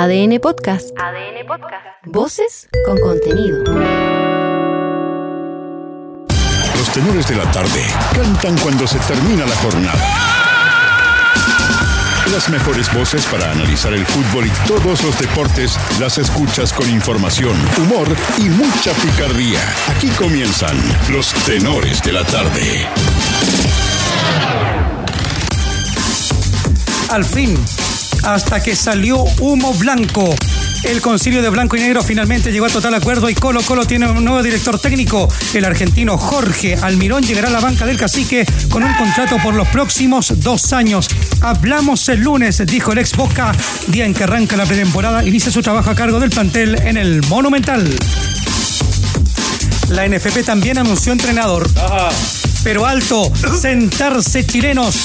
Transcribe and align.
ADN 0.00 0.38
Podcast. 0.38 0.90
ADN 0.96 1.44
Podcast. 1.44 1.84
Voces 2.04 2.68
con 2.86 3.00
contenido. 3.00 3.64
Los 6.76 6.92
tenores 6.92 7.26
de 7.26 7.34
la 7.34 7.50
tarde 7.50 7.82
cantan 8.14 8.56
cuando 8.58 8.86
se 8.86 9.00
termina 9.00 9.44
la 9.44 9.56
jornada. 9.56 9.98
Las 12.30 12.48
mejores 12.48 12.94
voces 12.94 13.26
para 13.26 13.50
analizar 13.50 13.92
el 13.92 14.06
fútbol 14.06 14.46
y 14.46 14.68
todos 14.68 15.02
los 15.02 15.18
deportes 15.18 15.76
las 15.98 16.16
escuchas 16.18 16.72
con 16.72 16.88
información, 16.88 17.56
humor 17.78 18.06
y 18.38 18.42
mucha 18.50 18.92
picardía. 18.92 19.58
Aquí 19.88 20.10
comienzan 20.10 20.76
los 21.10 21.32
tenores 21.44 22.00
de 22.04 22.12
la 22.12 22.22
tarde. 22.22 22.86
Al 27.10 27.24
fin, 27.24 27.56
hasta 28.24 28.62
que 28.62 28.76
salió 28.76 29.24
humo 29.40 29.72
blanco. 29.74 30.34
El 30.84 31.00
concilio 31.00 31.42
de 31.42 31.48
blanco 31.48 31.76
y 31.76 31.80
negro 31.80 32.02
finalmente 32.02 32.52
llegó 32.52 32.66
a 32.66 32.70
total 32.70 32.94
acuerdo 32.94 33.28
y 33.28 33.34
Colo 33.34 33.60
Colo 33.62 33.84
tiene 33.84 34.08
un 34.08 34.24
nuevo 34.24 34.42
director 34.42 34.78
técnico. 34.78 35.28
El 35.54 35.64
argentino 35.64 36.16
Jorge 36.16 36.76
Almirón 36.76 37.24
llegará 37.24 37.48
a 37.48 37.50
la 37.50 37.60
banca 37.60 37.84
del 37.84 37.98
cacique 37.98 38.46
con 38.70 38.84
un 38.84 38.94
contrato 38.94 39.38
por 39.42 39.54
los 39.54 39.66
próximos 39.68 40.32
dos 40.36 40.72
años. 40.72 41.08
Hablamos 41.40 42.08
el 42.08 42.20
lunes, 42.20 42.62
dijo 42.66 42.92
el 42.92 42.98
ex 42.98 43.16
Boca, 43.16 43.52
día 43.88 44.06
en 44.06 44.14
que 44.14 44.24
arranca 44.24 44.56
la 44.56 44.66
pretemporada, 44.66 45.24
inicia 45.24 45.50
su 45.50 45.62
trabajo 45.62 45.90
a 45.90 45.94
cargo 45.94 46.20
del 46.20 46.30
plantel 46.30 46.76
en 46.82 46.96
el 46.96 47.22
Monumental. 47.26 47.88
La 49.88 50.06
NFP 50.06 50.44
también 50.44 50.78
anunció 50.78 51.12
entrenador. 51.12 51.68
Pero 52.62 52.86
alto, 52.86 53.32
sentarse 53.60 54.46
chilenos, 54.46 54.96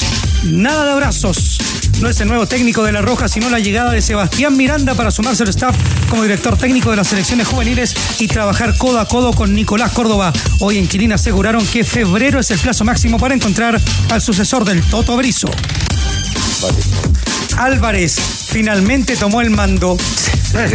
nada 0.43 0.85
de 0.85 0.91
abrazos. 0.91 1.57
No 2.01 2.09
es 2.09 2.19
el 2.19 2.27
nuevo 2.27 2.45
técnico 2.45 2.83
de 2.83 2.91
La 2.91 3.01
Roja, 3.01 3.27
sino 3.27 3.49
la 3.49 3.59
llegada 3.59 3.91
de 3.91 4.01
Sebastián 4.01 4.57
Miranda 4.57 4.93
para 4.93 5.11
sumarse 5.11 5.43
al 5.43 5.49
staff 5.49 5.75
como 6.09 6.23
director 6.23 6.57
técnico 6.57 6.91
de 6.91 6.97
las 6.97 7.07
selecciones 7.07 7.47
juveniles 7.47 7.95
y 8.19 8.27
trabajar 8.27 8.77
codo 8.77 8.99
a 8.99 9.07
codo 9.07 9.31
con 9.33 9.53
Nicolás 9.53 9.91
Córdoba. 9.91 10.33
Hoy 10.59 10.77
en 10.77 10.87
Quilín 10.87 11.13
aseguraron 11.13 11.65
que 11.67 11.83
febrero 11.83 12.39
es 12.39 12.51
el 12.51 12.59
plazo 12.59 12.83
máximo 12.83 13.17
para 13.17 13.35
encontrar 13.35 13.79
al 14.09 14.21
sucesor 14.21 14.65
del 14.65 14.81
Toto 14.83 15.15
Berizo. 15.15 15.49
Álvarez 17.57 18.15
finalmente 18.47 19.15
tomó 19.15 19.41
el 19.41 19.49
mando. 19.49 19.97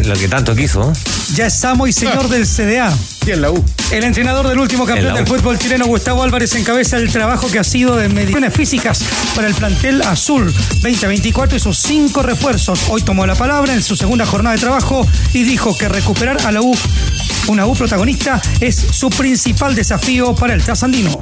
Lo 0.05 0.15
que 0.15 0.29
tanto 0.29 0.57
quiso. 0.57 0.91
¿eh? 0.91 0.93
Ya 1.35 1.47
es 1.47 1.65
amo 1.65 1.87
y 1.87 1.93
señor 1.93 2.29
del 2.29 2.47
CDA. 2.47 2.93
Y 3.27 3.31
en 3.31 3.43
la 3.43 3.51
U. 3.51 3.65
El 3.91 4.05
entrenador 4.05 4.49
del 4.49 4.59
último 4.59 4.87
campeón 4.87 5.15
del 5.15 5.27
fútbol 5.27 5.59
chileno, 5.59 5.87
Gustavo 5.87 6.23
Álvarez, 6.23 6.55
encabeza 6.55 6.97
el 6.97 7.11
trabajo 7.13 7.49
que 7.51 7.59
ha 7.59 7.65
sido 7.65 7.97
de 7.97 8.09
mediciones 8.09 8.53
físicas 8.55 9.05
para 9.35 9.47
el 9.47 9.55
plantel 9.55 10.03
azul 10.03 10.53
2024 10.83 11.57
y 11.57 11.61
sus 11.61 11.79
cinco 11.79 12.23
refuerzos. 12.23 12.81
Hoy 12.89 13.03
tomó 13.03 13.27
la 13.27 13.35
palabra 13.35 13.75
en 13.75 13.83
su 13.83 13.95
segunda 13.97 14.27
jornada 14.27 14.57
de 14.57 14.61
trabajo 14.61 15.07
y 15.33 15.45
dijo 15.45 15.77
que 15.77 15.89
recuperar 15.89 16.39
a 16.47 16.53
la 16.53 16.61
U, 16.63 16.77
una 17.49 17.67
U 17.67 17.75
protagonista, 17.75 18.41
es 18.61 18.75
su 18.77 19.11
principal 19.11 19.75
desafío 19.75 20.35
para 20.35 20.55
el 20.55 20.63
trasandino. 20.65 21.19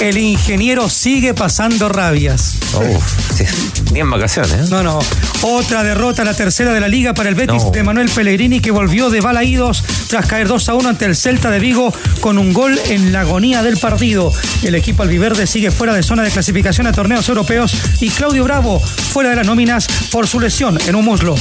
El 0.00 0.18
ingeniero 0.18 0.90
sigue 0.90 1.32
pasando 1.32 1.88
rabias. 1.88 2.56
Uf, 2.74 3.34
sí, 3.34 3.44
ni 3.92 4.00
en 4.00 4.10
vacaciones. 4.10 4.52
¿eh? 4.52 4.64
No, 4.70 4.82
no. 4.82 4.98
Otra 5.40 5.82
derrota, 5.84 6.22
la 6.22 6.34
tercera 6.34 6.72
de 6.74 6.80
la 6.80 6.88
liga 6.88 7.14
para 7.14 7.30
el 7.30 7.34
Betis 7.34 7.64
No. 7.64 7.70
de 7.70 7.82
Manuel 7.82 8.10
Pellegrini 8.10 8.60
que 8.60 8.70
volvió 8.70 9.08
de 9.08 9.20
balaídos 9.22 9.82
tras 10.08 10.26
caer 10.26 10.48
2 10.48 10.68
a 10.68 10.74
1 10.74 10.88
ante 10.90 11.06
el 11.06 11.16
Celta 11.16 11.50
de 11.50 11.60
Vigo 11.60 11.94
con 12.20 12.36
un 12.36 12.52
gol 12.52 12.78
en 12.88 13.10
la 13.12 13.20
agonía 13.22 13.62
del 13.62 13.78
partido. 13.78 14.32
El 14.62 14.74
equipo 14.74 15.02
albiverde 15.02 15.46
sigue 15.46 15.70
fuera 15.70 15.94
de 15.94 16.02
zona 16.02 16.22
de 16.24 16.30
clasificación 16.30 16.86
a 16.86 16.92
torneos 16.92 17.26
europeos 17.30 17.74
y 18.00 18.10
Claudio 18.10 18.44
Bravo 18.44 18.80
fuera 18.80 19.30
de 19.30 19.36
las 19.36 19.46
nóminas 19.46 19.86
por 20.10 20.28
su 20.28 20.40
lesión 20.40 20.78
en 20.86 20.94
un 20.94 21.06
muslo. 21.06 21.34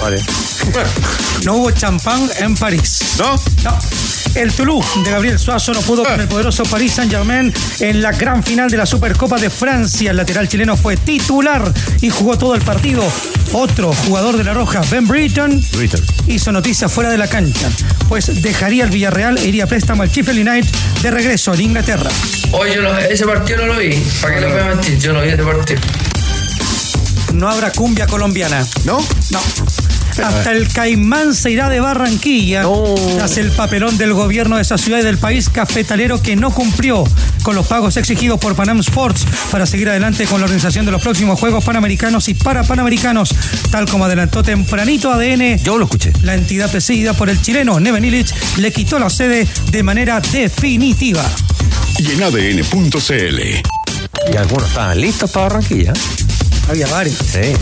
Vale. 0.00 0.20
No 1.44 1.54
hubo 1.56 1.70
champán 1.72 2.28
en 2.38 2.54
París. 2.56 3.00
¿No? 3.18 3.34
No. 3.64 3.78
El 4.34 4.50
Toulouse 4.52 4.88
de 5.04 5.10
Gabriel 5.10 5.38
Suazo 5.38 5.72
no 5.74 5.80
pudo 5.82 6.04
con 6.04 6.18
el 6.20 6.26
poderoso 6.26 6.62
Paris 6.64 6.94
Saint-Germain 6.94 7.52
en 7.80 8.00
la 8.02 8.12
gran 8.12 8.42
final 8.42 8.70
de 8.70 8.78
la 8.78 8.86
Supercopa 8.86 9.38
de 9.38 9.50
Francia. 9.50 10.10
El 10.10 10.16
lateral 10.16 10.48
chileno 10.48 10.76
fue 10.76 10.96
titular 10.96 11.70
y 12.00 12.08
jugó 12.08 12.38
todo 12.38 12.54
el 12.54 12.62
partido. 12.62 13.02
Otro 13.52 13.92
jugador 13.92 14.38
de 14.38 14.44
la 14.44 14.54
Roja, 14.54 14.80
Ben 14.90 15.06
Britton, 15.06 15.62
Britton. 15.76 16.00
hizo 16.28 16.50
noticia 16.50 16.88
fuera 16.88 17.10
de 17.10 17.18
la 17.18 17.28
cancha, 17.28 17.68
pues 18.08 18.42
dejaría 18.42 18.84
el 18.84 18.90
Villarreal 18.90 19.36
e 19.36 19.44
iría 19.46 19.64
a 19.64 19.66
préstamo 19.66 20.02
al 20.02 20.08
Sheffield 20.10 20.48
United 20.48 20.70
de 21.02 21.10
regreso 21.10 21.52
en 21.52 21.60
Inglaterra. 21.60 22.10
Hoy 22.52 22.70
yo 22.74 22.80
no- 22.82 22.96
ese 22.98 23.26
partido 23.26 23.58
no 23.66 23.74
lo 23.74 23.78
vi. 23.78 23.94
¿Para 24.22 24.34
qué 24.36 24.40
lo 24.40 24.50
voy 24.50 24.60
a 24.60 24.64
mentir? 24.64 24.98
Yo 24.98 25.12
no 25.12 25.20
vi 25.20 25.28
ese 25.28 25.42
partido. 25.42 25.80
No 27.34 27.48
habrá 27.50 27.70
cumbia 27.72 28.06
colombiana. 28.06 28.64
¿No? 28.84 28.98
No. 29.30 29.40
Hasta 30.18 30.52
el 30.52 30.68
Caimán 30.68 31.34
se 31.34 31.50
irá 31.50 31.68
de 31.68 31.80
Barranquilla 31.80 32.62
No. 32.62 32.94
tras 33.16 33.38
el 33.38 33.50
papelón 33.52 33.96
del 33.98 34.12
gobierno 34.12 34.56
de 34.56 34.62
esa 34.62 34.76
ciudad 34.78 34.98
y 35.00 35.02
del 35.02 35.18
país 35.18 35.48
cafetalero 35.48 36.20
que 36.20 36.36
no 36.36 36.50
cumplió 36.50 37.04
con 37.42 37.54
los 37.56 37.66
pagos 37.66 37.96
exigidos 37.96 38.38
por 38.38 38.54
Panam 38.54 38.80
Sports 38.80 39.24
para 39.50 39.66
seguir 39.66 39.88
adelante 39.88 40.26
con 40.26 40.40
la 40.40 40.44
organización 40.44 40.84
de 40.86 40.92
los 40.92 41.02
próximos 41.02 41.40
Juegos 41.40 41.64
Panamericanos 41.64 42.28
y 42.28 42.34
para 42.34 42.62
Panamericanos, 42.62 43.34
tal 43.70 43.86
como 43.86 44.04
adelantó 44.04 44.42
tempranito 44.42 45.10
ADN. 45.12 45.58
Yo 45.64 45.78
lo 45.78 45.84
escuché. 45.84 46.12
La 46.22 46.34
entidad 46.34 46.70
presidida 46.70 47.14
por 47.14 47.30
el 47.30 47.40
chileno 47.40 47.80
Neven 47.80 48.04
Illich 48.04 48.32
le 48.58 48.72
quitó 48.72 48.98
la 48.98 49.10
sede 49.10 49.46
de 49.70 49.82
manera 49.82 50.20
definitiva. 50.20 51.24
Y 51.98 52.12
en 52.12 52.22
ADN.cl. 52.22 53.40
Y 54.32 54.36
algunos 54.36 54.68
estaban 54.68 55.00
listos 55.00 55.30
para 55.30 55.48
Barranquilla. 55.48 55.92
Había 56.68 56.86
varios. 56.86 57.16
Sí. 57.16 57.52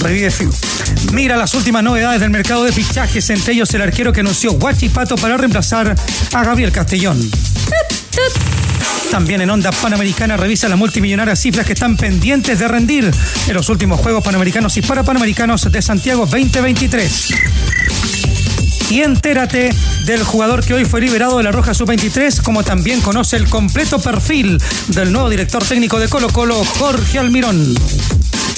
Revive 0.00 0.30
Fiu. 0.30 0.50
Mira 1.12 1.36
las 1.36 1.54
últimas 1.54 1.82
novedades 1.82 2.20
del 2.20 2.30
mercado 2.30 2.64
de 2.64 2.72
fichajes, 2.72 3.28
entre 3.30 3.54
ellos 3.54 3.72
el 3.74 3.82
arquero 3.82 4.12
que 4.12 4.20
anunció 4.20 4.52
Guachipato 4.52 5.16
para 5.16 5.36
reemplazar 5.36 5.94
a 6.32 6.44
Gabriel 6.44 6.72
Castellón. 6.72 7.18
También 9.10 9.40
en 9.40 9.50
Onda 9.50 9.70
Panamericana 9.72 10.36
revisa 10.36 10.68
las 10.68 10.78
multimillonarias 10.78 11.40
cifras 11.40 11.66
que 11.66 11.72
están 11.74 11.96
pendientes 11.96 12.58
de 12.58 12.68
rendir 12.68 13.10
en 13.46 13.54
los 13.54 13.68
últimos 13.68 14.00
Juegos 14.00 14.24
Panamericanos 14.24 14.76
y 14.76 14.82
para 14.82 15.02
Panamericanos 15.04 15.70
de 15.70 15.80
Santiago 15.80 16.26
2023. 16.26 17.34
Y 18.90 19.02
entérate 19.02 19.70
del 20.04 20.22
jugador 20.22 20.64
que 20.64 20.74
hoy 20.74 20.84
fue 20.84 21.00
liberado 21.00 21.38
de 21.38 21.44
la 21.44 21.52
Roja 21.52 21.74
Sub-23, 21.74 22.42
como 22.42 22.62
también 22.62 23.00
conoce 23.00 23.36
el 23.36 23.48
completo 23.48 24.00
perfil 24.00 24.58
del 24.88 25.12
nuevo 25.12 25.28
director 25.28 25.64
técnico 25.64 25.98
de 25.98 26.08
Colo 26.08 26.28
Colo, 26.28 26.64
Jorge 26.64 27.18
Almirón. 27.18 27.74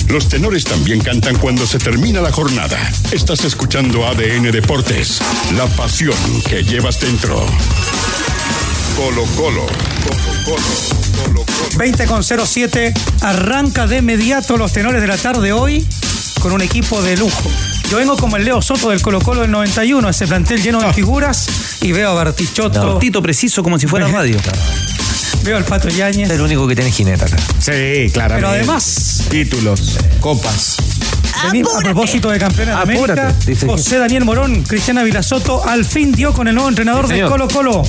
Los 0.08 0.28
tenores 0.28 0.64
también 0.64 1.00
cantan 1.00 1.36
cuando 1.36 1.66
se 1.66 1.78
termina 1.78 2.20
la 2.20 2.32
jornada. 2.32 2.78
Estás 3.12 3.44
escuchando 3.44 4.06
ADN 4.06 4.50
Deportes, 4.50 5.20
la 5.54 5.66
pasión 5.66 6.16
que 6.48 6.62
llevas 6.62 6.98
dentro. 6.98 7.44
Colo 8.96 9.24
Colo, 9.36 9.66
Colo 9.66 10.44
Colo, 10.44 10.62
Colo 11.24 11.44
Colo. 11.44 11.78
20 11.78 12.06
con 12.06 12.24
07 12.24 12.94
arranca 13.20 13.86
de 13.86 13.98
inmediato 13.98 14.56
los 14.56 14.72
tenores 14.72 15.02
de 15.02 15.08
la 15.08 15.18
tarde 15.18 15.52
hoy 15.52 15.86
con 16.40 16.52
un 16.52 16.62
equipo 16.62 17.02
de 17.02 17.16
lujo. 17.16 17.50
Yo 17.90 17.98
vengo 17.98 18.16
como 18.16 18.36
el 18.36 18.44
Leo 18.44 18.62
Soto 18.62 18.90
del 18.90 19.02
Colo 19.02 19.20
Colo 19.20 19.42
del 19.42 19.50
91, 19.50 20.08
ese 20.08 20.26
plantel 20.26 20.62
lleno 20.62 20.80
de 20.80 20.92
figuras, 20.94 21.46
y 21.82 21.92
veo 21.92 22.10
a 22.10 22.14
Bartichotto, 22.14 22.80
Cortito, 22.80 23.22
preciso, 23.22 23.62
como 23.62 23.78
si 23.78 23.86
fuera 23.86 24.08
radio. 24.12 24.38
Veo 25.48 25.56
al 25.56 25.64
Pato 25.64 25.88
Es 25.88 25.98
el 25.98 26.40
único 26.42 26.68
que 26.68 26.74
tiene 26.74 26.90
jineta 26.92 27.24
acá. 27.24 27.36
Sí, 27.58 28.10
claramente. 28.12 28.34
pero 28.36 28.48
además, 28.48 29.22
Títulos, 29.30 29.96
copas. 30.20 30.76
vení- 31.50 31.64
a 31.66 31.78
propósito 31.82 32.28
de 32.30 32.38
campeones 32.38 32.74
de 32.76 32.82
América. 32.82 33.34
José 33.66 33.98
Daniel 33.98 34.24
Morón, 34.26 34.62
Cristiana 34.64 35.02
Vilasoto, 35.02 35.66
al 35.66 35.84
fin 35.86 36.12
dio 36.12 36.34
con 36.34 36.48
el 36.48 36.54
nuevo 36.54 36.68
entrenador 36.68 37.06
Sí, 37.06 37.12
del 37.12 37.18
señor. 37.20 37.30
Colo 37.30 37.48
Colo. 37.48 37.82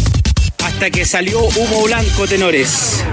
Hasta 0.64 0.90
que 0.90 1.03
salió 1.03 1.42
humo 1.44 1.84
blanco, 1.84 2.28
tenores. 2.28 3.03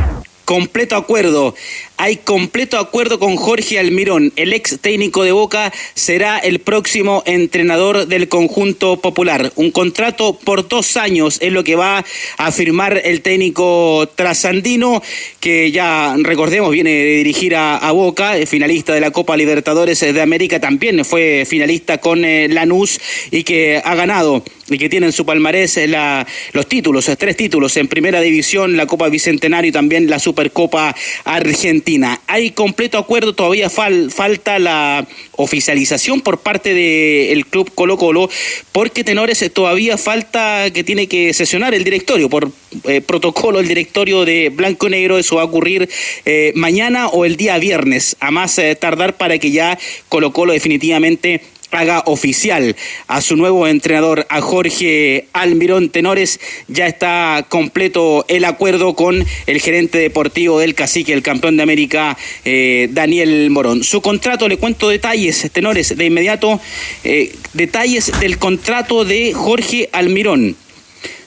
Completo 0.46 0.94
acuerdo. 0.94 1.56
Hay 1.96 2.18
completo 2.18 2.78
acuerdo 2.78 3.18
con 3.18 3.34
Jorge 3.34 3.80
Almirón. 3.80 4.32
El 4.36 4.52
ex 4.52 4.78
técnico 4.80 5.24
de 5.24 5.32
Boca 5.32 5.72
será 5.94 6.38
el 6.38 6.60
próximo 6.60 7.24
entrenador 7.26 8.06
del 8.06 8.28
conjunto 8.28 9.00
popular. 9.00 9.52
Un 9.56 9.72
contrato 9.72 10.38
por 10.38 10.68
dos 10.68 10.96
años 10.96 11.38
es 11.40 11.52
lo 11.52 11.64
que 11.64 11.74
va 11.74 12.04
a 12.36 12.52
firmar 12.52 13.02
el 13.04 13.22
técnico 13.22 14.08
trasandino, 14.14 15.02
que 15.40 15.72
ya 15.72 16.14
recordemos 16.22 16.70
viene 16.70 16.90
de 16.90 17.16
dirigir 17.16 17.56
a, 17.56 17.90
Boca, 17.90 18.34
finalista 18.46 18.94
de 18.94 19.00
la 19.00 19.10
Copa 19.10 19.36
Libertadores 19.36 19.98
de 19.98 20.22
América, 20.22 20.60
también 20.60 21.04
fue 21.04 21.44
finalista 21.44 21.98
con 21.98 22.24
eh, 22.24 22.46
Lanús 22.48 23.00
y 23.32 23.42
que 23.42 23.82
ha 23.84 23.94
ganado 23.96 24.44
y 24.68 24.78
que 24.78 24.88
tiene 24.88 25.06
en 25.06 25.12
su 25.12 25.24
palmarés 25.24 25.76
la- 25.88 26.26
los 26.52 26.68
títulos, 26.68 27.10
tres 27.18 27.36
títulos. 27.36 27.76
En 27.76 27.88
Primera 27.88 28.20
División, 28.20 28.76
la 28.76 28.86
Copa 28.86 29.08
Bicentenario 29.08 29.68
y 29.68 29.72
también 29.72 30.08
la 30.10 30.18
Supercopa 30.18 30.94
Argentina. 31.24 32.20
Hay 32.26 32.50
completo 32.50 32.98
acuerdo, 32.98 33.34
todavía 33.34 33.68
fal- 33.70 34.10
falta 34.10 34.58
la 34.58 35.06
oficialización 35.32 36.20
por 36.20 36.38
parte 36.40 36.74
del 36.74 37.46
club 37.46 37.70
Colo 37.74 37.96
Colo, 37.96 38.28
porque 38.72 39.04
Tenores 39.04 39.42
eh, 39.42 39.50
todavía 39.50 39.96
falta 39.98 40.70
que 40.72 40.82
tiene 40.84 41.06
que 41.06 41.32
sesionar 41.34 41.74
el 41.74 41.84
directorio. 41.84 42.28
Por 42.28 42.50
eh, 42.84 43.00
protocolo, 43.00 43.60
el 43.60 43.68
directorio 43.68 44.24
de 44.24 44.50
Blanco 44.50 44.88
Negro, 44.88 45.18
eso 45.18 45.36
va 45.36 45.42
a 45.42 45.46
ocurrir 45.46 45.88
eh, 46.24 46.52
mañana 46.54 47.08
o 47.08 47.24
el 47.24 47.36
día 47.36 47.58
viernes, 47.58 48.16
a 48.20 48.30
más 48.30 48.60
tardar 48.80 49.16
para 49.16 49.38
que 49.38 49.50
ya 49.50 49.78
Colo 50.08 50.32
Colo 50.32 50.52
definitivamente 50.52 51.42
haga 51.70 52.02
oficial 52.06 52.76
a 53.06 53.20
su 53.20 53.36
nuevo 53.36 53.66
entrenador, 53.66 54.26
a 54.28 54.40
Jorge 54.40 55.26
Almirón 55.32 55.90
Tenores. 55.90 56.40
Ya 56.68 56.86
está 56.86 57.46
completo 57.48 58.24
el 58.28 58.44
acuerdo 58.44 58.94
con 58.94 59.24
el 59.46 59.60
gerente 59.60 59.98
deportivo 59.98 60.58
del 60.58 60.74
Cacique, 60.74 61.12
el 61.12 61.22
campeón 61.22 61.56
de 61.56 61.62
América, 61.62 62.16
eh, 62.44 62.88
Daniel 62.92 63.50
Morón. 63.50 63.84
Su 63.84 64.00
contrato, 64.00 64.48
le 64.48 64.56
cuento 64.56 64.88
detalles, 64.88 65.50
Tenores, 65.52 65.96
de 65.96 66.04
inmediato, 66.04 66.60
eh, 67.04 67.34
detalles 67.52 68.12
del 68.20 68.38
contrato 68.38 69.04
de 69.04 69.32
Jorge 69.32 69.88
Almirón. 69.92 70.56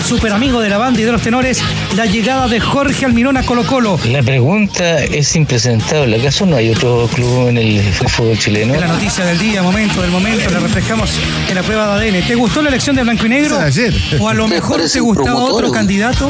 Super 0.08 0.32
amigo 0.34 0.60
de 0.60 0.70
la 0.70 0.78
banda 0.78 1.02
y 1.02 1.04
de 1.04 1.12
los 1.12 1.22
tenores. 1.22 1.62
La 1.96 2.06
llegada 2.06 2.48
de 2.48 2.60
Jorge 2.60 3.06
Almirón 3.06 3.38
a 3.38 3.44
Colo 3.44 3.66
Colo. 3.66 4.00
La 4.06 4.24
pregunta 4.24 5.04
es 5.04 5.36
impresentable. 5.36 6.20
¿Acaso 6.20 6.46
no 6.46 6.56
hay 6.56 6.72
otro 6.72 7.08
club 7.14 7.50
en 7.50 7.58
el 7.58 7.82
fútbol 7.94 8.38
chileno? 8.38 8.74
Es 8.74 8.82
la 8.82 8.88
noticia 8.88 9.26
del 9.26 9.38
día, 9.38 9.62
momento 9.62 10.02
del 10.02 10.12
momento. 10.12 10.50
La 10.50 10.60
refrescamos 10.60 11.12
en 11.48 11.56
la 11.56 11.64
prueba 11.64 12.00
de 12.00 12.10
ADN. 12.10 12.28
¿Te 12.28 12.36
gustó 12.36 12.62
la 12.62 12.70
elección 12.70 12.96
de 12.96 13.04
Blanco 13.04 13.26
y 13.26 13.30
Negro? 13.30 13.60
Ayer. 13.60 13.94
¿O 14.20 14.28
a 14.28 14.34
lo 14.34 14.48
Me 14.48 14.56
mejor 14.56 14.82
te 14.92 15.00
gustaba 15.00 15.44
otro 15.44 15.72
candidato? 15.72 16.30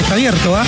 Está 0.00 0.14
abierto, 0.14 0.56
¿ah? 0.56 0.64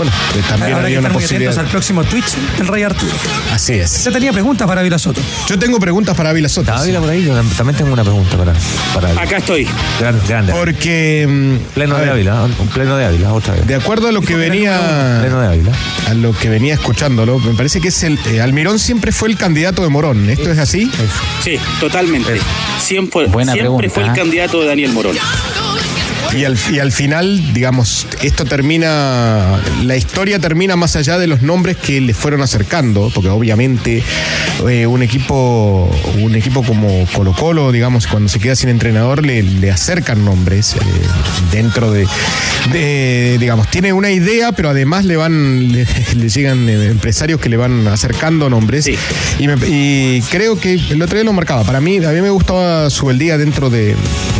Bueno, 0.00 0.12
eh, 0.34 0.42
también 0.48 0.72
que 0.72 0.80
había 0.80 0.98
una 0.98 1.08
estar 1.08 1.12
muy 1.12 1.22
atentos 1.22 1.22
posibilidad. 1.22 1.58
al 1.58 1.66
próximo 1.66 2.04
Twitch 2.04 2.34
del 2.56 2.68
Rey 2.68 2.82
Arturo. 2.84 3.12
Así 3.52 3.74
es. 3.74 4.02
Yo 4.02 4.10
tenía 4.10 4.32
preguntas 4.32 4.66
para 4.66 4.80
Vila 4.80 4.98
Soto. 4.98 5.20
Yo 5.46 5.58
tengo 5.58 5.78
preguntas 5.78 6.16
para 6.16 6.30
Ávila 6.30 6.48
Soto. 6.48 6.70
¿Está 6.70 6.80
Ávila 6.82 7.00
por 7.00 7.10
ahí? 7.10 7.22
Yo 7.22 7.34
también 7.34 7.76
tengo 7.76 7.92
una 7.92 8.02
pregunta 8.02 8.34
para, 8.38 8.54
para 8.94 9.10
Acá 9.20 9.36
estoy. 9.36 9.68
Grande, 10.00 10.22
grande. 10.26 10.52
Porque. 10.54 11.26
mm, 11.28 11.74
Pleno 11.74 11.96
de 11.96 12.00
ver, 12.00 12.10
Ávila, 12.12 12.44
un 12.44 12.68
pleno 12.68 12.96
de 12.96 13.04
Ávila, 13.04 13.34
otra 13.34 13.52
vez. 13.54 13.66
De 13.66 13.74
acuerdo 13.74 14.08
a 14.08 14.12
lo 14.12 14.22
que 14.22 14.36
venía. 14.36 15.18
Pleno 15.20 15.38
de 15.40 15.46
Ávila. 15.48 15.72
A 16.08 16.14
lo 16.14 16.32
que 16.32 16.48
venía 16.48 16.72
escuchándolo, 16.72 17.38
me 17.38 17.52
parece 17.52 17.82
que 17.82 17.88
es 17.88 18.02
el. 18.02 18.18
eh, 18.26 18.40
Almirón 18.40 18.78
siempre 18.78 19.12
fue 19.12 19.28
el 19.28 19.36
candidato 19.36 19.82
de 19.82 19.90
Morón. 19.90 20.30
¿Esto 20.30 20.50
es 20.50 20.58
así? 20.58 20.90
Sí, 21.44 21.58
totalmente. 21.78 22.40
Siempre, 22.82 23.26
Buena 23.26 23.52
siempre 23.52 23.68
pregunta, 23.68 23.90
fue 23.90 24.02
el 24.04 24.10
¿eh? 24.10 24.12
candidato 24.16 24.60
de 24.62 24.66
Daniel 24.68 24.92
Morón. 24.92 25.16
Y 26.36 26.44
al, 26.44 26.56
y 26.72 26.78
al 26.78 26.92
final, 26.92 27.52
digamos, 27.52 28.06
esto 28.22 28.44
termina, 28.44 29.60
la 29.82 29.96
historia 29.96 30.38
termina 30.38 30.76
más 30.76 30.94
allá 30.94 31.18
de 31.18 31.26
los 31.26 31.42
nombres 31.42 31.76
que 31.76 32.00
le 32.00 32.14
fueron 32.14 32.40
acercando, 32.40 33.10
porque 33.12 33.28
obviamente 33.30 34.02
eh, 34.68 34.86
un 34.86 35.02
equipo 35.02 35.90
un 36.20 36.34
equipo 36.36 36.62
como 36.62 37.04
Colo 37.14 37.32
Colo, 37.32 37.72
digamos, 37.72 38.06
cuando 38.06 38.28
se 38.28 38.38
queda 38.38 38.54
sin 38.54 38.68
entrenador, 38.68 39.26
le, 39.26 39.42
le 39.42 39.70
acercan 39.72 40.24
nombres 40.24 40.74
eh, 40.76 40.78
dentro 41.50 41.90
de, 41.90 42.06
de, 42.72 43.36
digamos, 43.40 43.68
tiene 43.68 43.92
una 43.92 44.10
idea, 44.12 44.52
pero 44.52 44.70
además 44.70 45.04
le 45.04 45.16
van, 45.16 45.72
le, 45.72 45.84
le 46.14 46.28
llegan 46.28 46.68
eh, 46.68 46.86
empresarios 46.86 47.40
que 47.40 47.48
le 47.48 47.56
van 47.56 47.88
acercando 47.88 48.48
nombres. 48.48 48.84
Sí. 48.84 48.94
Y, 49.40 49.48
me- 49.48 49.56
y 49.66 50.22
creo 50.30 50.58
que 50.60 50.74
el 50.74 51.02
otro 51.02 51.16
día 51.16 51.24
lo 51.24 51.32
marcaba. 51.32 51.64
Para 51.64 51.80
mí, 51.80 51.96
a 51.98 52.10
mí 52.10 52.20
me 52.22 52.30
gustaba 52.30 52.88
su 52.90 53.10
día 53.10 53.36
dentro 53.36 53.68
de, 53.68 53.96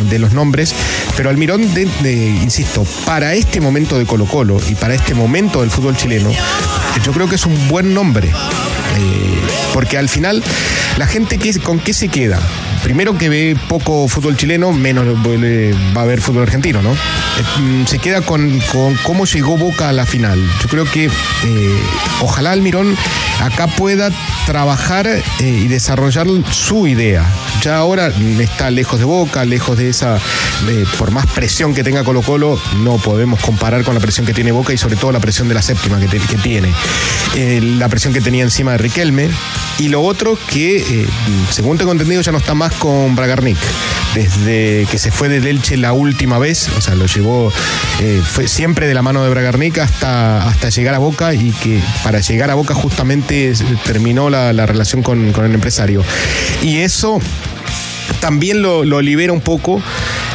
de 0.08 0.18
los 0.20 0.32
nombres, 0.32 0.72
pero 1.16 1.30
Almirón, 1.30 1.74
insisto, 1.82 2.84
para 3.04 3.34
este 3.34 3.60
momento 3.60 3.98
de 3.98 4.06
Colo 4.06 4.26
Colo 4.26 4.60
y 4.68 4.74
para 4.74 4.94
este 4.94 5.14
momento 5.14 5.60
del 5.60 5.70
fútbol 5.70 5.96
chileno, 5.96 6.30
yo 7.02 7.12
creo 7.12 7.28
que 7.28 7.36
es 7.36 7.46
un 7.46 7.68
buen 7.68 7.94
nombre. 7.94 8.28
Eh, 8.28 9.40
porque 9.72 9.98
al 9.98 10.08
final, 10.08 10.42
la 10.98 11.06
gente 11.06 11.38
que, 11.38 11.58
con 11.60 11.78
qué 11.78 11.94
se 11.94 12.08
queda. 12.08 12.40
Primero 12.82 13.16
que 13.16 13.28
ve 13.28 13.56
poco 13.68 14.08
fútbol 14.08 14.36
chileno, 14.36 14.72
menos 14.72 15.04
va 15.06 16.02
a 16.02 16.04
ver 16.06 16.20
fútbol 16.20 16.42
argentino, 16.42 16.82
¿no? 16.82 16.92
Eh, 16.92 17.60
mm, 17.60 17.86
Se 17.86 17.98
queda 17.98 18.22
con, 18.22 18.58
con 18.72 18.94
cómo 19.02 19.26
llegó 19.26 19.56
Boca 19.56 19.88
a 19.90 19.92
la 19.92 20.06
final. 20.06 20.40
Yo 20.62 20.68
creo 20.68 20.84
que 20.84 21.04
eh, 21.06 21.80
ojalá 22.20 22.52
Almirón 22.52 22.96
acá 23.40 23.66
pueda 23.66 24.10
trabajar 24.46 25.06
eh, 25.06 25.22
y 25.40 25.68
desarrollar 25.68 26.26
su 26.50 26.86
idea. 26.86 27.24
Ya 27.62 27.78
ahora 27.78 28.12
está 28.38 28.70
lejos 28.70 28.98
de 28.98 29.04
Boca, 29.04 29.44
lejos 29.44 29.78
de 29.78 29.88
esa, 29.88 30.18
por 30.98 31.10
más 31.10 31.26
presión 31.26 31.74
que 31.74 31.82
tenga 31.82 32.04
Colo 32.04 32.22
Colo, 32.22 32.58
no 32.78 32.96
podemos 32.98 33.40
comparar 33.40 33.84
con 33.84 33.94
la 33.94 34.00
presión 34.00 34.26
que 34.26 34.34
tiene 34.34 34.52
Boca 34.52 34.72
y 34.72 34.78
sobre 34.78 34.96
todo 34.96 35.12
la 35.12 35.20
presión 35.20 35.48
de 35.48 35.54
la 35.54 35.62
séptima 35.62 35.98
que, 35.98 36.08
tiene. 36.42 36.72
Eh, 37.34 37.60
la 37.78 37.88
presión 37.88 38.12
que 38.12 38.20
tenía 38.20 38.42
encima 38.42 38.72
de 38.72 38.78
Riquelme. 38.78 39.30
Y 39.78 39.88
lo 39.88 40.02
otro 40.02 40.38
que, 40.50 40.76
eh, 40.76 41.06
según 41.50 41.78
tengo 41.78 41.92
entendido, 41.92 42.20
ya 42.20 42.32
no 42.32 42.38
está 42.38 42.54
más 42.54 42.74
con 42.74 43.16
Bragarnik. 43.16 43.56
Desde 44.14 44.86
que 44.90 44.98
se 44.98 45.10
fue 45.10 45.28
del 45.28 45.46
Elche 45.46 45.76
la 45.76 45.92
última 45.92 46.38
vez, 46.38 46.68
o 46.76 46.80
sea, 46.80 46.94
lo 46.94 47.06
llevó 47.06 47.52
fue 48.24 48.48
siempre 48.48 48.86
de 48.86 48.94
la 48.94 49.02
mano 49.02 49.22
de 49.22 49.30
Bragarnik 49.30 49.78
hasta, 49.78 50.48
hasta 50.48 50.70
llegar 50.70 50.94
a 50.94 50.98
Boca 50.98 51.34
y 51.34 51.50
que 51.52 51.80
para 52.02 52.20
llegar 52.20 52.50
a 52.50 52.54
Boca 52.54 52.74
justamente 52.74 53.29
eh, 53.30 53.54
terminó 53.84 54.28
la, 54.28 54.52
la 54.52 54.66
relación 54.66 55.02
con, 55.02 55.32
con 55.32 55.44
el 55.44 55.54
empresario. 55.54 56.02
Y 56.62 56.78
eso 56.78 57.20
también 58.20 58.62
lo, 58.62 58.84
lo 58.84 59.00
libera 59.00 59.32
un 59.32 59.40
poco. 59.40 59.80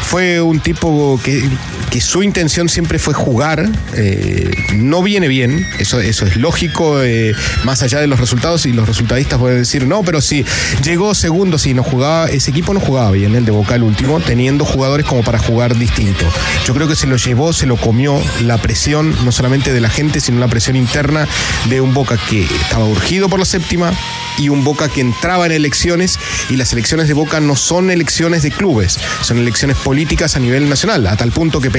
Fue 0.03 0.41
un 0.41 0.59
tipo 0.59 1.19
que, 1.23 1.43
su 2.01 2.23
intención 2.23 2.69
siempre 2.69 2.99
fue 2.99 3.13
jugar. 3.13 3.69
eh, 3.93 4.51
no 4.75 5.01
viene 5.03 5.27
bien, 5.27 5.65
eso, 5.79 5.99
eso 5.99 6.25
es 6.25 6.35
lógico, 6.37 7.01
eh, 7.01 7.33
más 7.63 7.81
allá 7.83 7.99
de 7.99 8.07
los 8.07 8.19
resultados. 8.19 8.65
Y 8.65 8.73
los 8.73 8.87
resultadistas 8.87 9.39
pueden 9.39 9.59
decir, 9.59 9.85
no, 9.85 10.03
pero 10.03 10.21
si 10.21 10.45
llegó 10.83 11.13
segundo, 11.15 11.57
si 11.57 11.73
no 11.73 11.83
jugaba, 11.83 12.27
ese 12.27 12.51
equipo 12.51 12.73
no 12.73 12.79
jugaba 12.79 13.11
bien, 13.11 13.35
el 13.35 13.45
de 13.45 13.51
Boca 13.51 13.75
el 13.75 13.83
último, 13.83 14.19
teniendo 14.19 14.65
jugadores 14.65 15.05
como 15.05 15.23
para 15.23 15.39
jugar 15.39 15.77
distinto. 15.77 16.25
Yo 16.65 16.73
creo 16.73 16.87
que 16.87 16.95
se 16.95 17.07
lo 17.07 17.17
llevó, 17.17 17.53
se 17.53 17.65
lo 17.65 17.77
comió 17.77 18.21
la 18.41 18.57
presión, 18.57 19.15
no 19.23 19.31
solamente 19.31 19.73
de 19.73 19.81
la 19.81 19.89
gente, 19.89 20.19
sino 20.19 20.39
la 20.39 20.47
presión 20.47 20.75
interna 20.75 21.27
de 21.69 21.81
un 21.81 21.93
Boca 21.93 22.17
que 22.29 22.43
estaba 22.43 22.85
urgido 22.85 23.29
por 23.29 23.39
la 23.39 23.45
séptima 23.45 23.93
y 24.37 24.49
un 24.49 24.63
Boca 24.63 24.89
que 24.89 25.01
entraba 25.01 25.45
en 25.45 25.53
elecciones 25.53 26.19
y 26.49 26.57
las 26.57 26.73
elecciones 26.73 27.07
de 27.07 27.13
Boca 27.13 27.39
no 27.39 27.55
son 27.55 27.89
elecciones 27.89 28.43
de 28.43 28.51
clubes, 28.51 28.99
son 29.21 29.37
elecciones 29.37 29.77
políticas 29.77 30.35
a 30.35 30.39
nivel 30.39 30.69
nacional, 30.69 31.07
a 31.07 31.15
tal 31.15 31.31
punto 31.31 31.61
que 31.61 31.71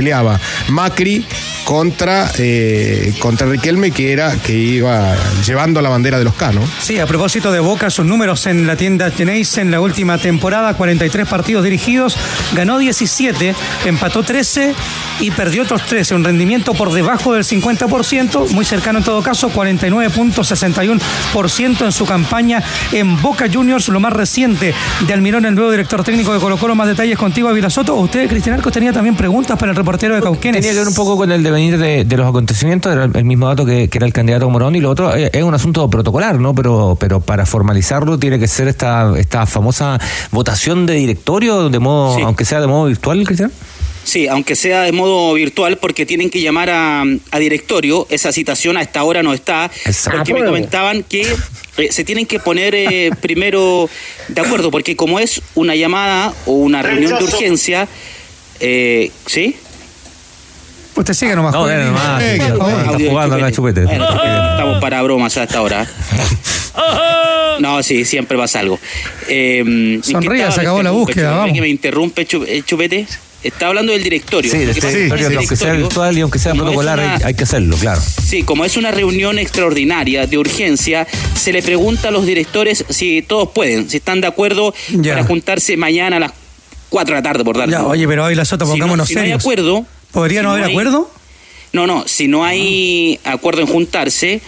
Macri 0.69 1.25
contra, 1.65 2.31
eh, 2.39 3.15
contra 3.19 3.47
Riquelme, 3.47 3.91
que 3.91 4.13
era 4.13 4.37
que 4.37 4.53
iba 4.53 5.17
llevando 5.45 5.83
la 5.83 5.89
bandera 5.89 6.19
de 6.19 6.25
los 6.25 6.35
K, 6.35 6.53
¿no? 6.53 6.61
Sí, 6.81 6.99
a 6.99 7.07
propósito 7.07 7.51
de 7.51 7.61
Boca, 7.61 7.91
sus 7.91 8.07
números 8.07 8.47
en 8.47 8.67
la 8.67 8.77
tienda 8.77 9.11
tenéis 9.11 9.59
en 9.59 9.71
la 9.71 9.81
última 9.81 10.19
temporada, 10.19 10.75
43 10.75 11.27
partidos 11.27 11.65
dirigidos, 11.65 12.17
ganó 12.55 12.79
17, 12.79 13.55
empató 13.85 14.23
13 14.23 14.75
y 15.21 15.31
perdió 15.33 15.65
otros 15.65 15.85
13, 15.87 16.15
un 16.15 16.25
rendimiento 16.25 16.75
por 16.75 16.93
debajo 16.93 17.35
del 17.35 17.45
50%, 17.45 18.51
muy 18.51 18.65
cercano 18.65 19.01
en 19.01 19.05
todo 19.05 19.23
caso, 19.23 19.51
49.61% 19.51 21.85
en 21.85 21.93
su 21.93 22.07
campaña 22.07 22.63
en 22.93 23.21
Boca 23.21 23.47
Juniors, 23.53 23.89
lo 23.89 24.01
más 24.01 24.13
reciente 24.13 24.75
de 25.07 25.13
Almirón, 25.13 25.47
el 25.47 25.55
nuevo 25.55 25.71
director 25.71 26.03
técnico 26.05 26.33
de 26.33 26.41
Colo 26.41 26.57
Colo. 26.57 26.75
Más 26.75 26.89
detalles 26.89 27.19
contigo, 27.19 27.49
Ávila 27.49 27.71
Soto. 27.71 27.95
Usted, 27.95 28.29
Cristian 28.29 28.57
Arcos, 28.57 28.73
tenía 28.73 28.93
también 28.93 29.17
preguntas 29.17 29.59
para 29.59 29.73
el 29.73 29.77
reportero 29.97 30.15
de 30.17 30.23
Cauquenes. 30.23 30.61
Tenía 30.61 30.73
que 30.75 30.79
ver 30.81 30.89
un 30.89 30.95
poco 30.95 31.17
con 31.17 31.33
el 31.33 31.43
devenir 31.43 31.79
de, 31.79 32.05
de 32.05 32.17
los 32.17 32.29
acontecimientos, 32.29 32.93
era 32.93 33.05
el 33.05 33.25
mismo 33.25 33.47
dato 33.49 33.65
que, 33.65 33.89
que 33.89 33.99
era 33.99 34.07
el 34.07 34.13
candidato 34.13 34.49
Morón, 34.51 34.77
y 34.77 34.81
lo 34.81 34.91
otro 34.91 35.15
es, 35.15 35.31
es 35.33 35.43
un 35.43 35.55
asunto 35.55 35.89
protocolar, 35.89 36.39
¿no? 36.39 36.55
Pero, 36.55 36.97
pero 37.01 37.21
para 37.21 37.47
formalizarlo 37.47 38.19
tiene 38.19 38.39
que 38.39 38.47
ser 38.49 38.69
esta, 38.69 39.13
esta 39.19 39.47
famosa 39.47 39.99
votación 40.31 40.87
de 40.87 40.95
directorio, 40.95 41.69
de 41.71 41.79
modo, 41.79 42.17
Sí. 42.17 42.23
aunque 42.23 42.45
sea 42.45 42.61
de 42.61 42.67
modo 42.67 42.87
virtual, 42.87 43.25
Cristian. 43.25 43.53
Sí, 44.05 44.29
aunque 44.29 44.55
sea 44.55 44.83
de 44.83 44.93
modo 44.93 45.35
virtual, 45.35 45.79
porque 45.79 46.07
tienen 46.07 46.31
que 46.31 46.41
llamar 46.41 46.71
a, 46.71 47.03
a 47.03 47.39
directorio. 47.41 48.07
Esa 48.09 48.31
citación 48.31 48.77
a 48.77 48.83
esta 48.83 49.03
hora 49.03 49.23
no 49.25 49.33
está, 49.35 49.69
Exacto. 49.85 50.19
porque 50.19 50.35
me 50.35 50.45
comentaban 50.47 51.03
que 51.03 51.23
eh, 51.79 51.89
se 51.91 52.05
tienen 52.05 52.25
que 52.27 52.39
poner 52.39 52.75
eh, 52.77 53.11
primero 53.21 53.89
de 54.29 54.41
acuerdo, 54.41 54.71
porque 54.71 54.95
como 54.95 55.19
es 55.19 55.43
una 55.57 55.75
llamada 55.75 56.33
o 56.47 56.53
una 56.53 56.83
reunión 56.83 57.19
de 57.19 57.25
urgencia, 57.25 57.89
eh, 58.61 59.11
¿sí? 59.27 59.57
Usted 60.97 61.15
sigue 61.15 61.37
nomás. 61.37 61.53
No, 61.53 61.67
dale 61.67 61.85
nomás, 61.85 62.23
Eh, 62.23 62.39
sí. 62.39 62.43
Está 62.43 63.11
jugando 63.11 63.37
acá, 63.37 63.53
chupete. 63.53 63.83
Estamos 63.83 64.81
para 64.81 65.03
bromas 65.03 65.37
a 65.37 65.43
esta 65.45 65.63
hora. 65.63 65.87
No, 67.59 67.83
sí, 67.83 68.05
siempre 68.05 68.37
pasa 68.37 68.61
algo. 68.61 68.79
Eh, 69.29 69.99
Sonría, 70.03 70.43
¿en 70.45 70.49
qué 70.51 70.53
se 70.55 70.61
acabó 70.61 70.83
la 70.83 70.91
búsqueda, 70.91 71.31
vamos. 71.31 71.55
que 71.55 71.61
me 71.63 71.69
interrumpe, 71.69 72.27
eh, 72.31 72.63
Chupete. 72.67 73.07
Está 73.43 73.69
hablando 73.69 73.93
del 73.93 74.03
directorio. 74.03 74.51
Sí, 74.51 74.59
este 74.59 74.81
que 74.81 74.87
directorio, 74.89 75.27
ese 75.29 75.37
aunque 75.39 75.57
sea 75.57 75.73
virtual 75.73 76.19
y 76.19 76.21
aunque 76.21 76.39
sea 76.39 76.51
como 76.53 76.63
es 76.65 76.67
protocolar, 76.67 76.99
una- 76.99 77.15
hay, 77.17 77.23
hay 77.25 77.35
que 77.35 77.45
hacerlo, 77.45 77.77
claro. 77.77 78.01
Sí, 78.03 78.43
como 78.43 78.65
es 78.67 78.77
una 78.77 78.91
reunión 78.91 79.39
extraordinaria 79.39 80.27
de 80.27 80.37
urgencia, 80.37 81.07
se 81.35 81.53
le 81.53 81.63
pregunta 81.63 82.09
a 82.09 82.11
los 82.11 82.27
directores 82.27 82.85
si 82.91 83.23
todos 83.23 83.51
pueden, 83.55 83.89
si 83.89 83.99
están 83.99 84.21
de 84.21 84.27
acuerdo 84.27 84.75
Ya. 84.91 85.15
para 85.15 85.25
juntarse 85.27 85.77
mañana 85.77 86.17
a 86.17 86.21
las 86.21 86.33
4 86.91 87.15
de 87.15 87.21
la 87.21 87.23
tarde, 87.23 87.45
por 87.45 87.57
darle. 87.57 87.73
Ya, 87.73 87.85
oye, 87.87 88.07
pero 88.09 88.27
Soto, 88.45 88.65
si 88.67 88.71
no, 88.71 88.75
pongámonos 88.75 89.09
si 89.09 89.15
no 89.15 89.21
hay 89.21 89.27
serios. 89.29 89.43
acuerdo. 89.43 89.87
¿Podría 90.13 90.41
si 90.41 90.45
no 90.45 90.53
haber 90.53 90.65
hay- 90.65 90.71
acuerdo? 90.73 91.11
No, 91.73 91.87
no, 91.87 92.09
si 92.09 92.27
no 92.27 92.45
hay 92.45 93.21
acuerdo 93.25 93.61
en 93.61 93.67
juntarse 93.67 94.41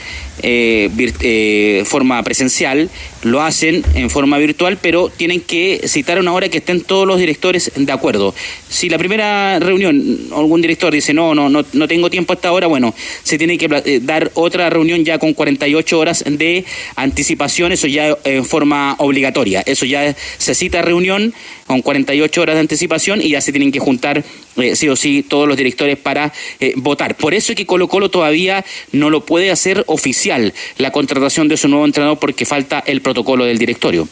eh, 0.43 0.88
vir- 0.95 1.17
eh, 1.21 1.83
forma 1.85 2.23
presencial, 2.23 2.88
lo 3.23 3.43
hacen 3.43 3.85
en 3.95 4.11
forma 4.11 4.39
virtual, 4.39 4.79
pero 4.81 5.09
tienen 5.09 5.41
que 5.41 5.81
citar 5.87 6.19
una 6.19 6.33
hora 6.33 6.49
que 6.49 6.59
estén 6.59 6.83
todos 6.83 7.07
los 7.07 7.19
directores 7.19 7.73
de 7.75 7.93
acuerdo. 7.93 8.35
Si 8.69 8.89
la 8.89 8.99
primera 8.99 9.59
reunión 9.59 10.19
algún 10.35 10.61
director 10.61 10.93
dice 10.93 11.13
no, 11.13 11.35
no, 11.35 11.49
no, 11.49 11.65
no 11.73 11.89
tengo 11.89 12.11
tiempo 12.11 12.33
a 12.33 12.37
esta 12.37 12.53
hora, 12.53 12.67
bueno, 12.67 12.95
se 13.23 13.39
tiene 13.39 13.59
que 13.59 13.69
eh, 13.85 14.01
dar 14.03 14.31
otra 14.35 14.71
reunión 14.71 15.05
ya 15.05 15.19
con 15.19 15.35
48 15.35 15.99
horas 15.99 16.25
de 16.27 16.65
anticipación, 16.97 17.73
eso 17.73 17.87
ya 17.87 18.17
en 18.25 18.45
forma 18.45 18.95
obligatoria. 18.99 19.63
Eso 19.67 19.87
ya 19.87 20.15
se 20.39 20.55
cita 20.55 20.83
reunión 20.83 21.35
con 21.67 21.83
48 21.83 22.41
horas 22.41 22.57
de 22.57 22.61
anticipación 22.61 23.21
y 23.23 23.31
ya 23.31 23.41
se 23.41 23.53
tienen 23.53 23.71
que 23.71 23.79
juntar 23.79 24.25
eh, 24.57 24.75
sí 24.75 24.89
o 24.89 24.97
sí 24.97 25.23
todos 25.23 25.47
los 25.47 25.57
directores 25.57 25.99
para 25.99 26.33
eh, 26.61 26.73
votar. 26.77 27.17
Por 27.17 27.35
eso 27.35 27.53
es 27.53 27.57
que 27.57 27.67
Colo 27.67 27.89
Colo 27.89 28.11
todavía 28.11 28.65
no 28.93 29.11
lo 29.11 29.25
puede 29.25 29.51
hacer 29.51 29.85
oficial 29.87 30.53
la 30.79 30.91
contratación 30.91 31.49
de 31.49 31.57
su 31.57 31.69
nuevo 31.69 31.85
entrenador 31.85 32.19
porque 32.19 32.47
falta 32.47 32.83
el 32.87 33.01
protocolo 33.09 33.45
del 33.47 33.57
directorio. 33.59 34.07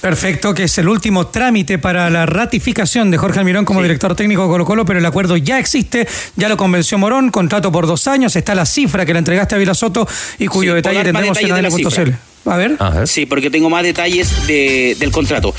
Perfecto, 0.00 0.52
que 0.52 0.64
es 0.64 0.76
el 0.76 0.88
último 0.88 1.28
trámite 1.28 1.78
para 1.78 2.10
la 2.10 2.26
ratificación 2.26 3.10
de 3.10 3.16
Jorge 3.16 3.38
Almirón 3.38 3.64
como 3.64 3.80
director 3.80 4.14
técnico 4.14 4.42
de 4.42 4.48
Colo 4.48 4.64
Colo, 4.66 4.84
pero 4.84 4.98
el 4.98 5.06
acuerdo 5.06 5.36
ya 5.38 5.58
existe, 5.58 6.06
ya 6.36 6.48
lo 6.50 6.58
convenció 6.58 6.98
Morón, 6.98 7.30
contrato 7.30 7.72
por 7.72 7.86
dos 7.86 8.06
años, 8.06 8.36
está 8.36 8.54
la 8.54 8.66
cifra 8.66 9.06
que 9.06 9.14
le 9.14 9.20
entregaste 9.20 9.54
a 9.54 9.58
Vila 9.58 9.72
Soto 9.72 10.06
y 10.38 10.46
cuyo 10.46 10.72
Sí, 10.72 10.76
detalle 10.76 11.04
tendremos 11.04 11.38
en 11.38 11.52
ADN.cl. 11.52 12.10
A 12.50 12.56
ver. 12.58 12.76
Sí, 13.06 13.24
porque 13.24 13.48
tengo 13.48 13.70
más 13.70 13.82
detalles 13.82 14.46
de- 14.46 14.94
del 15.00 15.10
contrato. 15.10 15.54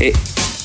Eh, 0.00 0.14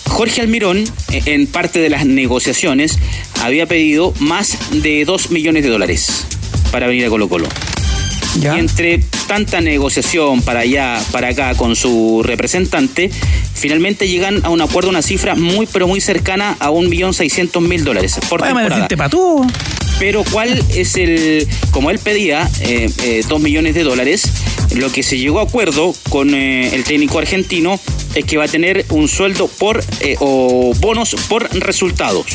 Jorge 0.08 0.40
Almirón, 0.40 0.78
eh, 1.12 1.22
en 1.26 1.48
parte 1.48 1.80
de 1.80 1.90
las 1.90 2.06
negociaciones, 2.06 2.98
había 3.44 3.66
pedido 3.66 4.14
más 4.20 4.58
de 4.72 5.04
2 5.04 5.32
millones 5.32 5.64
de 5.64 5.70
dólares 5.70 6.26
para 6.72 6.88
venir 6.88 7.06
a 7.06 7.10
Colo 7.10 7.28
Colo. 7.28 7.48
Ya. 8.40 8.56
Y 8.56 8.60
entre 8.60 9.00
tanta 9.28 9.62
negociación 9.62 10.42
para 10.42 10.62
allá, 10.62 11.02
para 11.12 11.30
acá 11.30 11.56
con 11.56 11.76
su 11.76 12.22
representante, 12.24 13.10
finalmente 13.54 14.08
llegan 14.08 14.46
a 14.46 14.50
un 14.50 14.62
acuerdo, 14.62 14.90
una 14.90 15.02
cifra 15.02 15.36
muy, 15.36 15.66
pero 15.66 15.88
muy 15.88 16.02
cercana 16.02 16.56
a 16.60 16.70
1.600.000 16.70 17.82
dólares 17.82 18.20
por 18.30 18.42
temporada. 18.42 18.88
patú. 18.88 19.46
Pero 20.00 20.24
cuál 20.32 20.64
es 20.76 20.96
el, 20.96 21.48
como 21.72 21.90
él 21.90 21.98
pedía, 21.98 22.48
eh, 22.62 22.90
eh, 23.04 23.24
dos 23.28 23.42
millones 23.42 23.74
de 23.74 23.84
dólares, 23.84 24.32
lo 24.76 24.92
que 24.92 25.02
se 25.02 25.18
llegó 25.18 25.40
a 25.40 25.44
acuerdo 25.44 25.94
con 26.10 26.36
eh, 26.36 26.76
el 26.76 26.84
técnico 26.84 27.18
argentino 27.18 27.80
es 28.16 28.26
que 28.26 28.38
va 28.38 28.46
a 28.46 28.48
tener 28.48 28.86
un 28.90 29.08
sueldo 29.08 29.48
por 29.48 29.84
eh, 30.02 30.16
o 30.20 30.74
bonos 30.80 31.16
por 31.30 31.50
resultados. 31.60 32.26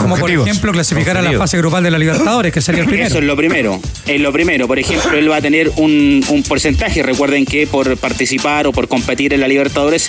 Como 0.00 0.14
por 0.16 0.24
objetivos. 0.24 0.48
ejemplo 0.48 0.72
clasificar 0.72 1.10
a 1.16 1.22
la 1.22 1.28
Objetivos. 1.28 1.44
fase 1.44 1.58
grupal 1.58 1.84
de 1.84 1.90
la 1.90 1.98
Libertadores, 1.98 2.52
que 2.52 2.60
sería 2.60 2.80
el 2.82 2.86
Eso 2.88 2.90
primero. 2.90 3.18
es 3.18 3.24
lo 3.24 3.36
primero. 3.36 3.80
Es 4.06 4.20
lo 4.20 4.32
primero. 4.32 4.66
Por 4.66 4.78
ejemplo, 4.78 5.16
él 5.16 5.30
va 5.30 5.36
a 5.36 5.40
tener 5.40 5.70
un, 5.76 6.24
un 6.28 6.42
porcentaje. 6.42 7.02
Recuerden 7.02 7.44
que 7.46 7.66
por 7.66 7.96
participar 7.96 8.66
o 8.66 8.72
por 8.72 8.88
competir 8.88 9.32
en 9.32 9.40
la 9.40 9.48
Libertadores 9.48 10.08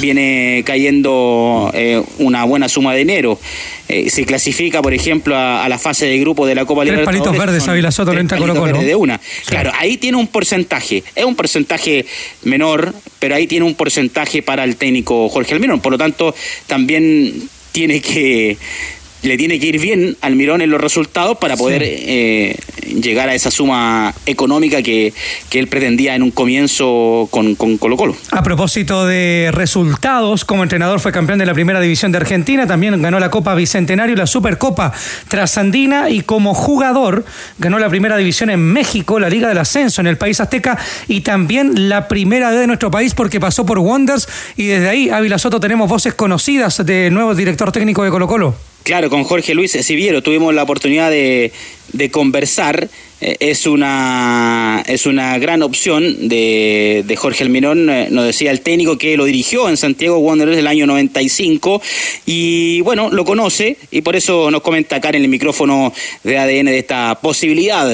viene 0.00 0.62
cayendo 0.64 1.70
eh, 1.74 2.02
una 2.18 2.44
buena 2.44 2.68
suma 2.68 2.92
de 2.92 2.98
dinero. 3.00 3.38
Eh, 3.88 4.08
se 4.08 4.24
clasifica, 4.24 4.80
por 4.80 4.94
ejemplo, 4.94 5.36
a, 5.36 5.64
a 5.64 5.68
la 5.68 5.78
fase 5.78 6.06
de 6.06 6.18
grupo 6.18 6.46
de 6.46 6.54
la 6.54 6.64
Copa 6.64 6.82
Tres 6.82 6.92
Libertadores. 6.92 7.20
palitos 7.22 7.46
verdes, 7.46 7.68
Ávila 7.68 7.90
Soto, 7.90 8.12
tres 8.12 8.20
entra 8.22 8.38
palitos 8.38 8.54
Colo-Colo. 8.58 8.72
verdes 8.78 8.88
de 8.88 8.96
una. 8.96 9.20
Claro, 9.46 9.72
ahí 9.78 9.96
tiene 9.98 10.16
un 10.16 10.26
porcentaje. 10.28 11.02
Es 11.14 11.24
un 11.24 11.34
porcentaje 11.34 12.06
menor, 12.44 12.94
pero 13.18 13.34
ahí 13.34 13.46
tiene 13.46 13.66
un 13.66 13.74
porcentaje 13.74 14.23
para 14.42 14.64
el 14.64 14.76
técnico 14.76 15.28
Jorge 15.28 15.54
Almirón. 15.54 15.80
Por 15.80 15.92
lo 15.92 15.98
tanto, 15.98 16.34
también 16.66 17.48
tiene 17.72 18.00
que 18.00 18.56
le 19.24 19.36
tiene 19.36 19.58
que 19.58 19.66
ir 19.66 19.80
bien 19.80 20.16
al 20.20 20.36
Mirón 20.36 20.60
en 20.60 20.70
los 20.70 20.80
resultados 20.80 21.38
para 21.38 21.56
poder 21.56 21.82
eh, 21.84 22.56
llegar 23.00 23.28
a 23.28 23.34
esa 23.34 23.50
suma 23.50 24.14
económica 24.26 24.82
que, 24.82 25.12
que 25.48 25.58
él 25.58 25.68
pretendía 25.68 26.14
en 26.14 26.22
un 26.22 26.30
comienzo 26.30 27.28
con, 27.30 27.54
con 27.54 27.78
Colo 27.78 27.96
Colo. 27.96 28.16
A 28.30 28.42
propósito 28.42 29.06
de 29.06 29.50
resultados, 29.52 30.44
como 30.44 30.62
entrenador 30.62 31.00
fue 31.00 31.12
campeón 31.12 31.38
de 31.38 31.46
la 31.46 31.54
primera 31.54 31.80
división 31.80 32.12
de 32.12 32.18
Argentina, 32.18 32.66
también 32.66 33.00
ganó 33.00 33.18
la 33.18 33.30
Copa 33.30 33.54
Bicentenario 33.54 34.14
y 34.14 34.18
la 34.18 34.26
Supercopa 34.26 34.92
Trasandina 35.28 36.10
y 36.10 36.20
como 36.20 36.54
jugador 36.54 37.24
ganó 37.58 37.78
la 37.78 37.88
primera 37.88 38.16
división 38.16 38.50
en 38.50 38.60
México, 38.60 39.18
la 39.18 39.30
Liga 39.30 39.48
del 39.48 39.58
Ascenso 39.58 40.00
en 40.00 40.06
el 40.06 40.18
país 40.18 40.40
azteca 40.40 40.78
y 41.08 41.22
también 41.22 41.88
la 41.88 42.08
primera 42.08 42.50
D 42.50 42.58
de 42.58 42.66
nuestro 42.66 42.90
país 42.90 43.14
porque 43.14 43.40
pasó 43.40 43.64
por 43.64 43.78
Wonders 43.78 44.28
y 44.56 44.66
desde 44.66 44.88
ahí, 44.88 45.10
Ávila 45.10 45.38
Soto, 45.38 45.60
tenemos 45.60 45.88
voces 45.88 46.14
conocidas 46.14 46.84
del 46.84 47.12
nuevo 47.12 47.34
director 47.34 47.72
técnico 47.72 48.04
de 48.04 48.10
Colo 48.10 48.26
Colo. 48.26 48.73
Claro, 48.84 49.08
con 49.08 49.24
Jorge 49.24 49.54
Luis 49.54 49.72
Siviero 49.72 50.22
tuvimos 50.22 50.54
la 50.54 50.62
oportunidad 50.62 51.10
de, 51.10 51.50
conversar. 52.12 52.86
Eh, 53.22 53.36
es, 53.40 53.66
una, 53.66 54.84
es 54.86 55.06
una 55.06 55.38
gran 55.38 55.62
opción 55.62 56.28
de, 56.28 57.02
de 57.06 57.16
Jorge 57.16 57.44
Almirón, 57.44 57.88
eh, 57.88 58.08
nos 58.10 58.26
decía 58.26 58.50
el 58.50 58.60
técnico 58.60 58.98
que 58.98 59.16
lo 59.16 59.24
dirigió 59.24 59.70
en 59.70 59.78
Santiago 59.78 60.18
Wanderers 60.18 60.58
el 60.58 60.66
año 60.66 60.86
95 60.86 61.80
y 62.26 62.82
bueno, 62.82 63.08
lo 63.10 63.24
conoce 63.24 63.78
y 63.90 64.02
por 64.02 64.16
eso 64.16 64.50
nos 64.50 64.60
comenta 64.60 64.96
acá 64.96 65.08
en 65.08 65.14
el 65.14 65.28
micrófono 65.28 65.94
de 66.22 66.36
ADN 66.36 66.66
de 66.66 66.78
esta 66.78 67.18
posibilidad 67.22 67.88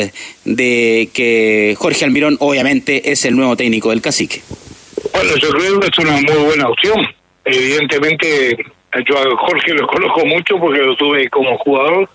de 0.44 1.08
que 1.12 1.76
Jorge 1.78 2.04
Almirón 2.04 2.36
obviamente 2.40 3.12
es 3.12 3.24
el 3.26 3.36
nuevo 3.36 3.56
técnico 3.56 3.90
del 3.90 4.00
cacique. 4.00 4.42
Bueno, 5.12 5.36
yo 5.36 5.50
creo 5.50 5.78
que 5.78 5.86
es 5.86 5.98
una 5.98 6.12
muy 6.12 6.44
buena 6.46 6.66
opción. 6.66 7.06
Evidentemente, 7.44 8.56
yo 9.06 9.18
a 9.18 9.36
Jorge 9.36 9.74
lo 9.74 9.86
conozco 9.86 10.24
mucho 10.26 10.58
porque 10.58 10.80
lo 10.80 10.96
tuve 10.96 11.28
como 11.28 11.56
jugador 11.58 12.08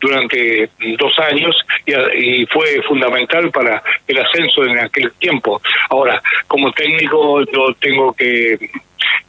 durante 0.00 0.68
dos 0.98 1.18
años 1.18 1.56
y, 1.86 1.92
y 2.42 2.46
fue 2.46 2.82
fundamental 2.86 3.50
para 3.50 3.82
el 4.06 4.18
ascenso 4.18 4.64
en 4.64 4.78
aquel 4.78 5.12
tiempo. 5.12 5.60
Ahora, 5.90 6.20
como 6.46 6.72
técnico, 6.72 7.44
yo 7.44 7.74
tengo 7.80 8.12
que 8.12 8.70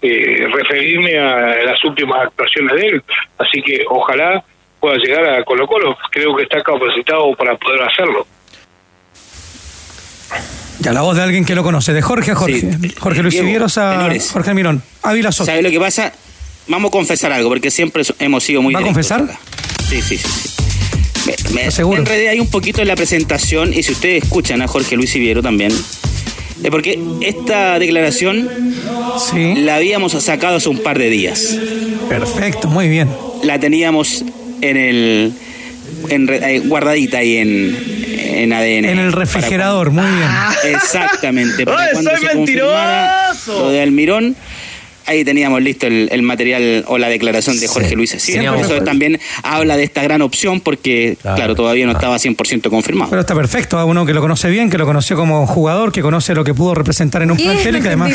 eh, 0.01 0.47
referirme 0.51 1.17
a 1.17 1.63
las 1.63 1.83
últimas 1.83 2.27
actuaciones 2.27 2.75
de 2.75 2.87
él, 2.87 3.03
así 3.37 3.61
que 3.61 3.83
ojalá 3.89 4.43
pueda 4.79 4.97
llegar 4.97 5.25
a 5.25 5.43
Colo 5.43 5.67
Colo. 5.67 5.97
Creo 6.11 6.35
que 6.35 6.43
está 6.43 6.61
capacitado 6.61 7.33
para 7.35 7.55
poder 7.55 7.81
hacerlo. 7.83 8.27
Ya 10.79 10.93
la 10.93 11.01
voz 11.01 11.15
de 11.17 11.23
alguien 11.23 11.45
que 11.45 11.55
lo 11.55 11.63
conoce, 11.63 11.93
de 11.93 12.01
Jorge 12.01 12.31
a 12.31 12.35
Jorge. 12.35 12.59
Sí. 12.59 12.95
Jorge 12.99 13.23
Luis 13.23 13.41
Diego, 13.41 13.65
a 13.65 13.91
Tenores. 13.91 14.31
Jorge 14.31 14.49
Almirón. 14.51 14.83
Ávila 15.01 15.31
Soto. 15.31 15.45
¿Sabe 15.45 15.63
lo 15.63 15.69
que 15.71 15.79
pasa? 15.79 16.13
Vamos 16.67 16.89
a 16.89 16.91
confesar 16.91 17.31
algo, 17.31 17.49
porque 17.49 17.71
siempre 17.71 18.03
hemos 18.19 18.43
sido 18.43 18.61
muy 18.61 18.73
¿Va 18.73 18.79
a 18.81 18.83
confesar? 18.83 19.21
acá. 19.21 19.39
Sí, 19.89 20.01
sí, 20.01 20.17
sí. 20.17 20.27
sí. 20.27 21.33
Me, 21.53 21.63
me, 21.63 21.71
Seguro. 21.71 21.95
me 21.95 21.99
enredé 22.01 22.29
ahí 22.29 22.39
un 22.39 22.49
poquito 22.49 22.81
en 22.81 22.87
la 22.87 22.95
presentación 22.95 23.73
y 23.73 23.83
si 23.83 23.91
ustedes 23.93 24.23
escuchan 24.23 24.61
a 24.61 24.67
Jorge 24.67 24.95
Luis 24.95 25.13
Iviero 25.15 25.41
también, 25.41 25.71
es 25.71 26.69
porque 26.71 26.99
esta 27.21 27.79
declaración 27.79 28.49
Sí. 29.31 29.55
la 29.55 29.75
habíamos 29.77 30.11
sacado 30.23 30.57
hace 30.57 30.69
un 30.69 30.79
par 30.79 30.97
de 30.99 31.09
días. 31.09 31.57
Perfecto, 32.09 32.67
muy 32.67 32.87
bien. 32.87 33.09
La 33.43 33.59
teníamos 33.59 34.23
en 34.61 34.77
el 34.77 35.33
en 36.09 36.27
re- 36.27 36.55
eh, 36.55 36.59
guardadita 36.59 37.19
ahí 37.19 37.37
en, 37.37 37.77
en 38.17 38.53
ADN. 38.53 38.85
En 38.85 38.99
el 38.99 39.11
Para 39.11 39.19
refrigerador, 39.25 39.91
muy 39.91 40.03
bien. 40.05 40.27
cuando- 40.27 40.61
exactamente. 40.77 41.65
Para 41.65 41.81
¡Ay, 41.83 41.89
cuando 41.93 42.11
soy 42.11 42.19
se 42.27 42.35
mentiroso! 42.35 43.59
Lo 43.59 43.69
de 43.69 43.81
Almirón. 43.81 44.35
Ahí 45.07 45.23
teníamos 45.23 45.61
listo 45.61 45.87
el, 45.87 46.09
el 46.11 46.21
material 46.21 46.83
o 46.87 46.97
la 46.97 47.07
declaración 47.09 47.59
de 47.59 47.67
Jorge 47.67 47.89
Sí. 47.89 47.95
Luis. 47.95 48.15
Sí, 48.19 48.37
por 48.37 48.57
eso 48.59 48.81
también 48.83 49.19
habla 49.41 49.77
de 49.77 49.83
esta 49.83 50.03
gran 50.03 50.21
opción 50.21 50.59
porque, 50.61 51.17
Claro. 51.21 51.35
claro, 51.37 51.55
todavía 51.55 51.85
no 51.85 51.93
estaba 51.93 52.17
100% 52.17 52.69
confirmado. 52.69 53.09
Pero 53.09 53.21
está 53.21 53.33
perfecto, 53.33 53.79
a 53.79 53.85
uno 53.85 54.05
que 54.05 54.13
lo 54.13 54.19
conoce 54.21 54.49
bien, 54.49 54.69
que 54.69 54.77
lo 54.77 54.85
conoció 54.85 55.15
como 55.15 55.47
jugador, 55.47 55.91
que 55.91 56.01
conoce 56.01 56.35
lo 56.35 56.43
que 56.43 56.53
pudo 56.53 56.75
representar 56.75 57.21
en 57.21 57.31
un 57.31 57.37
plantel 57.37 57.77
y 57.77 57.81
que 57.81 57.87
además 57.87 58.11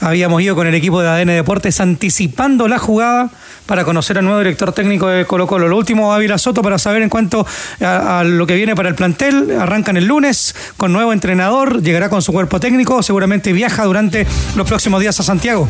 habíamos 0.00 0.42
ido 0.42 0.54
con 0.54 0.66
el 0.66 0.74
equipo 0.74 1.00
de 1.02 1.08
ADN 1.08 1.28
Deportes 1.28 1.80
anticipando 1.80 2.68
la 2.68 2.78
jugada 2.78 3.30
para 3.66 3.84
conocer 3.84 4.18
al 4.18 4.24
nuevo 4.24 4.38
director 4.40 4.72
técnico 4.72 5.06
de 5.08 5.24
Colo 5.24 5.46
Colo. 5.46 5.68
Lo 5.68 5.76
último, 5.78 6.12
Ávila 6.12 6.36
Soto, 6.38 6.60
para 6.62 6.78
saber 6.78 7.02
en 7.02 7.08
cuanto 7.08 7.46
a, 7.80 8.20
a 8.20 8.24
lo 8.24 8.46
que 8.46 8.54
viene 8.56 8.74
para 8.74 8.88
el 8.88 8.94
plantel. 8.94 9.56
Arrancan 9.58 9.96
el 9.96 10.06
lunes 10.06 10.54
con 10.76 10.92
nuevo 10.92 11.12
entrenador, 11.12 11.82
llegará 11.82 12.08
con 12.10 12.20
su 12.20 12.32
cuerpo 12.32 12.60
técnico, 12.60 13.02
seguramente 13.02 13.52
viaja 13.52 13.84
durante 13.84 14.26
los 14.56 14.66
próximos 14.68 15.00
días 15.00 15.18
a 15.20 15.22
Santiago. 15.22 15.68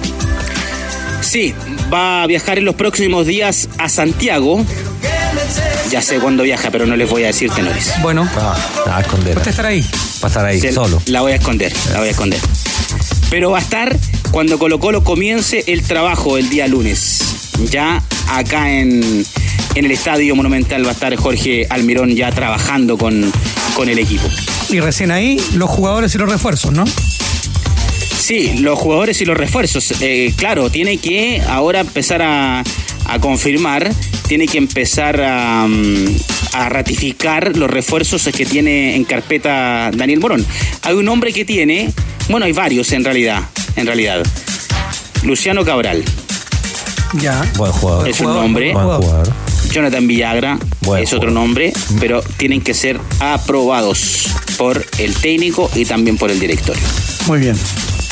Sí, 1.23 1.55
va 1.93 2.23
a 2.23 2.27
viajar 2.27 2.59
en 2.59 2.65
los 2.65 2.75
próximos 2.75 3.27
días 3.27 3.69
a 3.79 3.89
Santiago. 3.89 4.65
Ya 5.91 6.03
sé 6.03 6.19
cuándo 6.19 6.43
viaja, 6.45 6.71
pero 6.71 6.87
no 6.87 6.97
les 6.97 7.09
voy 7.11 7.25
a 7.25 7.29
decir 7.29 7.51
tenores. 7.51 7.93
Bueno, 8.03 8.29
Ah, 8.37 8.57
a 8.97 9.01
esconder. 9.01 9.37
usted 9.37 9.51
estará 9.51 9.69
ahí. 9.69 9.85
Pasar 10.21 10.45
ahí 10.45 10.61
Se- 10.61 10.73
solo. 10.73 11.01
La 11.07 11.21
voy 11.21 11.33
a 11.33 11.37
esconder, 11.37 11.73
la 11.93 11.99
voy 12.01 12.09
a 12.09 12.11
esconder. 12.11 12.41
Pero 13.31 13.51
va 13.53 13.59
a 13.59 13.61
estar 13.63 13.97
cuando 14.33 14.59
Colo 14.59 14.79
Colo 14.81 15.03
comience 15.05 15.65
el 15.69 15.83
trabajo 15.83 16.37
el 16.37 16.49
día 16.51 16.67
lunes. 16.67 17.21
Ya 17.71 18.03
acá 18.29 18.71
en, 18.71 19.25
en 19.75 19.85
el 19.85 19.91
Estadio 19.91 20.35
Monumental 20.37 20.85
va 20.85 20.91
a 20.91 20.93
estar 20.93 21.15
Jorge 21.17 21.67
Almirón 21.71 22.15
ya 22.17 22.31
trabajando 22.33 22.97
con, 22.99 23.31
con 23.75 23.89
el 23.89 23.99
equipo. 23.99 24.29
Y 24.69 24.81
recién 24.81 25.11
ahí, 25.11 25.41
los 25.55 25.69
jugadores 25.71 26.15
y 26.15 26.19
los 26.19 26.29
refuerzos, 26.31 26.73
¿no? 26.73 26.85
Sí, 28.31 28.59
los 28.59 28.79
jugadores 28.79 29.21
y 29.23 29.25
los 29.25 29.37
refuerzos. 29.37 29.93
Eh, 30.01 30.33
claro, 30.37 30.71
tiene 30.71 30.99
que 30.99 31.43
ahora 31.49 31.81
empezar 31.81 32.23
a, 32.23 32.63
a 33.07 33.19
confirmar, 33.19 33.91
tiene 34.29 34.47
que 34.47 34.57
empezar 34.57 35.21
a, 35.21 35.67
mm, 35.67 36.17
a 36.53 36.69
ratificar 36.69 37.57
los 37.57 37.69
refuerzos 37.69 38.29
que 38.33 38.47
tiene 38.47 38.95
en 38.95 39.03
carpeta 39.03 39.91
Daniel 39.93 40.21
Morón. 40.21 40.47
Hay 40.83 40.95
un 40.95 41.09
hombre 41.09 41.33
que 41.33 41.45
tiene, 41.45 41.93
bueno, 42.29 42.47
hay 42.47 42.53
varios 42.53 42.93
en 42.93 43.03
realidad, 43.03 43.43
en 43.75 43.87
realidad. 43.87 44.23
Luciano 45.25 45.65
Cabral, 45.65 46.05
Ya. 47.21 47.45
Buen 47.57 47.73
jugador. 47.73 48.09
Es 48.09 48.21
un 48.21 48.33
nombre. 48.33 48.73
Buen 48.73 48.85
jugador. 48.85 49.33
Jonathan 49.73 50.07
Villagra 50.07 50.57
Buen 50.83 51.03
es 51.03 51.13
otro 51.13 51.33
nombre, 51.33 51.73
pero 51.99 52.23
tienen 52.37 52.61
que 52.61 52.75
ser 52.75 53.01
aprobados 53.19 54.29
por 54.57 54.87
el 54.99 55.15
técnico 55.15 55.69
y 55.75 55.85
también 55.85 56.17
por 56.17 56.31
el 56.31 56.39
directorio. 56.39 56.83
Muy 57.27 57.41
bien. 57.41 57.57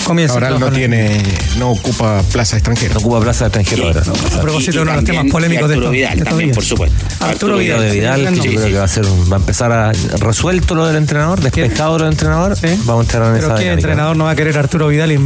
Comienza. 0.08 0.38
El 0.48 0.58
no 0.58 0.70
tiene, 0.72 1.20
no 1.58 1.70
ocupa 1.72 2.22
plaza 2.32 2.56
extranjera. 2.56 2.94
No 2.94 3.00
ocupa 3.00 3.20
plaza 3.20 3.44
de 3.44 3.60
extranjero 3.60 3.88
ahora. 3.88 4.00
A 4.36 4.40
propósito 4.40 4.72
de 4.78 4.82
uno 4.82 4.90
de 4.92 4.96
los 4.96 5.04
temas 5.04 5.26
polémicos 5.30 5.68
de 5.68 5.74
Arturo 5.74 5.90
Vidal 5.90 6.10
de 6.10 6.16
estos 6.16 6.28
también, 6.30 6.46
días. 6.48 6.54
por 6.56 6.64
supuesto. 6.64 6.96
Arturo 7.20 7.52
Lo 7.52 7.58
Vidal. 7.58 7.80
de 7.82 7.90
Vidal, 7.92 8.28
que 8.32 8.36
yo 8.36 8.42
creo 8.54 8.66
que 8.68 8.78
va 8.78 8.84
a 8.84 8.88
ser 8.88 9.04
un- 9.06 9.30
va 9.30 9.36
a 9.36 9.38
empezar 9.40 9.70
a 9.70 9.92
resuelto 10.18 10.74
lo 10.74 10.86
del 10.86 10.96
entrenador, 10.96 11.40
despejado 11.42 11.98
lo 11.98 12.04
del 12.04 12.12
entrenador, 12.14 12.56
Sí. 12.56 12.68
vamos 12.84 13.00
a 13.00 13.02
entrar 13.02 13.22
en 13.26 13.32
Pero 13.34 13.46
esa 13.48 13.54
qué 13.56 13.60
dinámica. 13.64 13.72
entrenador 13.88 14.16
no 14.16 14.24
va 14.24 14.30
a 14.30 14.36
querer 14.36 14.56
a 14.56 14.60
Arturo 14.60 14.88
Vidal 14.88 15.12
y, 15.12 15.16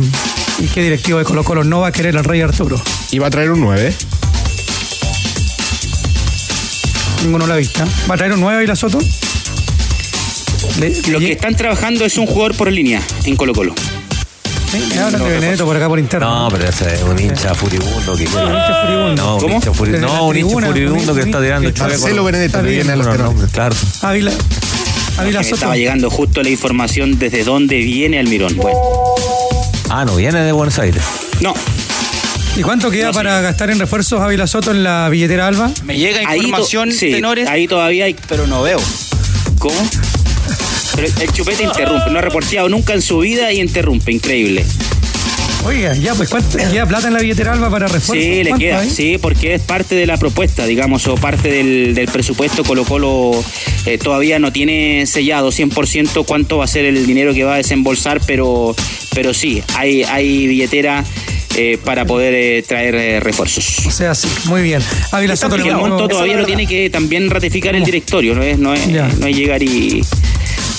y 0.58 0.66
qué 0.66 0.82
directivo 0.82 1.18
de 1.20 1.24
Colo 1.24 1.44
Colo 1.44 1.62
no 1.62 1.80
va 1.80 1.88
a 1.88 1.92
querer 1.92 2.16
al 2.18 2.24
Rey 2.24 2.40
Arturo. 2.40 2.82
Y 3.12 3.20
va 3.20 3.28
a 3.28 3.30
traer 3.30 3.52
un 3.52 3.60
9. 3.60 3.94
Ninguno 7.22 7.46
la 7.46 7.54
vista. 7.56 7.86
¿Va 8.10 8.14
a 8.14 8.18
traer 8.18 8.32
un 8.32 8.40
9 8.40 8.64
y 8.64 8.66
la 8.66 8.74
Soto? 8.74 8.98
Le- 10.80 10.92
Lo 11.12 11.18
que 11.20 11.32
están 11.32 11.54
trabajando 11.54 12.04
es 12.04 12.18
un 12.18 12.26
jugador 12.26 12.56
por 12.56 12.70
línea 12.72 13.00
en 13.24 13.36
Colo 13.36 13.52
Colo. 13.52 13.74
Sí, 14.72 14.82
me 14.94 14.98
hablan 15.00 15.22
de 15.22 15.30
Benedetto 15.30 15.64
por 15.66 15.76
acá 15.76 15.88
por 15.88 15.98
interno. 15.98 16.44
No, 16.44 16.48
pero 16.50 16.68
ese 16.68 16.94
es 16.94 17.02
un 17.02 17.18
hincha 17.20 17.54
furibundo 17.54 18.16
que. 18.16 18.24
Un 18.24 18.30
hincha 18.30 18.82
furibundo. 18.86 19.22
No, 19.22 19.34
un 19.36 19.40
¿Cómo? 19.40 19.54
hincha 19.54 19.70
furi- 19.72 19.90
Desde 19.90 20.00
no, 20.06 20.26
un 20.26 20.36
hincha 20.36 20.66
furibundo 20.66 21.12
un 21.12 21.18
que 21.18 21.24
está 21.24 21.40
tirando 21.42 21.68
que 21.68 21.74
chaleco. 21.74 22.00
Marcelo 22.00 22.24
Benedetto 22.24 22.62
bien, 22.62 22.74
viene 22.86 22.92
a 22.92 22.96
los 22.96 23.06
claro. 23.52 23.74
Ávila, 24.00 24.32
Ávila 25.18 25.40
estaba 25.42 25.76
llegando 25.76 26.08
justo 26.10 26.42
la 26.42 26.48
información 26.48 27.18
desde 27.18 27.44
dónde 27.44 27.76
viene 27.78 28.18
Almirón. 28.18 28.56
Bueno, 28.56 28.78
Ah, 29.90 30.06
no, 30.06 30.16
viene 30.16 30.40
de 30.40 30.52
Buenos 30.52 30.78
Aires. 30.78 31.02
no, 31.40 31.52
¿Y 32.56 32.62
cuánto 32.62 32.90
queda 32.90 33.06
No, 33.08 33.12
para 33.12 33.40
gastar 33.42 33.70
en 33.70 33.78
refuerzos 33.78 34.20
Ávila 34.20 34.46
Soto 34.46 34.70
en 34.70 34.82
la 34.82 35.08
billetera 35.10 35.46
Alba? 35.48 35.70
Me 35.84 35.96
llega 35.98 36.20
ahí, 36.28 36.38
información, 36.38 36.92
sí, 36.92 37.10
tenores, 37.10 37.46
ahí 37.48 37.66
todavía 37.66 38.06
hay... 38.06 38.16
pero 38.28 38.46
no 38.46 38.62
veo. 38.62 38.78
¿Cómo? 39.58 39.74
Pero 40.94 41.08
el 41.20 41.32
chupete 41.32 41.62
interrumpe, 41.64 42.10
no 42.10 42.18
ha 42.18 42.22
reporteado 42.22 42.68
nunca 42.68 42.92
en 42.94 43.02
su 43.02 43.18
vida 43.18 43.52
y 43.52 43.60
interrumpe, 43.60 44.12
increíble. 44.12 44.64
Oiga, 45.64 45.94
ya, 45.94 46.14
pues 46.14 46.28
¿cuánto 46.28 46.58
queda 46.58 46.86
plata 46.86 47.06
en 47.06 47.14
la 47.14 47.20
billetera 47.20 47.52
Alba 47.52 47.70
para 47.70 47.86
refuerzos? 47.86 48.16
Sí, 48.16 48.42
le 48.42 48.50
¿Cuánto 48.50 48.64
queda, 48.64 48.80
hay? 48.80 48.90
sí, 48.90 49.16
porque 49.18 49.54
es 49.54 49.62
parte 49.62 49.94
de 49.94 50.06
la 50.06 50.16
propuesta, 50.16 50.66
digamos, 50.66 51.06
o 51.06 51.14
parte 51.14 51.50
del, 51.50 51.94
del 51.94 52.08
presupuesto. 52.08 52.64
Colo 52.64 52.84
Colo 52.84 53.44
eh, 53.86 53.96
todavía 53.96 54.40
no 54.40 54.52
tiene 54.52 55.06
sellado 55.06 55.50
100% 55.50 56.24
cuánto 56.26 56.58
va 56.58 56.64
a 56.64 56.68
ser 56.68 56.84
el 56.84 57.06
dinero 57.06 57.32
que 57.32 57.44
va 57.44 57.54
a 57.54 57.56
desembolsar, 57.58 58.20
pero, 58.26 58.74
pero 59.14 59.32
sí, 59.32 59.62
hay, 59.76 60.02
hay 60.02 60.48
billetera 60.48 61.04
eh, 61.54 61.78
para 61.84 62.06
poder 62.06 62.34
eh, 62.34 62.64
traer 62.66 62.94
eh, 62.94 63.20
refuerzos. 63.20 63.86
O 63.86 63.90
sea, 63.90 64.14
sí, 64.14 64.26
muy 64.46 64.62
bien. 64.62 64.80
Ávila 65.10 65.34
el 65.34 65.76
monto 65.76 66.08
todavía 66.08 66.36
lo 66.36 66.46
tiene 66.46 66.66
que 66.66 66.88
también 66.88 67.28
ratificar 67.30 67.76
el 67.76 67.84
directorio, 67.84 68.34
no 68.34 68.42
es, 68.42 68.58
no 68.58 68.72
es, 68.72 68.88
no 68.88 69.26
es 69.26 69.36
llegar 69.36 69.62
y, 69.62 70.02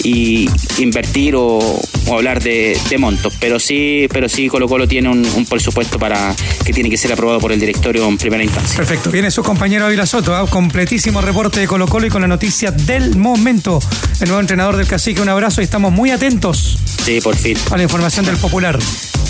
y 0.03 0.49
invertir 0.77 1.35
o, 1.35 1.57
o 1.59 2.13
hablar 2.13 2.41
de, 2.43 2.77
de 2.89 2.97
montos, 2.97 3.33
pero 3.39 3.59
sí, 3.59 4.07
pero 4.11 4.27
sí 4.29 4.47
Colo 4.47 4.67
Colo 4.67 4.87
tiene 4.87 5.09
un, 5.09 5.25
un 5.35 5.45
presupuesto 5.45 5.97
para 5.97 6.35
que 6.65 6.73
tiene 6.73 6.89
que 6.89 6.97
ser 6.97 7.11
aprobado 7.13 7.39
por 7.39 7.51
el 7.51 7.59
directorio 7.59 8.07
en 8.07 8.17
primera 8.17 8.43
instancia. 8.43 8.75
Perfecto. 8.77 9.11
Viene 9.11 9.31
su 9.31 9.43
compañero 9.43 9.85
Ávila 9.85 10.05
Soto, 10.05 10.35
¿ah? 10.35 10.45
completísimo 10.49 11.21
reporte 11.21 11.59
de 11.59 11.67
Colo 11.67 11.87
Colo 11.87 12.07
y 12.07 12.09
con 12.09 12.21
la 12.21 12.27
noticia 12.27 12.71
del 12.71 13.15
momento. 13.17 13.79
El 14.19 14.27
nuevo 14.27 14.41
entrenador 14.41 14.77
del 14.77 14.87
Cacique, 14.87 15.21
un 15.21 15.29
abrazo 15.29 15.61
y 15.61 15.63
estamos 15.63 15.91
muy 15.91 16.11
atentos 16.11 16.77
Sí, 17.03 17.19
por 17.21 17.35
fin. 17.35 17.57
a 17.71 17.77
la 17.77 17.83
información 17.83 18.25
del 18.25 18.37
Popular. 18.37 18.77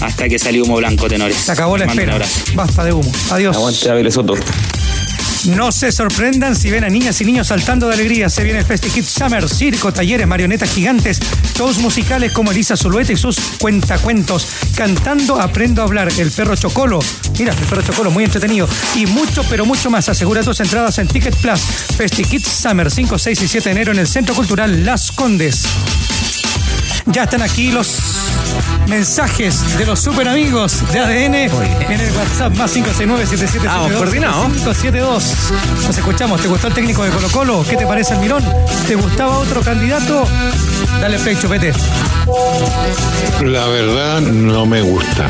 Hasta 0.01 0.27
que 0.27 0.37
salió 0.39 0.63
humo 0.63 0.77
blanco, 0.77 1.07
tenores. 1.07 1.37
Se 1.37 1.51
acabó 1.51 1.77
la 1.77 1.85
espera. 1.85 2.13
abrazo. 2.13 2.41
Basta 2.55 2.83
de 2.83 2.93
humo. 2.93 3.11
Adiós. 3.31 3.55
Aguante 3.55 3.89
Ávila 3.89 4.11
Soto. 4.11 4.35
No 5.45 5.71
se 5.71 5.91
sorprendan 5.91 6.55
si 6.55 6.71
ven 6.71 6.85
a 6.85 6.89
niñas 6.89 7.19
y 7.19 7.25
niños 7.25 7.47
saltando 7.47 7.87
de 7.87 7.95
alegría. 7.95 8.29
Se 8.29 8.43
viene 8.43 8.59
el 8.59 8.65
Festi 8.65 8.89
Kids 8.89 9.09
Summer, 9.09 9.49
circo, 9.49 9.91
talleres, 9.91 10.25
marionetas 10.25 10.71
gigantes, 10.71 11.19
shows 11.55 11.79
musicales 11.79 12.31
como 12.31 12.51
Elisa 12.51 12.77
Zulueta 12.77 13.11
y 13.11 13.17
sus 13.17 13.37
cuentacuentos. 13.59 14.47
Cantando 14.75 15.41
Aprendo 15.41 15.81
a 15.81 15.85
hablar, 15.85 16.09
el 16.17 16.31
perro 16.31 16.55
Chocolo. 16.55 16.99
Mira, 17.37 17.53
el 17.53 17.65
perro 17.65 17.81
Chocolo, 17.81 18.11
muy 18.11 18.23
entretenido. 18.23 18.69
Y 18.95 19.05
mucho, 19.05 19.43
pero 19.49 19.65
mucho 19.65 19.89
más. 19.89 20.07
Asegura 20.07 20.43
tus 20.43 20.59
entradas 20.61 20.97
en 20.99 21.07
Ticket 21.07 21.35
Plus. 21.35 21.61
Festi 21.97 22.23
Kids 22.23 22.47
Summer, 22.47 22.89
5, 22.89 23.17
6 23.19 23.41
y 23.41 23.47
7 23.47 23.69
de 23.69 23.71
enero 23.71 23.91
en 23.91 23.99
el 23.99 24.07
Centro 24.07 24.35
Cultural 24.35 24.85
Las 24.85 25.11
Condes. 25.11 25.63
Ya 27.07 27.23
están 27.23 27.41
aquí 27.41 27.71
los 27.71 27.97
mensajes 28.87 29.77
de 29.77 29.85
los 29.85 29.99
super 29.99 30.27
amigos 30.27 30.81
de 30.91 30.99
ADN 30.99 31.35
en 31.35 31.99
el 31.99 32.11
WhatsApp 32.15 32.55
más 32.55 32.71
569 32.71 33.25
Vamos, 33.65 33.91
coordinado. 33.93 34.43
572. 34.45 35.33
Nos 35.85 35.97
escuchamos. 35.97 36.41
¿Te 36.41 36.47
gustó 36.47 36.67
el 36.67 36.73
técnico 36.73 37.03
de 37.03 37.09
Colo 37.11 37.27
Colo? 37.29 37.65
¿Qué 37.69 37.75
te 37.75 37.85
parece 37.85 38.13
Almirón? 38.13 38.43
¿Te 38.87 38.95
gustaba 38.95 39.37
otro 39.39 39.61
candidato? 39.61 40.25
Dale 41.01 41.19
play, 41.19 41.35
chupete. 41.35 41.73
La 43.43 43.67
verdad 43.67 44.21
no 44.21 44.65
me 44.65 44.81
gusta. 44.81 45.29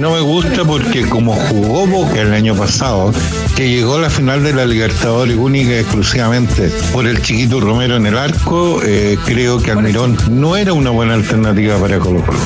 No 0.00 0.12
me 0.12 0.20
gusta 0.20 0.64
porque 0.64 1.08
como 1.08 1.34
jugó 1.34 1.86
Boca 1.86 2.20
el 2.20 2.32
año 2.34 2.54
pasado, 2.54 3.12
que 3.56 3.70
llegó 3.70 3.96
a 3.96 4.00
la 4.00 4.10
final 4.10 4.42
de 4.42 4.52
la 4.52 4.66
Libertadores 4.66 5.36
única 5.36 5.70
y 5.70 5.78
exclusivamente 5.78 6.70
por 6.92 7.06
el 7.06 7.22
chiquito 7.22 7.60
Romero 7.60 7.96
en 7.96 8.06
el 8.06 8.18
arco, 8.18 8.82
eh, 8.84 9.18
creo 9.24 9.60
que 9.60 9.70
Almirón 9.70 10.16
no 10.30 10.56
era 10.56 10.72
una 10.72 10.90
buena 10.98 11.14
alternativa 11.14 11.78
para 11.78 11.96
Colo 12.00 12.20
Colo. 12.26 12.40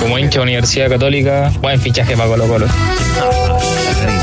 Como 0.00 0.18
hincha 0.18 0.38
de 0.38 0.44
Universidad 0.44 0.88
Católica, 0.88 1.52
buen 1.60 1.78
fichaje 1.78 2.16
para 2.16 2.30
Colo 2.30 2.48
Colo. 2.48 2.66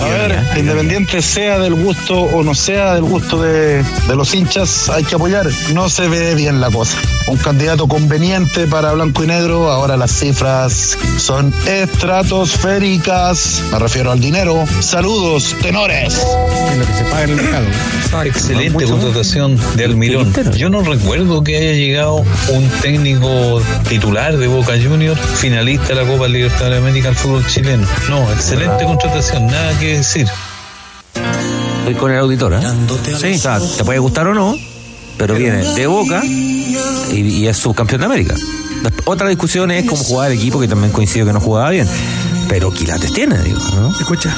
A 0.02 0.06
ver, 0.08 0.44
independiente 0.58 1.22
sea 1.22 1.60
del 1.60 1.76
gusto 1.76 2.20
o 2.20 2.44
no 2.44 2.56
sea 2.56 2.96
del 2.96 3.04
gusto 3.04 3.40
de, 3.40 3.84
de 4.08 4.16
los 4.16 4.34
hinchas, 4.34 4.90
hay 4.90 5.04
que 5.04 5.14
apoyar. 5.14 5.48
No 5.76 5.90
se 5.90 6.08
ve 6.08 6.34
bien 6.34 6.60
la 6.60 6.72
cosa. 6.72 6.98
Un 7.28 7.38
candidato 7.38 7.88
conveniente 7.88 8.68
para 8.68 8.92
blanco 8.94 9.24
y 9.24 9.28
negro. 9.28 9.72
Ahora 9.72 9.98
las 9.98 10.12
cifras 10.12 10.98
son 11.18 11.54
estratosféricas. 11.68 13.64
Me 13.72 13.80
refiero 13.80 14.12
al 14.12 14.20
dinero. 14.20 14.66
Saludos, 14.80 15.56
tenores. 15.62 16.16
Es 16.16 16.78
lo 16.78 16.86
que 16.86 16.94
se 16.94 17.04
paga 17.06 17.24
en 17.24 17.30
el 17.32 17.36
mercado. 17.38 17.66
Excelente 18.26 18.86
contratación 18.86 19.60
de 19.76 19.86
Almirón. 19.86 20.34
Yo 20.56 20.70
no 20.70 20.82
recuerdo 20.82 21.44
que 21.44 21.58
haya 21.58 21.74
llegado 21.74 22.24
un 22.50 22.70
técnico 22.82 23.62
titular 23.88 24.38
de 24.38 24.48
Boca 24.48 24.74
Juniors, 24.74 25.20
finalista 25.36 25.90
de 25.90 25.96
la 25.96 26.06
Copa 26.06 26.28
Libertadores 26.28 26.82
de 26.82 26.88
América 26.88 27.10
al 27.10 27.16
fútbol 27.16 27.46
chileno. 27.48 27.88
No, 28.10 28.32
excelente 28.32 28.84
contratación, 28.86 29.48
nada 29.48 29.78
que 29.80 29.98
decir. 29.98 30.28
Estoy 31.80 31.96
con 31.96 32.12
el 32.12 32.20
auditor, 32.20 32.54
¿eh? 32.54 32.60
Sí. 33.20 33.34
O 33.34 33.38
sea, 33.38 33.60
te 33.60 33.84
puede 33.84 34.00
gustar 34.00 34.28
o 34.28 34.34
no, 34.34 34.56
pero 35.18 35.36
viene 35.36 35.64
de 35.74 35.88
Boca 35.88 36.22
y, 36.24 36.78
y 37.12 37.48
es 37.48 37.58
subcampeón 37.58 38.02
de 38.02 38.06
América. 38.06 38.36
Otra 39.06 39.30
discusión 39.30 39.72
es 39.72 39.86
cómo 39.86 40.04
jugaba 40.04 40.28
el 40.28 40.38
equipo, 40.40 40.60
que 40.60 40.68
también 40.68 40.92
coincido 40.92 41.26
que 41.26 41.34
no 41.34 41.40
jugaba 41.40 41.70
bien. 41.70 41.88
Pero 42.50 42.72
quilates 42.72 43.12
tiene, 43.14 43.38
digo, 43.40 43.60
¿no? 43.76 43.94
Escucha. 44.00 44.36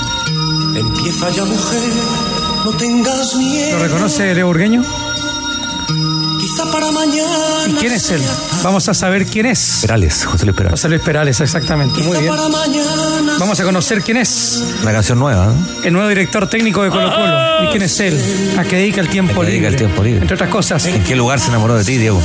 Empieza 0.75 1.29
ya, 1.31 1.45
mujer, 1.45 1.79
no 2.65 2.71
tengas 2.71 3.35
miedo. 3.35 3.77
¿Lo 3.77 3.83
reconoce 3.83 4.35
Leo 4.35 4.47
Burgueño? 4.47 4.83
Para 6.71 6.91
mañana. 6.91 7.67
¿Y 7.67 7.73
quién 7.73 7.93
es 7.93 8.09
él? 8.11 8.21
Vamos 8.63 8.87
a 8.89 8.93
saber 8.93 9.25
quién 9.25 9.45
es. 9.45 9.79
Perales, 9.81 10.25
José 10.25 10.45
Luis 10.45 10.55
Perales. 10.55 10.79
José 10.79 10.89
Luis 10.89 11.01
Perales, 11.01 11.39
exactamente. 11.41 12.01
Muy 12.03 12.17
bien. 12.19 12.35
Para 12.35 12.49
mañana. 12.49 13.33
Vamos 13.39 13.59
a 13.59 13.63
conocer 13.63 14.01
quién 14.01 14.17
es 14.17 14.63
Una 14.81 14.91
canción 14.93 15.19
nueva, 15.19 15.47
¿no? 15.47 15.55
el 15.83 15.93
nuevo 15.93 16.07
director 16.07 16.47
técnico 16.49 16.83
de 16.83 16.89
Colo 16.89 17.09
Colo. 17.13 17.63
¿Y 17.63 17.67
quién 17.71 17.83
es 17.83 17.99
él? 17.99 18.19
¿A 18.57 18.63
qué 18.63 18.77
dedica 18.77 19.01
el 19.01 19.09
tiempo 19.09 19.41
¿A 19.41 19.45
qué 19.45 19.51
dedica 19.51 19.69
libre? 19.69 19.69
el 19.69 19.75
tiempo 19.75 20.03
libre? 20.03 20.21
Entre 20.21 20.35
otras 20.35 20.49
cosas, 20.49 20.85
¿En 20.85 21.03
qué 21.03 21.15
lugar 21.15 21.39
se 21.39 21.49
enamoró 21.49 21.75
de 21.77 21.83
ti, 21.83 21.97
Diego? 21.97 22.21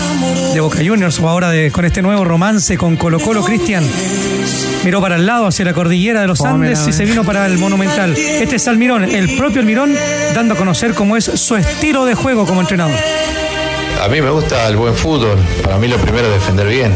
de 0.55 0.61
Boca 0.61 0.79
Juniors 0.85 1.19
o 1.21 1.29
ahora 1.29 1.51
de, 1.51 1.71
con 1.71 1.85
este 1.85 2.03
nuevo 2.03 2.25
romance 2.25 2.77
con 2.77 2.97
Colo 2.97 3.21
Colo, 3.21 3.45
Cristian. 3.45 3.85
Miró 4.85 5.01
para 5.01 5.17
el 5.17 5.27
lado, 5.27 5.47
hacia 5.47 5.65
la 5.65 5.75
cordillera 5.75 6.21
de 6.23 6.27
los 6.27 6.41
Andes 6.41 6.81
y 6.89 6.93
se 6.93 7.05
vino 7.05 7.23
para 7.25 7.47
el 7.47 7.59
Monumental. 7.59 8.17
Este 8.17 8.57
es 8.57 8.67
Almirón, 8.69 9.05
el 9.05 9.37
propio 9.37 9.61
Almirón, 9.61 9.95
dando 10.35 10.55
a 10.55 10.57
conocer 10.57 10.95
cómo 10.95 11.17
es 11.17 11.25
su 11.25 11.57
estilo 11.57 12.05
de 12.07 12.15
juego 12.15 12.47
como 12.47 12.61
entrenador. 12.61 12.97
A 14.01 14.09
mí 14.09 14.23
me 14.23 14.31
gusta 14.31 14.67
el 14.67 14.77
buen 14.77 14.95
fútbol. 14.95 15.37
Para 15.63 15.77
mí 15.77 15.87
lo 15.87 15.99
primero 15.99 16.27
es 16.29 16.33
defender 16.33 16.67
bien. 16.67 16.95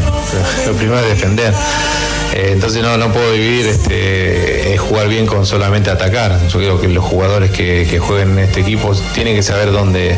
Lo 0.65 0.73
primero 0.73 0.99
es 1.01 1.07
defender. 1.07 1.53
Eh, 2.33 2.49
entonces 2.51 2.81
no, 2.81 2.97
no 2.97 3.13
puedo 3.13 3.31
vivir 3.31 3.67
este, 3.67 4.73
eh, 4.73 4.77
jugar 4.77 5.07
bien 5.07 5.27
con 5.27 5.45
solamente 5.45 5.91
atacar. 5.91 6.39
Yo 6.47 6.57
creo 6.57 6.81
que 6.81 6.87
los 6.87 7.05
jugadores 7.05 7.51
que, 7.51 7.99
jueguen 7.99 8.31
en 8.31 8.39
este 8.39 8.61
equipo 8.61 8.95
tienen 9.13 9.35
que 9.35 9.43
saber 9.43 9.71
dónde, 9.71 10.15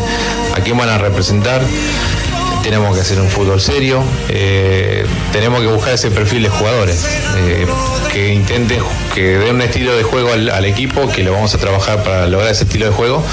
a 0.55 0.61
quién 0.61 0.77
van 0.77 0.87
a 0.87 0.97
representar. 0.97 1.61
Tenemos 2.63 2.95
que 2.95 3.01
hacer 3.01 3.19
un 3.19 3.27
fútbol 3.27 3.59
serio. 3.59 4.01
eh, 4.29 5.05
tenemos 5.33 5.59
que 5.59 5.67
buscar 5.67 5.93
ese 5.93 6.09
perfil 6.09 6.43
de 6.43 6.49
jugadores 6.49 7.05
que 8.11 8.33
intenten, 8.33 8.79
que 9.13 9.37
den 9.37 9.55
un 9.55 9.61
estilo 9.61 9.95
de 9.95 10.03
juego 10.03 10.31
al, 10.31 10.49
al 10.49 10.65
equipo, 10.65 11.07
que 11.09 11.23
lo 11.23 11.33
vamos 11.33 11.53
a 11.53 11.57
trabajar 11.57 12.01
para 12.03 12.27
lograr 12.27 12.51
ese 12.51 12.63
estilo 12.63 12.85
de 12.85 12.91
juego, 12.91 13.23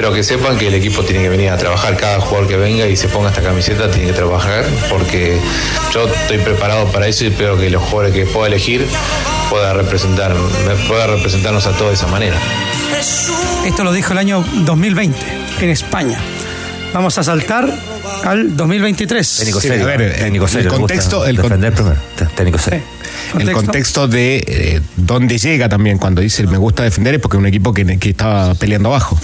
pero 0.00 0.14
que 0.14 0.24
sepan 0.24 0.56
que 0.56 0.68
el 0.68 0.72
equipo 0.74 1.04
tiene 1.04 1.22
que 1.22 1.28
venir 1.28 1.50
a 1.50 1.58
trabajar. 1.58 1.94
Cada 1.98 2.20
jugador 2.22 2.48
que 2.48 2.56
venga 2.56 2.86
y 2.86 2.96
se 2.96 3.06
ponga 3.08 3.28
esta 3.28 3.42
camiseta 3.42 3.90
tiene 3.90 4.06
que 4.06 4.14
trabajar, 4.14 4.64
porque 4.88 5.38
yo 5.92 6.06
estoy 6.08 6.38
preparado 6.38 6.86
para 6.90 7.06
eso 7.06 7.24
y 7.24 7.26
espero 7.26 7.58
que 7.58 7.68
los 7.68 7.82
jugadores 7.82 8.14
que 8.14 8.24
pueda 8.24 8.46
elegir 8.46 8.86
pueda 9.50 9.74
representar, 9.74 10.34
pueda 10.88 11.06
representarnos 11.06 11.66
a 11.66 11.72
todos 11.72 11.88
de 11.90 11.94
esa 11.96 12.06
manera. 12.06 12.38
Esto 13.66 13.84
lo 13.84 13.92
dijo 13.92 14.12
el 14.12 14.18
año 14.20 14.42
2020 14.64 15.18
en 15.60 15.68
España. 15.68 16.18
Vamos 16.94 17.18
a 17.18 17.22
saltar 17.22 17.68
al 18.24 18.56
2023. 18.56 19.36
Técnico 19.36 19.60
Sí, 19.60 19.68
serio. 19.68 19.84
a 19.84 19.86
ver, 19.98 20.16
técnico 20.16 20.46
el 20.46 20.50
serio. 20.50 20.70
gusta 20.70 20.80
contexto- 20.80 21.26
el 21.26 21.36
con- 21.36 21.42
defender 21.42 21.74
primero. 21.74 21.96
Técnico 22.34 22.58
serio. 22.58 22.80
El 23.38 23.52
contexto 23.52 24.08
de 24.08 24.42
eh, 24.46 24.80
dónde 24.96 25.36
llega 25.36 25.68
también 25.68 25.98
cuando 25.98 26.22
dice 26.22 26.46
me 26.46 26.56
gusta 26.56 26.84
defender 26.84 27.16
es 27.16 27.20
porque 27.20 27.36
es 27.36 27.40
un 27.40 27.46
equipo 27.46 27.74
que, 27.74 27.98
que 27.98 28.08
estaba 28.08 28.54
peleando 28.54 28.88
abajo. 28.88 29.20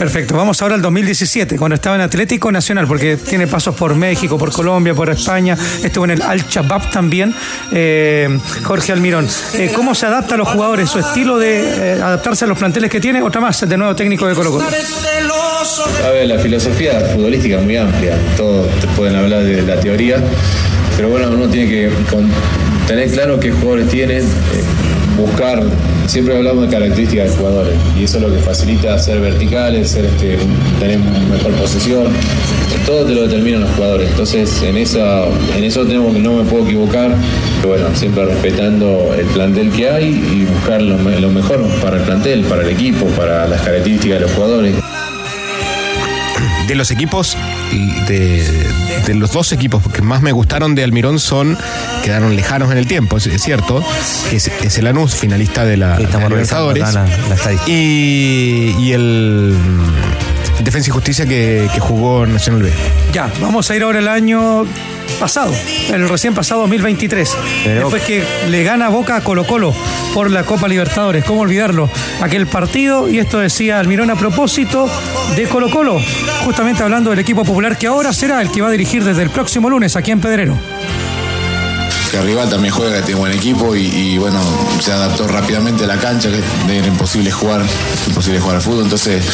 Perfecto, 0.00 0.34
vamos 0.34 0.62
ahora 0.62 0.76
al 0.76 0.80
2017, 0.80 1.58
cuando 1.58 1.74
estaba 1.74 1.94
en 1.94 2.00
Atlético 2.00 2.50
Nacional, 2.50 2.86
porque 2.86 3.18
tiene 3.18 3.46
pasos 3.46 3.74
por 3.74 3.94
México, 3.94 4.38
por 4.38 4.50
Colombia, 4.50 4.94
por 4.94 5.10
España, 5.10 5.54
estuvo 5.84 6.06
en 6.06 6.12
el 6.12 6.22
Al 6.22 6.40
Shabab 6.48 6.90
también, 6.90 7.34
eh, 7.70 8.26
Jorge 8.62 8.92
Almirón. 8.92 9.28
Eh, 9.52 9.70
¿Cómo 9.74 9.94
se 9.94 10.06
adapta 10.06 10.36
a 10.36 10.38
los 10.38 10.48
jugadores, 10.48 10.88
su 10.88 11.00
estilo 11.00 11.38
de 11.38 11.96
eh, 11.96 12.02
adaptarse 12.02 12.46
a 12.46 12.48
los 12.48 12.56
planteles 12.56 12.90
que 12.90 12.98
tiene? 12.98 13.20
Otra 13.20 13.42
más, 13.42 13.60
de 13.68 13.76
nuevo 13.76 13.94
técnico 13.94 14.26
de 14.26 14.34
Colo 14.34 14.52
Colo. 14.52 14.64
A 14.64 16.08
ver, 16.08 16.26
la 16.28 16.38
filosofía 16.38 16.98
futbolística 17.12 17.58
es 17.58 17.62
muy 17.62 17.76
amplia. 17.76 18.16
Todos 18.38 18.70
te 18.80 18.86
pueden 18.96 19.16
hablar 19.16 19.42
de 19.42 19.60
la 19.60 19.78
teoría, 19.80 20.16
pero 20.96 21.10
bueno, 21.10 21.28
uno 21.28 21.46
tiene 21.46 21.68
que 21.68 21.90
tener 22.86 23.10
claro 23.10 23.38
qué 23.38 23.52
jugadores 23.52 23.90
tienen, 23.90 24.24
buscar. 25.20 25.62
Siempre 26.06 26.36
hablamos 26.36 26.64
de 26.68 26.76
características 26.76 27.30
de 27.30 27.36
jugadores 27.36 27.74
y 27.98 28.04
eso 28.04 28.16
es 28.18 28.22
lo 28.24 28.32
que 28.32 28.38
facilita 28.40 28.98
ser 28.98 29.20
verticales, 29.20 29.90
ser 29.90 30.04
este, 30.06 30.38
tener 30.80 30.98
mejor 30.98 31.52
posesión. 31.52 32.08
Todo 32.86 33.04
te 33.04 33.14
lo 33.14 33.22
determinan 33.22 33.60
los 33.62 33.70
jugadores. 33.72 34.10
Entonces, 34.10 34.62
en, 34.62 34.76
esa, 34.76 35.24
en 35.56 35.64
eso 35.64 35.84
tenemos 35.84 36.14
que 36.14 36.20
no 36.20 36.34
me 36.34 36.44
puedo 36.44 36.64
equivocar. 36.64 37.14
Pero 37.58 37.68
bueno, 37.68 37.86
siempre 37.94 38.24
respetando 38.24 39.14
el 39.16 39.26
plantel 39.26 39.70
que 39.70 39.88
hay 39.88 40.06
y 40.08 40.44
buscar 40.52 40.80
lo, 40.82 40.96
me- 40.98 41.20
lo 41.20 41.28
mejor 41.30 41.62
para 41.82 41.98
el 41.98 42.02
plantel, 42.02 42.42
para 42.44 42.62
el 42.62 42.70
equipo, 42.70 43.06
para 43.08 43.46
las 43.46 43.60
características 43.62 44.18
de 44.18 44.20
los 44.26 44.32
jugadores. 44.32 44.74
De 46.66 46.74
los 46.74 46.90
equipos, 46.90 47.36
de, 47.78 48.44
de 49.06 49.14
los 49.14 49.32
dos 49.32 49.52
equipos 49.52 49.82
que 49.92 50.02
más 50.02 50.22
me 50.22 50.32
gustaron 50.32 50.74
de 50.74 50.82
Almirón 50.84 51.18
son, 51.18 51.56
quedaron 52.04 52.34
lejanos 52.36 52.70
en 52.72 52.78
el 52.78 52.86
tiempo, 52.86 53.16
es, 53.16 53.26
es 53.26 53.42
cierto, 53.42 53.84
que 54.28 54.36
es, 54.36 54.48
es 54.62 54.78
el 54.78 54.86
Anus, 54.86 55.14
finalista 55.14 55.64
de 55.64 55.76
la, 55.76 55.96
de 55.96 56.04
la 56.04 56.28
Libertadores, 56.28 56.82
acá 56.82 56.92
la- 56.92 57.28
la 57.28 57.34
estadística. 57.34 57.70
y, 57.70 58.74
y 58.80 58.92
el 58.92 59.54
mm, 59.58 60.62
Defensa 60.64 60.88
y 60.88 60.92
Justicia 60.92 61.26
que, 61.26 61.68
que 61.72 61.80
jugó 61.80 62.24
en 62.24 62.32
Nacional 62.34 62.62
B. 62.62 62.72
Ya, 63.12 63.30
vamos 63.40 63.70
a 63.70 63.76
ir 63.76 63.82
ahora 63.82 63.98
al 64.00 64.08
año 64.08 64.64
pasado, 65.20 65.52
el 65.92 66.08
recién 66.08 66.34
pasado 66.34 66.62
2023. 66.62 67.36
Pero- 67.64 67.80
Después 67.82 68.02
que 68.02 68.24
le 68.48 68.64
gana 68.64 68.88
Boca 68.88 69.16
a 69.16 69.20
Colo 69.20 69.46
Colo 69.46 69.72
por 70.14 70.30
la 70.30 70.42
Copa 70.42 70.66
Libertadores. 70.66 71.24
¿Cómo 71.24 71.42
olvidarlo? 71.42 71.88
Aquel 72.20 72.48
partido, 72.48 73.08
y 73.08 73.18
esto 73.20 73.38
decía 73.38 73.78
Almirón 73.78 74.10
a 74.10 74.16
propósito 74.16 74.90
de 75.36 75.44
Colo 75.44 75.70
Colo, 75.70 76.00
justamente 76.44 76.82
hablando 76.82 77.10
del 77.10 77.18
equipo 77.20 77.44
popular 77.44 77.78
que 77.78 77.86
ahora 77.86 78.12
será 78.12 78.40
el 78.42 78.50
que 78.50 78.62
va 78.62 78.68
a 78.68 78.72
dirigir 78.72 79.04
desde 79.04 79.22
el 79.22 79.30
próximo 79.30 79.70
lunes 79.70 79.94
aquí 79.94 80.10
en 80.10 80.20
Pedrero. 80.20 80.58
Que 82.10 82.20
rival 82.20 82.48
también 82.48 82.74
juega, 82.74 82.96
que 82.96 83.02
tiene 83.02 83.20
buen 83.20 83.32
equipo 83.32 83.74
y, 83.76 84.18
bueno, 84.18 84.40
se 84.80 84.92
adaptó 84.92 85.28
rápidamente 85.28 85.84
a 85.84 85.86
la 85.86 85.96
cancha, 85.96 86.28
que 86.30 86.76
era 86.76 86.86
imposible 86.86 87.30
jugar, 87.30 87.62
imposible 88.08 88.40
jugar 88.40 88.56
al 88.56 88.62
fútbol. 88.62 88.84
Entonces, 88.84 89.24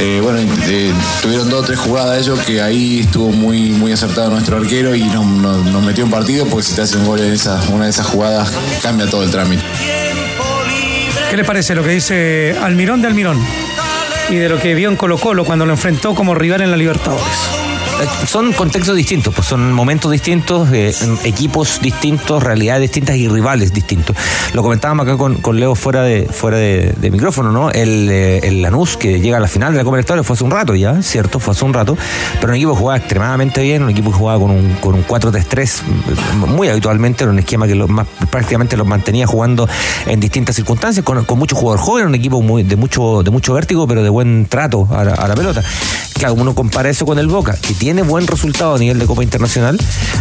eh, 0.00 0.20
bueno, 0.22 0.38
eh, 0.66 0.92
tuvieron 1.20 1.50
dos 1.50 1.60
o 1.60 1.64
tres 1.64 1.78
jugadas 1.78 2.18
ellos 2.18 2.38
que 2.40 2.62
ahí 2.62 3.00
estuvo 3.00 3.30
muy, 3.30 3.70
muy 3.70 3.92
acertado 3.92 4.30
nuestro 4.30 4.56
arquero 4.56 4.94
y 4.94 5.02
nos, 5.04 5.82
metió 5.82 6.04
en 6.04 6.10
partido 6.10 6.46
porque 6.46 6.66
si 6.66 6.74
te 6.74 6.82
hacen 6.82 7.00
un 7.00 7.06
gol 7.06 7.20
en 7.20 7.32
esa, 7.32 7.62
una 7.70 7.84
de 7.84 7.90
esas 7.90 8.06
jugadas 8.06 8.52
cambia 8.82 9.06
todo 9.08 9.22
el 9.22 9.30
trámite. 9.30 9.62
¿Qué 11.30 11.36
le 11.36 11.44
parece 11.44 11.74
lo 11.74 11.82
que 11.82 11.90
dice 11.90 12.56
Almirón 12.62 13.02
de 13.02 13.08
Almirón? 13.08 13.44
Y 14.30 14.36
de 14.36 14.48
lo 14.48 14.58
que 14.58 14.74
vio 14.74 14.88
en 14.88 14.96
Colo 14.96 15.18
Colo 15.18 15.44
cuando 15.44 15.66
lo 15.66 15.72
enfrentó 15.72 16.14
como 16.14 16.34
rival 16.34 16.62
en 16.62 16.70
la 16.70 16.76
Libertadores. 16.76 17.63
Eh, 18.02 18.26
Son 18.26 18.52
contextos 18.52 18.96
distintos, 18.96 19.32
pues 19.34 19.46
son 19.46 19.72
momentos 19.72 20.10
distintos, 20.10 20.68
eh, 20.72 20.92
equipos 21.24 21.80
distintos, 21.80 22.42
realidades 22.42 22.82
distintas 22.82 23.16
y 23.16 23.28
rivales 23.28 23.72
distintos. 23.72 24.16
Lo 24.52 24.62
comentábamos 24.62 25.06
acá 25.06 25.16
con, 25.16 25.36
con 25.36 25.60
Leo 25.60 25.74
fuera 25.74 26.02
de 26.02 26.26
fuera 26.26 26.56
de, 26.58 26.92
de 26.96 27.10
micrófono, 27.10 27.52
¿no? 27.52 27.70
El, 27.70 28.08
eh, 28.10 28.40
el 28.42 28.62
Lanús 28.62 28.96
que 28.96 29.20
llega 29.20 29.36
a 29.36 29.40
la 29.40 29.46
final 29.48 29.72
de 29.72 29.78
la 29.78 29.84
Copa 29.84 29.96
Libertadores 29.96 30.26
fue 30.26 30.34
hace 30.34 30.44
un 30.44 30.50
rato 30.50 30.74
ya, 30.74 31.02
¿cierto? 31.02 31.38
Fue 31.38 31.52
hace 31.52 31.64
un 31.64 31.72
rato, 31.72 31.96
pero 32.40 32.48
un 32.52 32.56
equipo 32.56 32.72
que 32.74 32.78
jugaba 32.80 32.98
extremadamente 32.98 33.62
bien, 33.62 33.82
un 33.84 33.90
equipo 33.90 34.10
que 34.10 34.16
jugaba 34.18 34.40
con 34.40 34.50
un, 34.50 34.74
con 34.80 34.94
un 34.96 35.06
4-3-3 35.06 35.82
muy 36.48 36.68
habitualmente, 36.68 37.22
era 37.24 37.32
un 37.32 37.38
esquema 37.38 37.66
que 37.66 37.74
lo- 37.76 37.86
más, 37.88 38.06
prácticamente 38.30 38.76
los 38.76 38.86
mantenía 38.86 39.26
jugando 39.26 39.68
en 40.06 40.18
distintas 40.18 40.56
circunstancias, 40.56 41.04
con, 41.04 41.24
con 41.24 41.38
mucho 41.38 41.54
jugador 41.54 41.80
joven, 41.80 42.06
un 42.06 42.14
equipo 42.16 42.42
muy, 42.42 42.64
de 42.64 42.76
mucho 42.76 43.22
de 43.22 43.30
mucho 43.30 43.54
vértigo, 43.54 43.86
pero 43.86 44.02
de 44.02 44.08
buen 44.08 44.46
trato 44.46 44.88
a 44.90 45.04
la, 45.04 45.14
a 45.14 45.28
la 45.28 45.34
pelota. 45.34 45.62
Claro, 46.14 46.34
uno 46.34 46.54
compara 46.54 46.88
eso 46.88 47.04
con 47.06 47.18
el 47.18 47.26
Boca, 47.26 47.56
que 47.60 47.74
tiene 47.74 48.02
buen 48.02 48.26
resultado 48.26 48.74
a 48.76 48.78
nivel 48.78 48.98
de 48.98 49.06
Copa 49.06 49.22
Internacional 49.22 49.78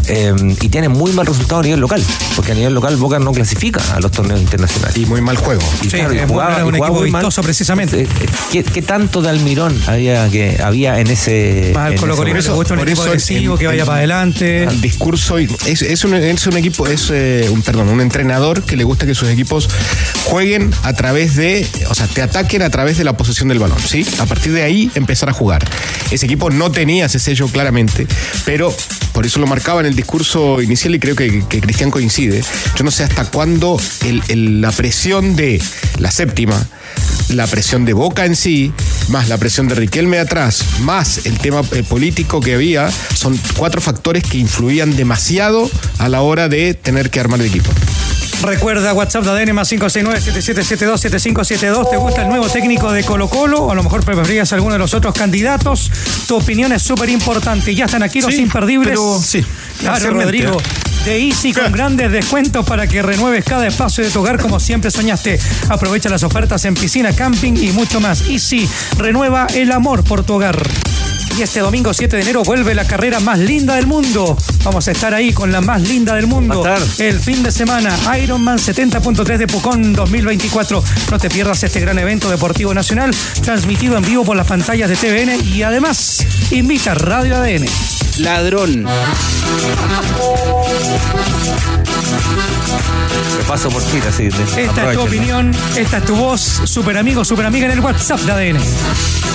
eh, 0.07 0.33
y 0.61 0.69
tiene 0.69 0.89
muy 0.89 1.11
mal 1.13 1.25
resultado 1.25 1.61
a 1.61 1.63
nivel 1.63 1.79
local, 1.79 2.03
porque 2.35 2.51
a 2.51 2.55
nivel 2.55 2.73
local 2.73 2.95
Boca 2.97 3.19
no 3.19 3.31
clasifica 3.31 3.79
a 3.93 3.99
los 3.99 4.11
torneos 4.11 4.41
internacionales. 4.41 4.97
Y 4.97 5.05
muy 5.05 5.21
mal 5.21 5.37
juego. 5.37 5.61
Y, 5.81 5.85
Sí, 5.85 5.89
claro, 5.91 6.13
y 6.13 6.19
jugaba- 6.19 6.27
Boca 6.27 6.53
era 6.55 6.65
y 6.65 6.67
un 6.69 6.75
equipo 6.75 6.93
mal. 6.93 7.03
vistoso 7.05 7.41
precisamente. 7.43 8.01
Eh, 8.01 8.07
eh, 8.21 8.25
¿Qué, 8.51 8.63
qué 8.63 8.81
tanto 8.81 9.21
de 9.21 9.29
Almirón 9.29 9.79
había 9.87 10.27
que 10.29 10.59
había 10.61 10.99
en 10.99 11.07
ese 11.07 11.71
Más 11.73 11.87
al 11.87 11.93
en 11.93 11.99
Colo 11.99 12.23
le 12.23 12.33
gusta 12.33 12.51
un 12.73 12.79
por 12.79 12.87
equipo 12.89 13.01
eso 13.03 13.09
agresivo 13.11 13.53
el- 13.53 13.59
que 13.59 13.67
vaya 13.67 13.85
para 13.85 13.97
adelante. 13.99 14.63
El 14.63 14.81
discurso 14.81 15.39
y- 15.39 15.47
es, 15.67 15.81
es 15.83 16.03
un, 16.03 16.15
es 16.15 16.47
un 16.47 16.57
equipo, 16.57 16.87
es 16.87 17.09
eh, 17.11 17.47
un 17.51 17.61
perdón, 17.61 17.89
un 17.89 18.01
entrenador 18.01 18.63
que 18.63 18.75
le 18.75 18.83
gusta 18.83 19.05
que 19.05 19.13
sus 19.15 19.29
equipos 19.29 19.69
jueguen 20.25 20.71
a 20.83 20.93
través 20.93 21.35
de, 21.35 21.67
o 21.89 21.93
sea, 21.95 22.07
te 22.07 22.21
ataquen 22.21 22.61
a 22.63 22.69
través 22.69 22.97
de 22.97 23.03
la 23.03 23.15
posesión 23.15 23.47
del 23.49 23.59
balón, 23.59 23.79
¿sí? 23.79 24.05
A 24.19 24.25
partir 24.25 24.51
de 24.53 24.63
ahí 24.63 24.91
empezar 24.95 25.29
a 25.29 25.33
jugar. 25.33 25.63
Ese 26.11 26.25
equipo 26.25 26.49
no 26.49 26.71
tenía 26.71 27.05
ese 27.05 27.19
sello 27.19 27.47
claramente, 27.47 28.07
pero 28.45 28.73
por 29.13 29.25
eso 29.25 29.39
lo 29.39 29.47
marcaba 29.47 29.81
en 29.81 29.87
el 29.87 29.95
discurso 29.95 30.61
inicial 30.61 30.95
y 30.95 30.99
creo 30.99 31.15
que, 31.15 31.43
Cristian 31.43 31.91
coincide. 31.91 32.43
Yo 32.75 32.83
no 32.83 32.91
sé 32.91 33.03
hasta 33.03 33.25
cuándo 33.25 33.79
la 34.27 34.71
presión 34.71 35.35
de 35.35 35.61
la 35.99 36.11
séptima, 36.11 36.67
la 37.29 37.47
presión 37.47 37.85
de 37.85 37.93
Boca 37.93 38.25
en 38.25 38.35
sí, 38.35 38.73
más 39.09 39.29
la 39.29 39.37
presión 39.37 39.67
de 39.67 39.75
Riquelme 39.75 40.19
atrás, 40.19 40.65
más 40.81 41.25
el 41.25 41.37
tema 41.37 41.61
eh, 41.71 41.83
político 41.83 42.41
que 42.41 42.55
había, 42.55 42.89
son 42.91 43.39
cuatro 43.55 43.81
factores 43.81 44.23
que 44.23 44.37
influían 44.39 44.95
demasiado 44.95 45.69
a 45.99 46.09
la 46.09 46.21
hora 46.21 46.49
de 46.49 46.73
tener 46.73 47.09
que 47.09 47.19
armar 47.19 47.39
el 47.39 47.47
equipo. 47.47 47.71
Recuerda 48.43 48.93
WhatsApp 48.93 49.23
de 49.23 49.29
ADN 49.31 49.53
más 49.55 49.71
569-7772-7572. 49.71 51.89
¿Te 51.89 51.97
gusta 51.97 52.23
el 52.23 52.27
nuevo 52.29 52.47
técnico 52.49 52.91
de 52.91 53.03
Colo 53.03 53.29
Colo? 53.29 53.63
O 53.63 53.71
a 53.71 53.75
lo 53.75 53.83
mejor 53.83 54.03
preferirías 54.03 54.51
alguno 54.51 54.73
de 54.73 54.79
los 54.79 54.93
otros 54.93 55.13
candidatos. 55.13 55.89
Tu 56.27 56.35
opinión 56.35 56.73
es 56.73 56.83
súper 56.83 57.09
importante. 57.09 57.73
Ya 57.73 57.85
están 57.85 58.03
aquí 58.03 58.19
los 58.21 58.33
Sí, 58.35 58.41
imperdibles. 58.41 58.89
pero 58.89 59.19
sí, 59.23 59.43
Claro, 59.79 60.09
Rodrigo. 60.11 60.59
¿eh? 60.59 60.63
De 61.05 61.25
Easy 61.27 61.53
con 61.53 61.71
grandes 61.71 62.11
descuentos 62.11 62.65
para 62.65 62.85
que 62.87 63.01
renueves 63.01 63.45
cada 63.45 63.65
espacio 63.65 64.03
de 64.03 64.09
tu 64.09 64.19
hogar 64.19 64.37
como 64.39 64.59
siempre 64.59 64.91
soñaste. 64.91 65.39
Aprovecha 65.69 66.09
las 66.09 66.23
ofertas 66.23 66.65
en 66.65 66.73
piscina, 66.75 67.13
camping 67.13 67.53
y 67.55 67.71
mucho 67.71 68.01
más. 68.01 68.23
Easy, 68.29 68.67
renueva 68.97 69.47
el 69.53 69.71
amor 69.71 70.03
por 70.03 70.23
tu 70.25 70.33
hogar. 70.33 70.61
Y 71.37 71.41
este 71.41 71.61
domingo 71.61 71.93
7 71.93 72.15
de 72.15 72.21
enero 72.21 72.43
vuelve 72.43 72.75
la 72.75 72.85
carrera 72.85 73.19
más 73.19 73.39
linda 73.39 73.75
del 73.75 73.87
mundo. 73.87 74.37
Vamos 74.63 74.87
a 74.87 74.91
estar 74.91 75.13
ahí 75.13 75.33
con 75.33 75.51
la 75.51 75.61
más 75.61 75.81
linda 75.81 76.15
del 76.15 76.27
mundo. 76.27 76.63
El 76.99 77.19
fin 77.19 77.41
de 77.41 77.51
semana, 77.51 77.97
Ironman 78.21 78.57
70.3 78.57 79.37
de 79.37 79.47
Pucón 79.47 79.93
2024. 79.93 80.83
No 81.09 81.17
te 81.17 81.29
pierdas 81.29 81.63
este 81.63 81.79
gran 81.79 81.97
evento 81.97 82.29
deportivo 82.29 82.73
nacional, 82.73 83.15
transmitido 83.41 83.97
en 83.97 84.03
vivo 84.03 84.23
por 84.23 84.37
las 84.37 84.47
pantallas 84.47 84.89
de 84.89 84.95
TVN 84.95 85.47
y 85.55 85.63
además 85.63 86.25
invita 86.51 86.93
Radio 86.93 87.37
ADN. 87.37 87.92
Ladrón. 88.19 88.83
Me 93.37 93.43
paso 93.47 93.69
por 93.69 93.81
ti, 93.83 93.97
así. 94.07 94.23
de- 94.29 94.63
Esta 94.65 94.91
es 94.91 94.97
tu 94.97 95.03
opinión, 95.03 95.51
esta 95.75 95.97
es 95.97 96.05
tu 96.05 96.15
voz, 96.15 96.41
super 96.65 96.97
amigo, 96.97 97.25
super 97.25 97.45
amiga 97.45 97.65
en 97.65 97.71
el 97.73 97.79
WhatsApp 97.79 98.19
de 98.21 98.31
ADN. 98.31 98.59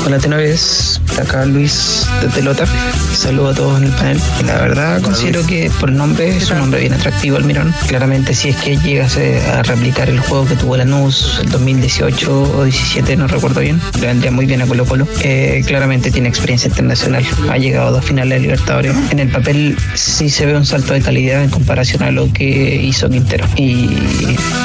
Hola 0.07 0.19
tenores, 0.19 1.01
acá 1.21 1.45
Luis 1.45 2.07
de 2.23 2.29
Telota. 2.29 2.65
Saludo 3.13 3.49
a 3.49 3.55
todos 3.55 3.79
en 3.79 3.89
el 3.89 3.93
panel. 3.93 4.21
La 4.47 4.55
verdad 4.59 5.03
considero 5.03 5.45
que 5.45 5.71
por 5.81 5.91
el 5.91 5.97
nombre 5.97 6.37
es 6.37 6.49
un 6.53 6.59
nombre 6.59 6.81
bien 6.81 6.93
atractivo 6.95 7.37
Almirón. 7.37 7.75
Claramente 7.89 8.33
si 8.35 8.51
es 8.51 8.57
que 8.57 8.77
llegase 8.77 9.43
a 9.51 9.63
replicar 9.65 10.09
el 10.09 10.21
juego 10.21 10.47
que 10.47 10.55
tuvo 10.55 10.77
Lanús 10.77 11.41
el 11.43 11.51
2018 11.51 12.43
o 12.59 12.65
17, 12.65 13.17
no 13.17 13.27
recuerdo 13.27 13.61
bien, 13.61 13.81
le 14.01 14.07
vendría 14.07 14.31
muy 14.31 14.47
bien 14.47 14.63
a 14.63 14.67
Colo 14.67 14.87
Colo. 14.87 15.07
Eh, 15.23 15.63
claramente 15.67 16.13
tiene 16.13 16.29
experiencia 16.29 16.69
internacional, 16.69 17.27
ha 17.51 17.59
llegado 17.59 17.89
a 17.89 17.91
dos 17.91 18.05
finales 18.05 18.41
de 18.41 18.47
En 18.69 19.19
el 19.19 19.29
papel 19.29 19.79
sí 19.95 20.29
se 20.29 20.45
ve 20.45 20.55
un 20.55 20.67
salto 20.67 20.93
de 20.93 21.01
calidad 21.01 21.43
en 21.43 21.49
comparación 21.49 22.03
a 22.03 22.11
lo 22.11 22.31
que 22.31 22.77
hizo 22.83 23.09
Quintero. 23.09 23.47
Y 23.57 23.89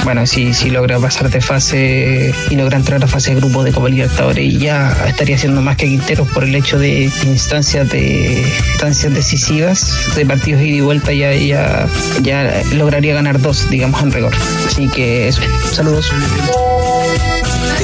bueno, 0.04 0.28
si, 0.28 0.54
si 0.54 0.70
logra 0.70 1.00
pasar 1.00 1.30
de 1.30 1.40
fase 1.40 2.34
y 2.50 2.56
logra 2.56 2.78
entrar 2.78 3.02
a 3.02 3.08
fase 3.08 3.34
de 3.34 3.40
grupo 3.40 3.64
de 3.64 3.72
Copa 3.72 3.88
Libertadores, 3.88 4.60
ya 4.60 4.94
estaría 5.08 5.38
haciendo 5.38 5.62
más 5.62 5.78
que 5.78 5.88
Quintero 5.88 6.26
por 6.26 6.44
el 6.44 6.54
hecho 6.54 6.78
de 6.78 7.10
instancias 7.26 7.90
de 7.90 8.44
instancias 8.72 9.14
decisivas, 9.14 9.98
de 10.16 10.26
partidos 10.26 10.62
ida 10.62 10.76
y 10.76 10.82
vuelta, 10.82 11.14
ya, 11.14 11.34
ya, 11.34 11.88
ya 12.22 12.62
lograría 12.74 13.14
ganar 13.14 13.40
dos, 13.40 13.70
digamos, 13.70 14.04
en 14.04 14.12
rigor. 14.12 14.34
Así 14.68 14.90
que 14.90 15.30
eso. 15.30 15.42
Saludos. 15.72 16.12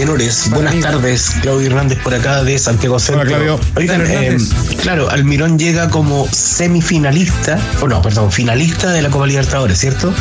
Tenores, 0.03 0.49
buenas 0.51 0.79
tardes. 0.79 1.29
Claudio 1.41 1.67
Hernández 1.67 1.99
por 2.01 2.13
acá 2.13 2.41
de 2.45 2.57
Santiago 2.57 2.99
Centro. 2.99 3.19
Hola, 3.23 3.29
Claudio. 3.31 3.59
Oigan, 3.75 4.01
eh, 4.07 4.37
claro, 4.81 5.09
Almirón 5.09 5.59
llega 5.59 5.89
como 5.89 6.25
semifinalista, 6.31 7.59
o 7.81 7.87
no, 7.89 8.01
perdón, 8.01 8.31
finalista 8.31 8.91
de 8.91 9.01
la 9.01 9.09
Copa 9.09 9.27
Libertadores, 9.27 9.77
¿cierto? 9.77 10.13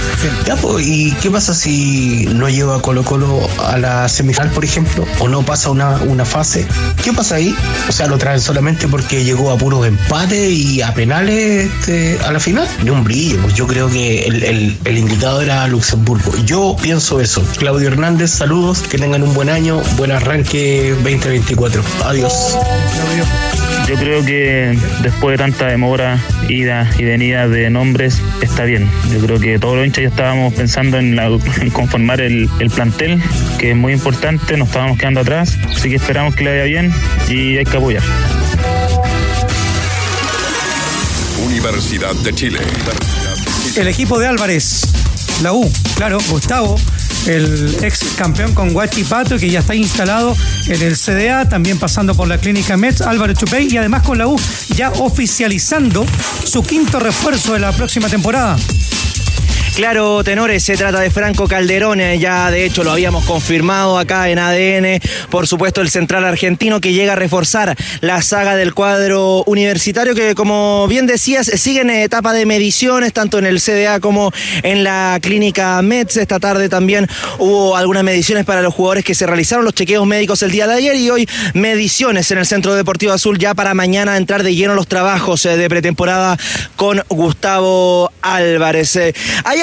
Ya, 0.45 0.57
pues, 0.57 0.85
¿y 0.85 1.13
qué 1.23 1.31
pasa 1.31 1.55
si 1.55 2.27
no 2.35 2.49
lleva 2.49 2.79
a 2.79 2.83
Colo 2.83 3.05
Colo 3.05 3.49
a 3.65 3.79
la 3.79 4.09
semifinal, 4.09 4.51
por 4.51 4.65
ejemplo? 4.65 5.05
¿O 5.21 5.29
no 5.29 5.43
pasa 5.47 5.71
una, 5.71 5.91
una 5.99 6.25
fase? 6.25 6.67
¿Qué 7.05 7.13
pasa 7.13 7.37
ahí? 7.37 7.55
O 7.89 7.93
sea, 7.93 8.09
lo 8.09 8.19
traen 8.19 8.41
solamente 8.41 8.89
porque 8.89 9.23
llegó 9.23 9.53
a 9.53 9.59
puros 9.59 9.87
empates 9.87 10.51
y 10.51 10.83
a 10.83 10.93
penales 10.93 11.71
este, 11.71 12.19
a 12.27 12.33
la 12.33 12.41
final. 12.41 12.67
Ni 12.83 12.91
un 12.91 13.05
brillo, 13.05 13.39
pues 13.43 13.55
yo 13.55 13.69
creo 13.69 13.89
que 13.89 14.25
el, 14.25 14.43
el- 14.43 14.77
el 14.85 14.99
indicado 14.99 15.41
era 15.41 15.69
Luxemburgo. 15.69 16.33
Yo 16.45 16.75
pienso 16.83 17.21
eso. 17.21 17.45
Claudio 17.59 17.87
Hernández, 17.87 18.33
saludos, 18.33 18.81
que 18.81 18.99
tengan 18.99 19.23
un 19.23 19.33
buen 19.35 19.49
año, 19.49 19.68
buen 19.97 20.11
arranque 20.13 20.91
2024. 21.03 21.83
Adiós. 22.05 22.59
Yo 23.89 23.95
creo 23.97 24.25
que 24.25 24.79
después 25.03 25.39
de 25.39 25.45
tanta 25.45 25.67
demora, 25.67 26.19
ida 26.49 26.91
y 26.99 27.05
venida 27.05 27.49
de 27.49 27.71
nombres, 27.71 28.21
está 28.43 28.65
bien. 28.65 28.91
Yo 29.13 29.19
creo 29.25 29.41
que 29.41 29.59
todos 29.59 29.77
los 29.77 29.87
hinchas 29.87 30.03
ya 30.03 30.09
estábamos 30.09 30.53
pensando 30.55 30.99
en, 30.99 31.17
la- 31.17 31.27
en 31.61 31.71
conformar 31.71 32.21
el, 32.21 32.49
el 32.59 32.71
plantel, 32.71 33.23
que 33.59 33.71
es 33.71 33.77
muy 33.77 33.93
importante, 33.95 34.57
nos 34.57 34.69
estábamos 34.69 34.99
quedando 34.99 35.21
atrás, 35.21 35.57
así 35.75 35.89
que 35.89 35.97
esperamos 35.97 36.35
que 36.35 36.45
le 36.45 36.51
vaya 36.51 36.65
bien 36.65 36.95
y 37.29 37.57
hay 37.57 37.65
que 37.65 37.77
apoyar. 37.77 38.03
Universidad 41.47 42.15
de 42.17 42.35
Chile. 42.35 42.59
El 43.77 43.89
equipo 43.89 44.19
de 44.19 44.27
Álvarez, 44.27 44.83
la 45.43 45.53
U, 45.53 45.71
claro, 45.97 46.19
Gustavo, 46.29 46.77
el 47.27 47.77
ex 47.83 48.01
campeón 48.17 48.55
con 48.55 48.73
Guachipato, 48.73 49.39
que 49.39 49.51
ya 49.51 49.61
está 49.61 49.75
instalado 49.75 50.37
en 50.67 50.83
el 50.83 50.97
CDA, 50.97 51.49
también 51.49 51.79
pasando 51.79 52.15
por 52.15 52.29
la 52.29 52.39
clínica 52.39 52.77
Mets, 52.77 53.01
Álvaro 53.01 53.33
Chupey, 53.33 53.69
y 53.73 53.77
además 53.77 54.03
con 54.03 54.19
la 54.19 54.27
U 54.27 54.37
ya 54.75 54.91
oficializando 54.91 56.07
su 56.45 56.63
quinto 56.63 56.99
refuerzo 57.01 57.53
de 57.53 57.61
la 57.61 57.73
próxima 57.73 58.09
temporada. 58.09 58.57
Claro, 59.79 60.25
tenores, 60.25 60.65
se 60.65 60.77
trata 60.77 60.99
de 60.99 61.09
Franco 61.09 61.47
Calderón, 61.47 62.01
ya 62.19 62.51
de 62.51 62.65
hecho 62.65 62.83
lo 62.83 62.91
habíamos 62.91 63.25
confirmado 63.25 63.97
acá 63.97 64.29
en 64.29 64.41
ADN, 64.41 65.01
por 65.31 65.47
supuesto 65.47 65.81
el 65.81 65.89
central 65.89 66.25
argentino 66.25 66.81
que 66.81 66.93
llega 66.93 67.13
a 67.13 67.17
reforzar 67.17 67.77
la 68.01 68.21
saga 68.21 68.57
del 68.57 68.75
cuadro 68.75 69.45
universitario 69.45 70.17
que 70.17 70.35
como 70.35 70.89
bien 70.89 71.07
decías 71.07 71.47
sigue 71.47 71.83
en 71.83 71.91
etapa 71.91 72.33
de 72.33 72.45
mediciones 72.45 73.13
tanto 73.13 73.39
en 73.39 73.47
el 73.47 73.61
CDA 73.61 74.01
como 74.01 74.33
en 74.65 74.83
la 74.83 75.17
clínica 75.23 75.81
METS. 75.81 76.17
Esta 76.17 76.41
tarde 76.41 76.69
también 76.69 77.07
hubo 77.39 77.77
algunas 77.77 78.03
mediciones 78.03 78.45
para 78.45 78.63
los 78.63 78.75
jugadores 78.75 79.05
que 79.05 79.15
se 79.15 79.29
realizaron 79.29 79.65
los 79.65 79.75
chequeos 79.75 80.05
médicos 80.09 80.43
el 80.43 80.51
día 80.51 80.67
de 80.67 80.75
ayer 80.75 80.97
y 80.97 81.09
hoy 81.09 81.29
mediciones 81.55 82.29
en 82.33 82.39
el 82.39 82.47
Centro 82.47 82.75
Deportivo 82.75 83.13
Azul 83.13 83.39
ya 83.39 83.55
para 83.55 83.75
mañana 83.75 84.17
entrar 84.17 84.43
de 84.43 84.57
lleno 84.57 84.75
los 84.75 84.89
trabajos 84.89 85.47
eh, 85.47 85.57
de 85.57 85.69
pretemporada 85.69 86.37
con 86.75 87.01
Gustavo 87.09 88.11
Álvarez. 88.23 88.97
Eh, 88.97 89.15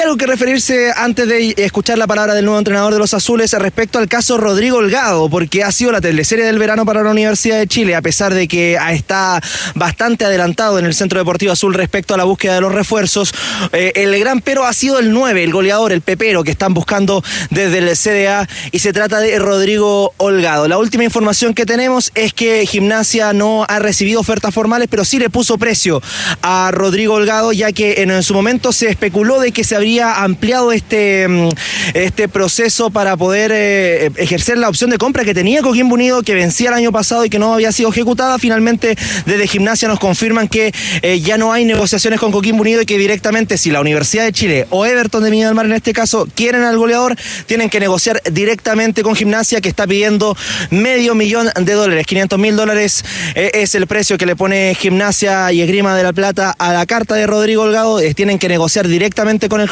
algo 0.06 0.18
que 0.18 0.26
referirse 0.26 0.92
antes 0.96 1.26
de 1.26 1.54
escuchar 1.56 1.98
la 1.98 2.06
palabra 2.06 2.32
del 2.32 2.44
nuevo 2.44 2.58
entrenador 2.58 2.92
de 2.92 2.98
los 3.00 3.12
Azules 3.12 3.52
respecto 3.54 3.98
al 3.98 4.06
caso 4.06 4.38
Rodrigo 4.38 4.76
Holgado, 4.78 5.28
porque 5.28 5.64
ha 5.64 5.72
sido 5.72 5.90
la 5.90 6.00
teleserie 6.00 6.44
del 6.44 6.60
verano 6.60 6.86
para 6.86 7.02
la 7.02 7.10
Universidad 7.10 7.58
de 7.58 7.66
Chile, 7.66 7.96
a 7.96 8.02
pesar 8.02 8.32
de 8.32 8.46
que 8.46 8.78
está 8.92 9.42
bastante 9.74 10.24
adelantado 10.24 10.78
en 10.78 10.86
el 10.86 10.94
Centro 10.94 11.18
Deportivo 11.18 11.50
Azul 11.50 11.74
respecto 11.74 12.14
a 12.14 12.16
la 12.16 12.22
búsqueda 12.22 12.54
de 12.54 12.60
los 12.60 12.72
refuerzos. 12.72 13.34
Eh, 13.72 13.94
el 13.96 14.16
gran 14.20 14.42
pero 14.42 14.64
ha 14.64 14.72
sido 14.72 15.00
el 15.00 15.12
9, 15.12 15.42
el 15.42 15.52
goleador, 15.52 15.90
el 15.90 16.02
pepero 16.02 16.44
que 16.44 16.52
están 16.52 16.72
buscando 16.72 17.24
desde 17.50 17.78
el 17.78 17.96
CDA 17.96 18.48
y 18.70 18.78
se 18.78 18.92
trata 18.92 19.18
de 19.18 19.36
Rodrigo 19.40 20.14
Holgado. 20.18 20.68
La 20.68 20.78
última 20.78 21.02
información 21.02 21.52
que 21.52 21.66
tenemos 21.66 22.12
es 22.14 22.32
que 22.32 22.64
Gimnasia 22.64 23.32
no 23.32 23.66
ha 23.68 23.80
recibido 23.80 24.20
ofertas 24.20 24.54
formales, 24.54 24.86
pero 24.88 25.04
sí 25.04 25.18
le 25.18 25.30
puso 25.30 25.58
precio 25.58 26.00
a 26.42 26.70
Rodrigo 26.72 27.14
Holgado, 27.14 27.50
ya 27.52 27.72
que 27.72 28.02
en 28.02 28.22
su 28.22 28.34
momento 28.34 28.72
se 28.72 28.88
especuló 28.88 29.40
de 29.40 29.50
que 29.50 29.64
se 29.64 29.74
habría 29.86 30.24
ampliado 30.24 30.72
este, 30.72 31.28
mm, 31.28 31.48
este 31.94 32.28
proceso 32.28 32.90
para 32.90 33.16
poder 33.16 33.52
eh, 33.54 34.10
ejercer 34.16 34.58
la 34.58 34.68
opción 34.68 34.90
de 34.90 34.98
compra 34.98 35.24
que 35.24 35.32
tenía 35.32 35.62
Coquimbo 35.62 35.94
Unido, 35.94 36.24
que 36.24 36.34
vencía 36.34 36.70
el 36.70 36.74
año 36.74 36.90
pasado 36.90 37.24
y 37.24 37.30
que 37.30 37.38
no 37.38 37.54
había 37.54 37.70
sido 37.70 37.90
ejecutada. 37.90 38.36
Finalmente, 38.40 38.96
desde 39.26 39.46
Gimnasia 39.46 39.86
nos 39.86 40.00
confirman 40.00 40.48
que 40.48 40.74
eh, 41.02 41.20
ya 41.20 41.38
no 41.38 41.52
hay 41.52 41.64
negociaciones 41.64 42.18
con 42.18 42.32
Coquimbo 42.32 42.62
Unido 42.62 42.82
y 42.82 42.86
que 42.86 42.98
directamente, 42.98 43.58
si 43.58 43.70
la 43.70 43.80
Universidad 43.80 44.24
de 44.24 44.32
Chile 44.32 44.66
o 44.70 44.84
Everton 44.84 45.22
de 45.22 45.30
Viña 45.30 45.46
del 45.46 45.54
Mar 45.54 45.66
en 45.66 45.74
este 45.74 45.92
caso 45.92 46.26
quieren 46.34 46.62
al 46.62 46.76
goleador, 46.76 47.14
tienen 47.46 47.70
que 47.70 47.78
negociar 47.78 48.20
directamente 48.32 49.04
con 49.04 49.14
Gimnasia, 49.14 49.60
que 49.60 49.68
está 49.68 49.86
pidiendo 49.86 50.36
medio 50.70 51.14
millón 51.14 51.48
de 51.60 51.72
dólares. 51.74 52.08
500 52.08 52.40
mil 52.40 52.56
dólares 52.56 53.04
eh, 53.36 53.52
es 53.54 53.76
el 53.76 53.86
precio 53.86 54.18
que 54.18 54.26
le 54.26 54.34
pone 54.34 54.74
Gimnasia 54.74 55.52
y 55.52 55.60
Esgrima 55.60 55.96
de 55.96 56.02
la 56.02 56.12
Plata 56.12 56.56
a 56.58 56.72
la 56.72 56.86
carta 56.86 57.14
de 57.14 57.28
Rodrigo 57.28 57.62
Holgado. 57.62 58.00
Tienen 58.16 58.40
que 58.40 58.48
negociar 58.48 58.88
directamente 58.88 59.48
con 59.48 59.60
el 59.60 59.68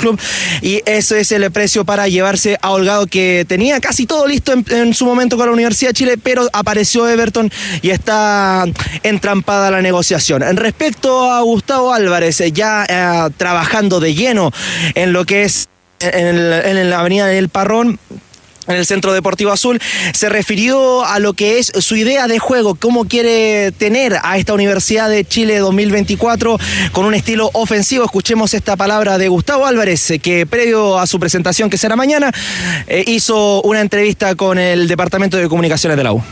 y 0.63 0.83
eso 0.87 1.17
es 1.17 1.33
el 1.33 1.51
precio 1.51 1.85
para 1.85 2.09
llevarse 2.09 2.59
a 2.61 2.71
Holgado, 2.71 3.07
que 3.07 3.45
tenía 3.49 3.81
casi 3.81 4.07
todo 4.07 4.27
listo 4.27 4.53
en, 4.53 4.95
su 4.95 5.05
momento 5.07 5.37
con 5.37 5.47
la 5.47 5.53
Universidad 5.53 5.91
de 5.91 5.95
Chile, 5.95 6.19
pero 6.23 6.49
apareció 6.53 7.09
Everton 7.09 7.51
y 7.83 7.91
está 7.91 8.65
entrampada 9.03 9.71
la 9.71 9.83
negociación. 9.83 10.43
Respecto 10.57 11.31
a 11.31 11.41
Gustavo 11.41 11.93
Álvarez, 11.93 12.43
ya 12.53 12.85
eh, 12.89 13.31
trabajando 13.37 14.01
de 14.01 14.15
lleno 14.15 14.53
en 14.95 15.13
lo 15.13 15.25
que 15.25 15.45
es 15.45 15.69
en, 16.01 16.27
en 16.27 16.91
la 16.91 17.01
avenida 17.01 17.27
del 17.27 17.49
Parrón, 17.49 17.99
en 18.67 18.77
el 18.77 18.87
Centro 18.87 19.13
Deportivo 19.13 19.53
Azul, 19.53 19.81
se 20.13 20.29
refirió 20.29 21.05
a 21.05 21.19
lo 21.19 21.35
que 21.35 21.59
es 21.59 21.73
su 21.79 21.97
idea 21.97 22.27
de 22.27 22.39
juego, 22.39 22.75
cómo 22.75 23.07
quiere 23.07 23.73
tener 23.73 24.19
a 24.23 24.39
esta 24.39 24.55
Universidad 24.55 25.09
de 25.09 25.25
Chile 25.25 25.59
2024 25.59 26.59
con 26.93 27.05
un 27.05 27.15
estilo 27.15 27.51
ofensivo. 27.53 28.05
Escuchemos 28.05 28.55
esta 28.55 28.77
palabra 28.77 29.19
de 29.19 29.29
Gustavo 29.29 29.67
Álvarez, 29.67 30.11
eh, 30.11 30.19
que 30.19 30.47
previo 30.47 30.99
a 30.99 31.07
su 31.07 31.19
presentación, 31.19 31.71
que 31.71 31.79
será 31.79 31.97
mañana, 31.97 32.33
eh, 32.87 33.05
hizo 33.07 33.63
una 33.63 33.81
entrevista 33.81 34.35
con 34.35 34.59
el 34.59 34.89
Departamento 34.89 35.37
de 35.37 35.49
Comunicaciones 35.49 35.97
de 35.97 36.05
la 36.05 36.13
U. 36.13 36.23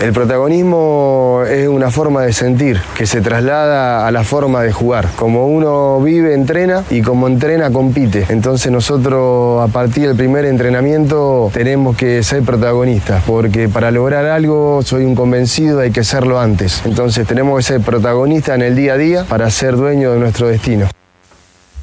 El 0.00 0.12
protagonismo 0.14 1.42
es 1.48 1.68
una 1.68 1.90
forma 1.90 2.22
de 2.22 2.32
sentir 2.32 2.80
que 2.96 3.06
se 3.06 3.20
traslada 3.20 4.06
a 4.06 4.10
la 4.10 4.24
forma 4.24 4.62
de 4.62 4.72
jugar. 4.72 5.08
Como 5.16 5.46
uno 5.46 6.00
vive, 6.00 6.32
entrena 6.32 6.84
y 6.88 7.02
como 7.02 7.26
entrena, 7.26 7.70
compite. 7.70 8.24
Entonces 8.30 8.72
nosotros 8.72 9.62
a 9.62 9.70
partir 9.70 10.06
del 10.06 10.16
primer 10.16 10.46
entrenamiento 10.46 11.50
tenemos 11.52 11.96
que 11.96 12.22
ser 12.22 12.42
protagonistas, 12.42 13.22
porque 13.26 13.68
para 13.68 13.90
lograr 13.90 14.24
algo 14.24 14.80
soy 14.82 15.04
un 15.04 15.14
convencido, 15.14 15.80
hay 15.80 15.90
que 15.90 16.04
serlo 16.04 16.40
antes. 16.40 16.80
Entonces 16.86 17.26
tenemos 17.26 17.58
que 17.58 17.62
ser 17.64 17.80
protagonistas 17.80 18.56
en 18.56 18.62
el 18.62 18.76
día 18.76 18.94
a 18.94 18.96
día 18.96 19.24
para 19.28 19.50
ser 19.50 19.76
dueños 19.76 20.14
de 20.14 20.20
nuestro 20.20 20.48
destino 20.48 20.86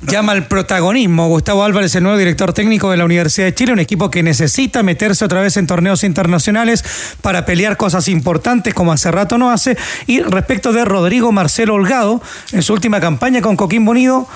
llama 0.01 0.31
al 0.31 0.47
protagonismo. 0.47 1.27
Gustavo 1.27 1.63
Álvarez, 1.63 1.95
el 1.95 2.03
nuevo 2.03 2.17
director 2.17 2.53
técnico 2.53 2.91
de 2.91 2.97
la 2.97 3.05
Universidad 3.05 3.47
de 3.47 3.55
Chile, 3.55 3.73
un 3.73 3.79
equipo 3.79 4.09
que 4.09 4.23
necesita 4.23 4.83
meterse 4.83 5.25
otra 5.25 5.41
vez 5.41 5.57
en 5.57 5.67
torneos 5.67 6.03
internacionales 6.03 6.83
para 7.21 7.45
pelear 7.45 7.77
cosas 7.77 8.07
importantes 8.07 8.73
como 8.73 8.91
hace 8.91 9.11
rato 9.11 9.37
no 9.37 9.51
hace. 9.51 9.77
Y 10.05 10.21
respecto 10.21 10.73
de 10.73 10.85
Rodrigo 10.85 11.31
Marcelo 11.31 11.75
Holgado, 11.75 12.21
en 12.51 12.63
su 12.63 12.73
última 12.73 12.99
campaña 12.99 13.41
con 13.41 13.55
Coquimbo 13.55 13.91
Unido, 13.91 14.27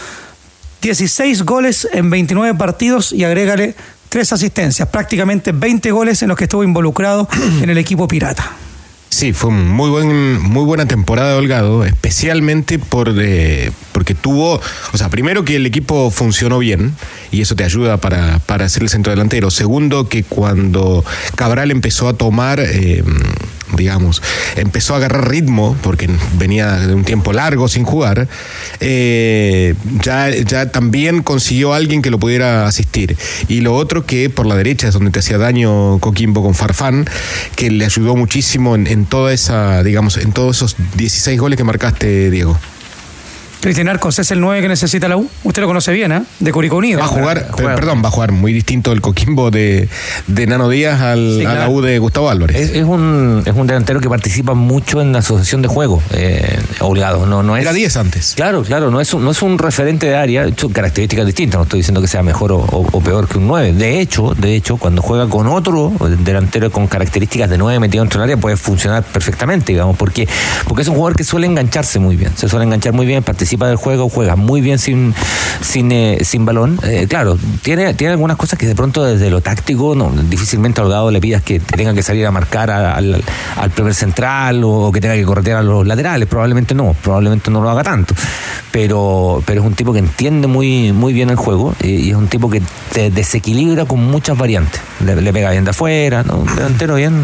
16 0.82 1.44
goles 1.44 1.88
en 1.94 2.10
29 2.10 2.58
partidos 2.58 3.12
y 3.12 3.24
agrégale 3.24 3.76
tres 4.10 4.34
asistencias, 4.34 4.90
prácticamente 4.90 5.52
20 5.52 5.92
goles 5.92 6.22
en 6.22 6.30
los 6.30 6.38
que 6.38 6.46
estuvo 6.46 6.64
involucrado 6.64 7.30
en 7.62 7.70
el 7.70 7.78
equipo 7.78 8.08
pirata. 8.08 8.52
Sí, 9.14 9.34
fue 9.34 9.52
muy 9.52 9.90
buen, 9.90 10.42
muy 10.42 10.64
buena 10.64 10.86
temporada 10.88 11.34
de 11.34 11.38
Holgado, 11.38 11.84
especialmente 11.84 12.80
por, 12.80 13.14
eh, 13.20 13.70
porque 13.92 14.16
tuvo, 14.16 14.62
o 14.94 14.98
sea, 14.98 15.10
primero 15.10 15.44
que 15.44 15.58
el 15.58 15.66
equipo 15.66 16.10
funcionó 16.12 16.60
bien 16.60 16.96
y 17.30 17.42
eso 17.42 17.54
te 17.54 17.66
ayuda 17.66 17.98
para, 17.98 18.40
para 18.40 18.70
ser 18.70 18.84
el 18.84 18.90
centro 18.90 19.12
delantero. 19.12 19.52
Segundo, 19.52 20.08
que 20.08 20.24
cuando 20.24 21.04
Cabral 21.36 21.72
empezó 21.72 22.08
a 22.08 22.14
tomar 22.14 22.62
eh, 22.62 23.04
digamos, 23.76 24.22
empezó 24.56 24.94
a 24.94 24.98
agarrar 24.98 25.30
ritmo, 25.30 25.78
porque 25.82 26.10
venía 26.38 26.78
de 26.88 26.94
un 26.94 27.04
tiempo 27.04 27.34
largo 27.34 27.68
sin 27.68 27.84
jugar, 27.84 28.28
eh, 28.80 29.76
ya, 30.02 30.30
ya 30.30 30.72
también 30.72 31.24
consiguió 31.24 31.74
alguien 31.74 32.02
que 32.02 32.10
lo 32.10 32.20
pudiera 32.20 32.68
asistir. 32.68 33.18
Y 33.48 33.62
lo 33.62 33.76
otro 33.76 34.06
que 34.06 34.30
por 34.30 34.46
la 34.46 34.56
derecha 34.56 34.88
es 34.88 34.94
donde 34.94 35.12
te 35.12 35.20
hacía 35.20 35.38
daño 35.38 36.00
Coquimbo 36.00 36.44
con 36.44 36.56
Farfán, 36.56 37.06
que 37.56 37.72
le 37.72 37.86
ayudó 37.86 38.16
muchísimo 38.16 38.76
en, 38.76 38.88
en 38.88 39.06
toda 39.06 39.34
esa, 39.34 39.84
digamos, 39.84 40.18
en 40.18 40.32
todos 40.32 40.58
esos 40.58 40.76
16 40.96 41.40
goles 41.40 41.58
que 41.58 41.64
marcaste, 41.64 42.30
Diego. 42.30 42.58
Cristian 43.62 43.90
Arcos 43.90 44.18
es 44.18 44.32
el 44.32 44.42
9 44.42 44.60
que 44.64 44.68
necesita 44.68 45.08
la 45.08 45.18
U. 45.18 45.30
Usted 45.44 45.62
lo 45.62 45.68
conoce 45.68 45.94
bien, 45.94 46.12
¿eh? 46.12 46.24
De 46.40 46.52
Curicó 46.52 46.78
Unido. 46.78 46.98
Va 46.98 47.06
a 47.06 47.10
jugar, 47.10 47.48
perdón, 47.56 48.02
va 48.04 48.08
a 48.08 48.12
jugar 48.12 48.32
muy 48.32 48.54
distinto 48.54 48.92
el 48.92 49.02
Coquimbo 49.02 49.52
de, 49.52 49.88
de 50.26 50.48
Nano 50.48 50.68
Díaz 50.68 51.00
al, 51.00 51.46
a 51.46 51.54
la 51.54 51.70
U 51.70 51.80
de 51.82 52.00
Gustavo 52.00 52.32
Álvarez. 52.32 52.72
Es, 52.72 52.84
un, 52.84 53.44
es 53.46 53.54
un 53.54 53.68
delantero 53.68 54.02
que 54.02 54.10
participa 54.10 54.56
mucho 54.56 55.00
en 55.00 55.12
la 55.12 55.20
asociación 55.20 55.62
de 55.62 55.68
juego, 55.68 56.02
eh, 56.12 56.60
obligado. 56.80 57.28
No, 57.28 57.44
no 57.44 57.56
es, 57.56 57.62
Era 57.62 57.72
10 57.72 57.98
antes. 57.98 58.34
Claro, 58.36 58.64
claro, 58.64 58.90
no 58.90 59.00
es, 59.00 59.14
un, 59.14 59.24
no 59.24 59.30
es 59.30 59.40
un 59.44 59.60
referente 59.60 60.08
de 60.08 60.16
área, 60.16 60.50
son 60.58 60.72
características 60.74 61.28
distintas, 61.28 61.60
no 61.60 61.64
estoy 61.64 61.82
diciendo 61.82 62.02
que 62.02 62.08
sea 62.08 62.24
mejor 62.24 62.54
o, 62.54 63.02
peor 63.04 63.28
que 63.28 63.38
un 63.38 63.46
9. 63.46 63.74
De 63.74 64.00
hecho, 64.00 64.34
de 64.36 64.56
hecho, 64.56 64.78
cuando 64.78 65.04
juega 65.04 65.30
con 65.30 65.46
otro 65.46 65.94
delantero 66.24 66.72
con 66.72 66.88
características 66.88 67.48
de 67.48 67.60
9 67.60 67.80
metido 67.80 68.04
dentro 68.04 68.22
del 68.22 68.32
área, 68.32 68.42
puede 68.42 68.58
funcionar 68.58 69.04
perfectamente, 69.04 69.72
digamos, 69.74 69.98
porque, 69.98 70.28
porque 70.68 70.82
es 70.82 70.88
un 70.88 70.96
jugador 70.96 71.16
que 71.16 71.24
suele 71.24 71.46
engancharse 71.46 72.00
muy 72.00 72.16
bien, 72.16 72.32
se 72.36 72.50
suele 72.50 72.66
enganchar 72.66 72.94
muy 72.94 73.06
bien, 73.06 73.22
participa 73.22 73.51
del 73.58 73.76
juego, 73.76 74.10
juega 74.10 74.36
muy 74.36 74.62
bien 74.62 74.80
sin, 74.80 75.14
sin, 75.62 75.92
eh, 75.92 76.20
sin 76.24 76.46
balón. 76.46 76.80
Eh, 76.84 77.06
claro, 77.08 77.38
tiene, 77.62 77.94
tiene 77.94 78.14
algunas 78.14 78.38
cosas 78.38 78.58
que 78.58 78.66
de 78.66 78.76
pronto 78.76 79.04
desde 79.04 79.30
lo 79.30 79.42
táctico, 79.42 79.96
no, 79.96 80.12
difícilmente 80.30 80.82
a 80.82 80.84
Holgado 80.84 81.12
le 81.12 81.20
pidas 81.20 81.42
que 81.42 81.60
tenga 81.60 81.94
que 81.94 82.04
salir 82.04 82.26
a 82.26 82.32
marcar 82.32 82.72
al, 82.72 83.24
primer 83.76 83.94
central 83.94 84.62
o, 84.64 84.92
que 84.92 85.02
tenga 85.02 85.16
que 85.16 85.24
corretear 85.24 85.58
a 85.58 85.64
los 85.64 85.86
laterales. 85.86 86.28
Probablemente 86.28 86.74
no, 86.74 86.96
probablemente 87.02 87.52
no 87.52 87.62
lo 87.62 87.70
haga 87.70 87.84
tanto. 87.84 88.16
Pero, 88.72 89.44
pero 89.46 89.62
es 89.62 89.68
un 89.68 89.74
tipo 89.74 89.92
que 89.92 90.00
entiende 90.00 90.48
muy, 90.48 90.94
muy 90.94 91.14
bien 91.14 91.30
el 91.30 91.36
juego 91.36 91.76
y, 91.84 92.10
es 92.10 92.16
un 92.16 92.28
tipo 92.28 92.50
que 92.50 92.62
te 92.94 93.12
desequilibra 93.12 93.86
con 93.86 94.04
muchas 94.04 94.38
variantes. 94.38 94.82
Le, 95.06 95.34
pega 95.34 95.52
bien 95.52 95.64
de 95.64 95.72
afuera, 95.72 96.24
¿no? 96.24 96.44
delantero 96.56 96.96
bien. 96.96 97.24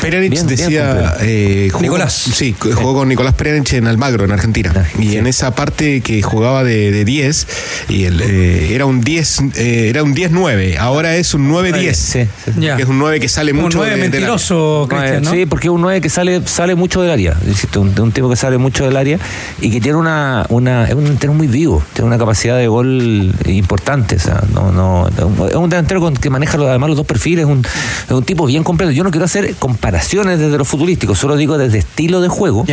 Perenich 0.00 0.40
decía. 0.40 1.16
eh, 1.20 1.70
Nicolás. 1.80 2.12
Sí, 2.12 2.54
jugó 2.58 2.94
con 2.94 3.08
Nicolás 3.08 3.34
Perenich 3.34 3.74
en 3.74 3.86
Almagro, 3.86 4.24
en 4.24 4.32
Argentina. 4.32 4.72
y 4.98 5.16
en 5.16 5.26
esa 5.26 5.54
parte 5.54 5.61
que 5.70 6.22
jugaba 6.22 6.64
de, 6.64 7.04
10, 7.04 7.46
y 7.88 8.04
el, 8.04 8.20
eh, 8.20 8.74
era 8.74 8.86
un 8.86 9.00
10 9.00 9.40
eh, 9.56 9.88
era 9.88 10.02
un 10.02 10.14
10-9, 10.14 10.76
ahora 10.78 11.16
es 11.16 11.34
un 11.34 11.50
9-10. 11.50 11.94
Sí, 11.94 12.28
que 12.60 12.82
es 12.82 12.88
un 12.88 12.98
9 12.98 13.20
que 13.20 13.28
sale 13.28 13.52
mucho 13.52 13.78
un 13.78 13.86
9 13.86 13.96
mentiroso, 13.96 14.86
Cristian, 14.88 15.22
¿no? 15.22 15.30
Sí, 15.30 15.46
porque 15.46 15.68
es 15.68 15.72
un 15.72 15.80
9 15.80 16.00
que 16.00 16.08
sale, 16.08 16.42
sale 16.46 16.74
mucho 16.74 17.02
del 17.02 17.10
área. 17.10 17.36
Un, 17.76 17.98
un, 17.98 18.12
tipo 18.12 18.28
que 18.28 18.36
sale 18.36 18.58
mucho 18.58 18.84
del 18.84 18.96
área 18.96 19.18
y 19.60 19.70
que 19.70 19.80
tiene 19.80 19.98
una, 19.98 20.46
una 20.48 20.86
es 20.86 20.94
un 20.94 21.04
delantero 21.04 21.32
muy 21.34 21.46
vivo, 21.46 21.82
tiene 21.92 22.08
una 22.08 22.18
capacidad 22.18 22.56
de 22.56 22.66
gol 22.68 23.34
importante. 23.46 24.16
O 24.16 24.20
sea, 24.20 24.42
no, 24.52 24.72
no, 24.72 25.08
es 25.48 25.54
un 25.54 25.68
delantero 25.68 26.12
que 26.12 26.30
maneja 26.30 26.58
además 26.58 26.88
los 26.88 26.96
dos 26.96 27.06
perfiles, 27.06 27.44
es 27.44 27.50
un, 27.50 27.64
es 28.06 28.10
un 28.10 28.24
tipo 28.24 28.46
bien 28.46 28.64
completo. 28.64 28.92
Yo 28.92 29.04
no 29.04 29.10
quiero 29.10 29.24
hacer 29.24 29.54
comparaciones 29.56 30.38
desde 30.38 30.58
lo 30.58 30.64
futbolístico, 30.64 31.14
solo 31.14 31.36
digo 31.36 31.58
desde 31.58 31.78
estilo 31.78 32.20
de 32.20 32.28
juego. 32.28 32.64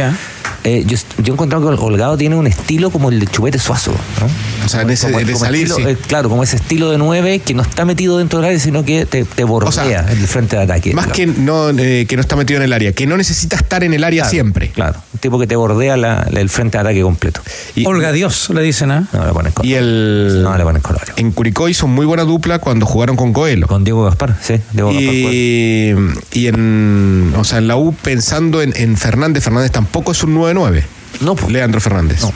Eh, 0.63 0.83
yo, 0.85 0.97
yo 1.19 1.33
he 1.33 1.35
encontrado 1.35 1.69
que 1.69 1.81
Holgado 1.81 2.17
tiene 2.17 2.35
un 2.35 2.47
estilo 2.47 2.78
como 2.89 3.09
el 3.09 3.19
de 3.19 3.27
Chupete 3.27 3.59
Suazo, 3.59 3.91
¿no? 3.91 4.65
O 4.65 4.69
sea, 4.69 4.81
en 4.81 4.89
ese, 4.89 5.11
de 5.11 5.35
salir, 5.35 5.69
eh, 5.85 5.97
claro, 6.07 6.29
como 6.29 6.43
ese 6.43 6.55
estilo 6.55 6.91
de 6.91 6.97
nueve 6.97 7.39
que 7.39 7.53
no 7.53 7.61
está 7.61 7.85
metido 7.85 8.17
dentro 8.17 8.39
del 8.39 8.47
área, 8.47 8.59
sino 8.59 8.85
que 8.85 9.05
te, 9.05 9.25
te 9.25 9.43
bordea 9.43 10.05
el 10.09 10.27
frente 10.27 10.55
de 10.55 10.63
ataque. 10.63 10.93
Más 10.93 11.07
que 11.07 11.27
no, 11.27 11.69
eh, 11.71 12.05
que 12.07 12.15
no 12.15 12.21
está 12.21 12.35
metido 12.35 12.57
en 12.57 12.63
el 12.63 12.73
área, 12.73 12.93
que 12.93 13.05
no 13.05 13.17
necesita 13.17 13.57
estar 13.57 13.83
en 13.83 13.93
el 13.93 14.03
área 14.03 14.25
siempre. 14.25 14.69
Claro, 14.69 15.01
un 15.13 15.19
tipo 15.19 15.39
que 15.39 15.47
te 15.47 15.55
bordea 15.55 15.95
el 16.31 16.49
frente 16.49 16.77
de 16.77 16.81
ataque 16.81 17.01
completo. 17.01 17.41
Y, 17.75 17.85
Olga 17.85 18.11
Dios, 18.11 18.49
le 18.51 18.61
dicen, 18.61 18.91
¿eh? 18.91 19.03
No, 19.11 19.25
le 19.25 19.33
ponen 19.33 19.53
Y 19.63 19.73
el... 19.73 20.41
No, 20.43 20.57
le 20.57 20.63
ponen 20.63 20.81
color. 20.81 21.01
En 21.17 21.31
Curicó 21.31 21.67
hizo 21.67 21.87
muy 21.87 22.05
buena 22.05 22.23
dupla 22.23 22.59
cuando 22.59 22.85
jugaron 22.85 23.15
con 23.15 23.33
Coelho. 23.33 23.67
Con 23.67 23.83
Diego 23.83 24.05
Gaspar, 24.05 24.37
sí. 24.41 24.61
Diego 24.71 24.91
y, 24.91 25.91
Gaspar, 25.91 26.23
y 26.31 26.47
en, 26.47 27.33
o 27.37 27.43
sea, 27.43 27.57
en 27.57 27.67
la 27.67 27.75
U 27.75 27.93
pensando 27.93 28.61
en, 28.61 28.73
en 28.75 28.95
Fernández, 28.97 29.43
Fernández 29.43 29.71
tampoco 29.71 30.11
es 30.11 30.23
un 30.23 30.35
9-9. 30.35 30.83
No, 31.21 31.35
pues. 31.35 31.51
Leandro 31.51 31.81
Fernández. 31.81 32.21
No. 32.21 32.31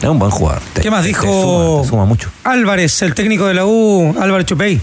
Es 0.00 0.08
un 0.08 0.18
buen 0.18 0.30
jugador. 0.30 0.62
¿Qué 0.80 0.90
más 0.90 1.04
dijo 1.04 1.84
suma, 1.86 2.06
mucho. 2.06 2.30
Álvarez, 2.44 3.02
el 3.02 3.14
técnico 3.14 3.46
de 3.46 3.54
la 3.54 3.66
U, 3.66 4.14
Álvarez 4.18 4.46
Chupey? 4.46 4.80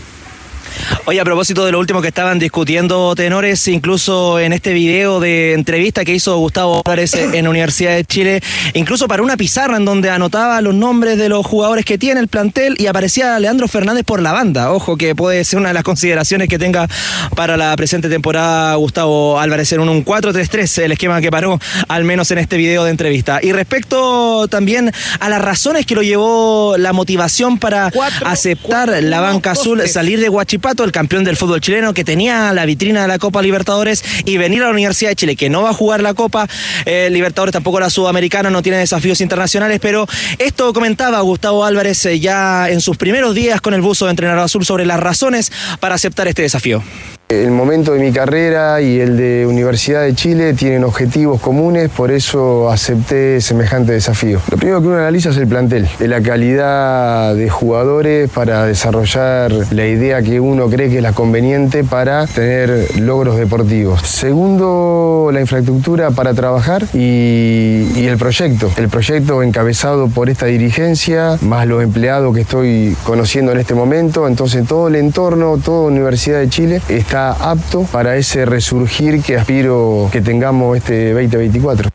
Oye, 1.06 1.20
a 1.20 1.24
propósito 1.24 1.66
de 1.66 1.72
lo 1.72 1.80
último 1.80 2.02
que 2.02 2.10
estaban 2.10 2.40
discutiendo 2.40 3.16
tenores, 3.16 3.68
incluso 3.68 4.40
en 4.40 4.54
este 4.54 4.74
video 4.74 5.20
de 5.20 5.54
entrevista 5.54 6.04
que 6.04 6.14
hizo 6.14 6.38
Gustavo 6.38 6.82
Álvarez 6.86 7.14
en 7.14 7.44
la 7.44 7.50
Universidad 7.50 7.96
de 7.96 8.06
Chile, 8.06 8.42
incluso 8.74 9.08
para 9.08 9.24
una 9.24 9.38
pizarra 9.38 9.78
en 9.78 9.86
donde 9.86 10.10
anotaba 10.10 10.62
los 10.62 10.74
nombres 10.74 11.18
de 11.18 11.30
los 11.30 11.46
jugadores 11.46 11.86
que 11.86 11.98
tiene 11.98 12.20
el 12.20 12.28
plantel 12.28 12.76
y 12.78 12.88
aparecía 12.88 13.40
Leandro 13.40 13.68
Fernández 13.68 14.04
por 14.04 14.22
la 14.22 14.32
banda. 14.32 14.72
Ojo, 14.72 14.98
que 14.98 15.16
puede 15.16 15.44
ser 15.44 15.60
una 15.60 15.70
de 15.70 15.74
las 15.74 15.84
consideraciones 15.84 16.50
que 16.50 16.60
tenga 16.60 16.88
para 17.36 17.58
la 17.58 17.76
presente 17.76 18.10
temporada 18.10 18.76
Gustavo 18.76 19.40
Álvarez 19.40 19.72
en 19.72 19.82
un 19.82 20.04
4-3-3, 20.04 20.84
el 20.84 20.92
esquema 20.94 21.22
que 21.22 21.32
paró 21.32 21.60
al 21.88 22.04
menos 22.04 22.32
en 22.32 22.38
este 22.40 22.58
video 22.58 22.84
de 22.84 22.92
entrevista. 22.92 23.40
Y 23.42 23.52
respecto 23.52 24.48
también 24.48 24.92
a 25.20 25.30
las 25.30 25.42
razones 25.42 25.86
que 25.86 25.96
lo 25.96 26.02
llevó 26.02 26.76
la 26.78 26.94
motivación 26.94 27.58
para 27.58 27.92
aceptar 28.26 28.90
la 29.04 29.22
banca 29.22 29.52
azul, 29.52 29.88
salir 29.88 30.20
de 30.20 30.30
El 30.68 30.92
campeón 30.92 31.24
del 31.24 31.38
fútbol 31.38 31.62
chileno, 31.62 31.94
que 31.94 32.04
tenía 32.04 32.52
la 32.52 32.66
vitrina 32.66 33.04
de 33.04 33.08
la 33.08 33.20
Copa 33.20 33.42
Libertadores 33.42 34.04
y 34.26 34.38
venir 34.38 34.62
a 34.64 34.66
la 34.66 34.72
Universidad 34.72 35.12
de 35.12 35.16
Chile, 35.16 35.36
que 35.38 35.50
no 35.50 35.62
va 35.62 35.70
a 35.70 35.74
jugar 35.74 36.02
la 36.02 36.14
Copa 36.14 36.46
eh, 36.86 37.10
Libertadores, 37.10 37.54
tampoco 37.54 37.80
la 37.80 37.90
Sudamericana, 37.90 38.50
no 38.50 38.62
tiene 38.62 38.78
desafíos 38.78 39.22
internacionales, 39.22 39.80
pero 39.82 40.08
esto 40.40 40.74
comentaba 40.74 41.22
Gustavo 41.22 41.64
Álvarez 41.64 42.06
eh, 42.06 42.20
ya 42.20 42.70
en 42.70 42.82
sus 42.82 42.98
primeros 42.98 43.34
días 43.34 43.62
con 43.62 43.74
el 43.74 43.82
buzo 43.82 44.06
de 44.06 44.12
entrenador 44.12 44.44
azul 44.44 44.66
sobre 44.66 44.86
las 44.86 45.00
razones 45.00 45.54
para 45.80 45.96
aceptar 45.96 46.28
este 46.28 46.42
desafío. 46.42 46.84
El 47.30 47.52
momento 47.52 47.92
de 47.92 48.00
mi 48.00 48.14
carrera 48.14 48.80
y 48.80 49.02
el 49.02 49.18
de 49.18 49.46
Universidad 49.46 50.04
de 50.04 50.16
Chile 50.16 50.54
tienen 50.54 50.86
objetivos 50.86 51.42
comunes, 51.42 51.90
por 51.90 52.10
eso 52.10 52.70
acepté 52.70 53.42
semejante 53.42 53.92
desafío. 53.92 54.40
Lo 54.50 54.56
primero 54.56 54.80
que 54.80 54.88
uno 54.88 54.98
analiza 54.98 55.32
es 55.32 55.38
el 55.38 55.46
plantel, 55.46 55.90
la 56.00 56.22
calidad 56.22 57.36
de 57.36 57.50
jugadores 57.50 58.30
para 58.30 58.66
desarrollar 58.66 59.52
la 59.72 59.86
idea 59.86 60.22
que 60.22 60.40
uno 60.40 60.70
cree 60.70 60.90
que 60.90 60.98
es 60.98 61.04
la 61.04 61.12
conveniente 61.12 61.84
para 61.84 62.28
tener 62.28 62.98
logros 62.98 63.36
deportivos. 63.36 64.04
Segundo, 64.04 65.30
la 65.34 65.42
infraestructura 65.42 66.12
para 66.12 66.34
trabajar 66.34 66.86
y, 66.94 68.06
el 68.08 68.18
proyecto. 68.18 68.72
El 68.78 68.88
proyecto 68.88 69.44
encabezado 69.44 70.08
por 70.08 70.30
esta 70.30 70.46
dirigencia, 70.46 71.38
más 71.42 71.68
los 71.68 71.84
empleados 71.84 72.34
que 72.34 72.40
estoy 72.40 72.96
conociendo 73.04 73.52
en 73.52 73.58
este 73.60 73.74
momento. 73.74 74.30
Entonces 74.30 74.66
todo 74.66 74.88
el 74.88 74.96
entorno, 74.96 75.58
toda 75.58 75.90
Universidad 75.90 76.40
de 76.40 76.48
Chile 76.48 76.82
está 76.88 77.17
apto 77.18 77.84
para 77.84 78.16
ese 78.18 78.46
resurgir 78.46 79.22
que 79.22 79.38
aspiro 79.38 80.10
que 80.12 80.22
tengamos 80.22 80.78
este 80.78 81.14
2024. 81.14 81.90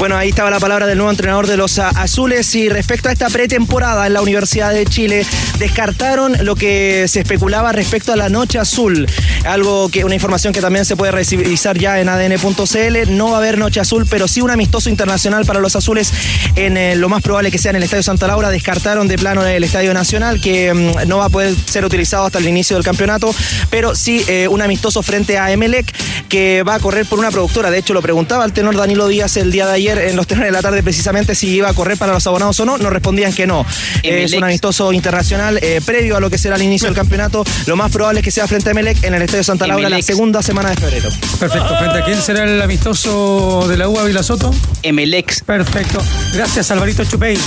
Bueno, 0.00 0.16
ahí 0.16 0.30
estaba 0.30 0.48
la 0.48 0.58
palabra 0.58 0.86
del 0.86 0.96
nuevo 0.96 1.10
entrenador 1.10 1.46
de 1.46 1.58
los 1.58 1.78
azules 1.78 2.54
y 2.54 2.70
respecto 2.70 3.10
a 3.10 3.12
esta 3.12 3.28
pretemporada 3.28 4.06
en 4.06 4.14
la 4.14 4.22
Universidad 4.22 4.72
de 4.72 4.86
Chile, 4.86 5.26
descartaron 5.58 6.42
lo 6.42 6.56
que 6.56 7.04
se 7.06 7.20
especulaba 7.20 7.70
respecto 7.72 8.10
a 8.14 8.16
la 8.16 8.30
noche 8.30 8.58
azul, 8.58 9.06
algo 9.44 9.90
que 9.90 10.02
una 10.06 10.14
información 10.14 10.54
que 10.54 10.62
también 10.62 10.86
se 10.86 10.96
puede 10.96 11.12
revisar 11.12 11.76
ya 11.76 12.00
en 12.00 12.08
adn.cl, 12.08 13.14
no 13.14 13.28
va 13.28 13.34
a 13.34 13.38
haber 13.40 13.58
noche 13.58 13.78
azul, 13.78 14.06
pero 14.08 14.26
sí 14.26 14.40
un 14.40 14.50
amistoso 14.50 14.88
internacional 14.88 15.44
para 15.44 15.60
los 15.60 15.76
azules 15.76 16.10
en 16.56 16.78
eh, 16.78 16.96
lo 16.96 17.10
más 17.10 17.22
probable 17.22 17.50
que 17.50 17.58
sea 17.58 17.68
en 17.68 17.76
el 17.76 17.82
Estadio 17.82 18.02
Santa 18.02 18.26
Laura, 18.26 18.48
descartaron 18.48 19.06
de 19.06 19.18
plano 19.18 19.44
el 19.44 19.62
Estadio 19.62 19.92
Nacional 19.92 20.40
que 20.40 20.72
mm, 20.72 21.08
no 21.08 21.18
va 21.18 21.26
a 21.26 21.28
poder 21.28 21.54
ser 21.66 21.84
utilizado 21.84 22.24
hasta 22.24 22.38
el 22.38 22.48
inicio 22.48 22.74
del 22.74 22.84
campeonato, 22.84 23.34
pero 23.68 23.94
sí 23.94 24.24
eh, 24.28 24.48
un 24.48 24.62
amistoso 24.62 25.02
frente 25.02 25.36
a 25.36 25.52
Emelec 25.52 25.94
que 26.30 26.62
va 26.62 26.76
a 26.76 26.80
correr 26.80 27.04
por 27.04 27.18
una 27.18 27.30
productora, 27.30 27.70
de 27.70 27.76
hecho 27.76 27.92
lo 27.92 28.00
preguntaba 28.00 28.46
el 28.46 28.54
tenor 28.54 28.76
Danilo 28.76 29.06
Díaz 29.06 29.36
el 29.36 29.52
día 29.52 29.66
de 29.66 29.74
ayer 29.74 29.89
en 29.98 30.16
los 30.16 30.26
tenores 30.26 30.48
de 30.48 30.52
la 30.52 30.62
tarde 30.62 30.82
precisamente 30.82 31.34
si 31.34 31.48
iba 31.48 31.68
a 31.68 31.74
correr 31.74 31.96
para 31.98 32.12
los 32.12 32.26
abonados 32.26 32.58
o 32.60 32.64
no, 32.64 32.78
nos 32.78 32.92
respondían 32.92 33.32
que 33.32 33.46
no. 33.46 33.64
Es 34.02 34.32
un 34.32 34.44
amistoso 34.44 34.92
internacional 34.92 35.58
eh, 35.62 35.80
previo 35.84 36.16
a 36.16 36.20
lo 36.20 36.30
que 36.30 36.38
será 36.38 36.56
el 36.56 36.62
inicio 36.62 36.86
del 36.86 36.94
campeonato. 36.94 37.44
Lo 37.66 37.76
más 37.76 37.90
probable 37.90 38.20
es 38.20 38.24
que 38.24 38.30
sea 38.30 38.46
frente 38.46 38.70
a 38.70 38.74
Melec 38.74 39.02
en 39.04 39.14
el 39.14 39.22
Estadio 39.22 39.44
Santa 39.44 39.66
Laura 39.66 39.88
la 39.88 40.02
segunda 40.02 40.42
semana 40.42 40.70
de 40.70 40.76
febrero. 40.76 41.08
Perfecto. 41.38 41.76
¿Frente 41.78 41.98
a 41.98 42.04
quién 42.04 42.20
será 42.20 42.44
el 42.44 42.60
amistoso 42.60 43.66
de 43.68 43.76
la 43.76 43.88
UA 43.88 44.04
Vila 44.04 44.22
Soto? 44.22 44.54
Emelex. 44.82 45.42
Perfecto. 45.42 46.00
Gracias, 46.34 46.70
Alvarito 46.70 47.04
Chupey. 47.04 47.38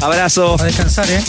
Abrazo. 0.00 0.56
A 0.60 0.64
descansar, 0.64 1.10
¿eh? 1.10 1.20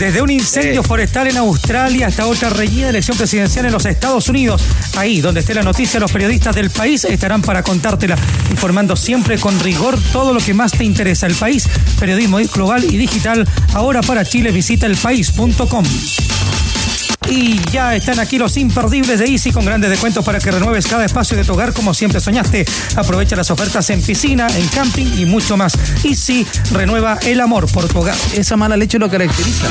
Desde 0.00 0.22
un 0.22 0.30
incendio 0.30 0.82
forestal 0.82 1.26
en 1.26 1.36
Australia 1.36 2.06
hasta 2.06 2.26
otra 2.26 2.48
reñida 2.48 2.88
elección 2.88 3.18
presidencial 3.18 3.66
en 3.66 3.72
los 3.72 3.84
Estados 3.84 4.30
Unidos. 4.30 4.62
Ahí, 4.96 5.20
donde 5.20 5.40
esté 5.40 5.52
la 5.52 5.62
noticia, 5.62 6.00
los 6.00 6.10
periodistas 6.10 6.56
del 6.56 6.70
país 6.70 7.04
estarán 7.04 7.42
para 7.42 7.62
contártela, 7.62 8.16
informando 8.50 8.96
siempre 8.96 9.38
con 9.38 9.60
rigor 9.60 9.98
todo 10.10 10.32
lo 10.32 10.40
que 10.40 10.54
más 10.54 10.72
te 10.72 10.84
interesa. 10.84 11.26
El 11.26 11.34
país, 11.34 11.68
periodismo 11.98 12.38
global 12.38 12.82
y 12.82 12.96
digital. 12.96 13.46
Ahora 13.74 14.00
para 14.00 14.24
Chile, 14.24 14.52
visita 14.52 14.86
elpaís.com. 14.86 15.84
Y 17.30 17.60
ya 17.70 17.94
están 17.94 18.18
aquí 18.18 18.38
los 18.38 18.56
imperdibles 18.56 19.20
de 19.20 19.26
Easy 19.26 19.52
con 19.52 19.64
grandes 19.64 19.88
descuentos 19.88 20.24
para 20.24 20.40
que 20.40 20.50
renueves 20.50 20.86
cada 20.86 21.04
espacio 21.04 21.36
de 21.36 21.44
tu 21.44 21.52
hogar 21.52 21.72
como 21.72 21.94
siempre 21.94 22.20
soñaste. 22.20 22.66
Aprovecha 22.96 23.36
las 23.36 23.50
ofertas 23.52 23.88
en 23.90 24.02
piscina, 24.02 24.48
en 24.48 24.66
camping 24.68 25.06
y 25.16 25.24
mucho 25.26 25.56
más. 25.56 25.78
Easy 26.04 26.44
renueva 26.72 27.18
el 27.22 27.40
amor 27.40 27.70
por 27.70 27.86
tu 27.86 28.00
hogar. 28.00 28.16
Esa 28.34 28.56
mala 28.56 28.76
leche 28.76 28.98
lo 28.98 29.08
caracteriza. 29.08 29.66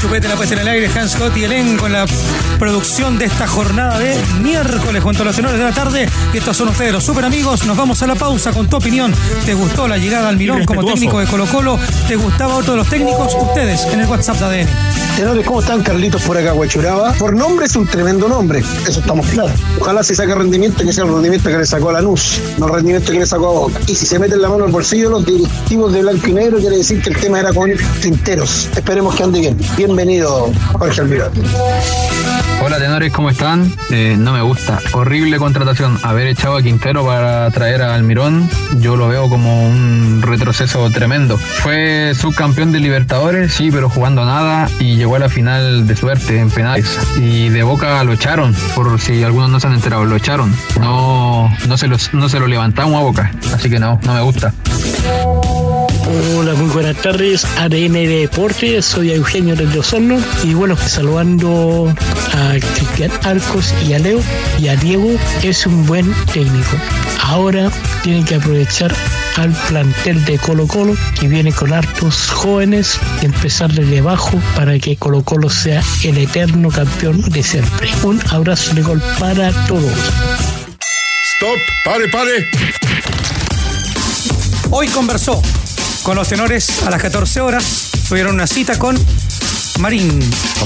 Chupete 0.00 0.28
la 0.28 0.36
puesta 0.36 0.54
en 0.54 0.60
el 0.60 0.68
aire, 0.68 0.90
Hans 0.96 1.12
Scott 1.12 1.36
y 1.36 1.44
Elen 1.44 1.76
con 1.76 1.92
la 1.92 2.06
producción 2.58 3.18
de 3.18 3.26
esta 3.26 3.46
jornada 3.46 3.98
de 3.98 4.16
miércoles 4.40 5.02
junto 5.02 5.22
a 5.22 5.26
los 5.26 5.36
tenores 5.36 5.58
de 5.58 5.64
la 5.64 5.72
tarde. 5.72 6.08
Y 6.32 6.38
estos 6.38 6.56
son 6.56 6.68
ustedes, 6.68 6.92
los 6.92 7.04
super 7.04 7.24
amigos. 7.24 7.66
Nos 7.66 7.76
vamos 7.76 8.02
a 8.02 8.06
la 8.06 8.14
pausa 8.14 8.52
con 8.52 8.68
tu 8.68 8.76
opinión. 8.76 9.12
¿Te 9.44 9.54
gustó 9.54 9.88
la 9.88 9.98
llegada 9.98 10.28
al 10.28 10.36
Mirón 10.36 10.64
como 10.64 10.84
técnico 10.84 11.20
de 11.20 11.26
Colo 11.26 11.46
Colo? 11.46 11.78
¿Te 12.08 12.16
gustaba 12.16 12.54
otro 12.54 12.72
de 12.72 12.78
los 12.78 12.88
técnicos? 12.88 13.34
Ustedes 13.34 13.84
en 13.92 14.00
el 14.00 14.06
WhatsApp 14.06 14.36
de 14.38 14.62
ADN. 14.62 15.39
¿Cómo 15.44 15.60
están? 15.60 15.82
Carlitos 15.82 16.22
por 16.22 16.36
acá, 16.36 16.54
Huachuraba. 16.54 17.12
Por 17.12 17.34
nombre 17.34 17.66
es 17.66 17.76
un 17.76 17.86
tremendo 17.86 18.28
nombre, 18.28 18.62
eso 18.86 19.00
estamos 19.00 19.26
claros. 19.26 19.52
Ojalá 19.80 20.02
se 20.02 20.14
saque 20.14 20.34
rendimiento 20.34 20.84
que 20.84 20.92
sea 20.92 21.04
el 21.04 21.12
rendimiento 21.12 21.48
que 21.48 21.58
le 21.58 21.66
sacó 21.66 21.90
a 21.90 21.94
Lanús, 21.94 22.40
no 22.58 22.66
el 22.66 22.74
rendimiento 22.74 23.12
que 23.12 23.20
le 23.20 23.26
sacó 23.26 23.48
a 23.48 23.52
Boca. 23.52 23.80
Y 23.86 23.94
si 23.94 24.06
se 24.06 24.18
meten 24.18 24.40
la 24.42 24.48
mano 24.48 24.64
al 24.64 24.72
bolsillo 24.72 25.10
los 25.10 25.24
directivos 25.24 25.92
de 25.92 26.02
blanco 26.02 26.28
y 26.28 26.32
negro, 26.32 26.58
quiere 26.58 26.76
decir 26.76 27.02
que 27.02 27.10
el 27.10 27.16
tema 27.16 27.40
era 27.40 27.52
con 27.52 27.70
tinteros. 28.00 28.68
Esperemos 28.74 29.14
que 29.14 29.22
ande 29.22 29.40
bien. 29.40 29.58
Bienvenido, 29.76 30.50
Jorge 30.78 31.00
Almirón. 31.00 31.32
Hola 32.62 32.78
tenores, 32.78 33.10
¿cómo 33.10 33.30
están? 33.30 33.72
Eh, 33.90 34.16
no 34.18 34.34
me 34.34 34.42
gusta. 34.42 34.80
Horrible 34.92 35.38
contratación. 35.38 35.98
Haber 36.02 36.26
echado 36.26 36.58
a 36.58 36.62
Quintero 36.62 37.06
para 37.06 37.50
traer 37.50 37.80
a 37.80 37.94
Almirón, 37.94 38.50
yo 38.78 38.96
lo 38.96 39.08
veo 39.08 39.30
como 39.30 39.66
un 39.66 40.20
retroceso 40.20 40.90
tremendo. 40.90 41.38
Fue 41.38 42.12
subcampeón 42.14 42.70
de 42.70 42.80
Libertadores, 42.80 43.54
sí, 43.54 43.70
pero 43.72 43.88
jugando 43.88 44.26
nada 44.26 44.68
y 44.78 44.96
llegó 44.96 45.16
a 45.16 45.20
la 45.20 45.30
final 45.30 45.86
de 45.86 45.96
suerte 45.96 46.38
en 46.38 46.50
penales. 46.50 46.98
Y 47.16 47.48
de 47.48 47.62
Boca 47.62 48.04
lo 48.04 48.12
echaron, 48.12 48.54
por 48.74 49.00
si 49.00 49.22
algunos 49.22 49.48
no 49.48 49.58
se 49.58 49.66
han 49.66 49.72
enterado, 49.72 50.04
lo 50.04 50.16
echaron. 50.16 50.54
No, 50.78 51.50
no, 51.66 51.78
se, 51.78 51.88
los, 51.88 52.12
no 52.12 52.28
se 52.28 52.38
lo 52.38 52.46
levantamos 52.46 53.00
a 53.00 53.02
Boca, 53.02 53.32
así 53.54 53.70
que 53.70 53.78
no, 53.78 53.98
no 54.04 54.12
me 54.12 54.20
gusta. 54.20 54.52
Hola, 56.40 56.54
muy 56.54 56.70
buenas 56.70 56.96
tardes. 56.96 57.44
ADN 57.58 57.92
de 57.92 58.20
Deportes, 58.20 58.86
soy 58.86 59.10
Eugenio 59.10 59.54
del 59.54 59.76
Osorno 59.78 60.18
y 60.42 60.54
bueno, 60.54 60.74
saludando 60.74 61.94
a 62.32 62.52
Cristian 62.76 63.10
Arcos 63.24 63.74
y 63.86 63.92
a 63.92 63.98
Leo 63.98 64.22
y 64.58 64.68
a 64.68 64.76
Diego, 64.76 65.10
es 65.42 65.66
un 65.66 65.84
buen 65.84 66.10
técnico. 66.32 66.78
Ahora 67.22 67.70
tienen 68.02 68.24
que 68.24 68.36
aprovechar 68.36 68.90
al 69.36 69.52
plantel 69.68 70.24
de 70.24 70.38
Colo 70.38 70.66
Colo 70.66 70.96
que 71.20 71.28
viene 71.28 71.52
con 71.52 71.74
hartos 71.74 72.30
jóvenes 72.30 72.98
y 73.20 73.26
empezar 73.26 73.70
desde 73.70 73.98
abajo 73.98 74.40
para 74.56 74.78
que 74.78 74.96
Colo 74.96 75.22
Colo 75.22 75.50
sea 75.50 75.82
el 76.04 76.16
eterno 76.16 76.70
campeón 76.70 77.20
de 77.20 77.42
siempre. 77.42 77.90
Un 78.02 78.18
abrazo 78.30 78.72
de 78.72 78.80
gol 78.80 79.02
para 79.18 79.52
todos. 79.66 79.92
Stop, 81.34 81.58
pare, 81.84 82.08
pare. 82.08 82.48
Hoy 84.70 84.88
conversó 84.88 85.42
con 86.02 86.16
los 86.16 86.28
tenores 86.28 86.82
a 86.86 86.90
las 86.90 87.00
14 87.00 87.40
horas. 87.40 87.90
Tuvieron 88.08 88.34
una 88.34 88.46
cita 88.46 88.78
con 88.78 88.96
Marín. 89.78 90.18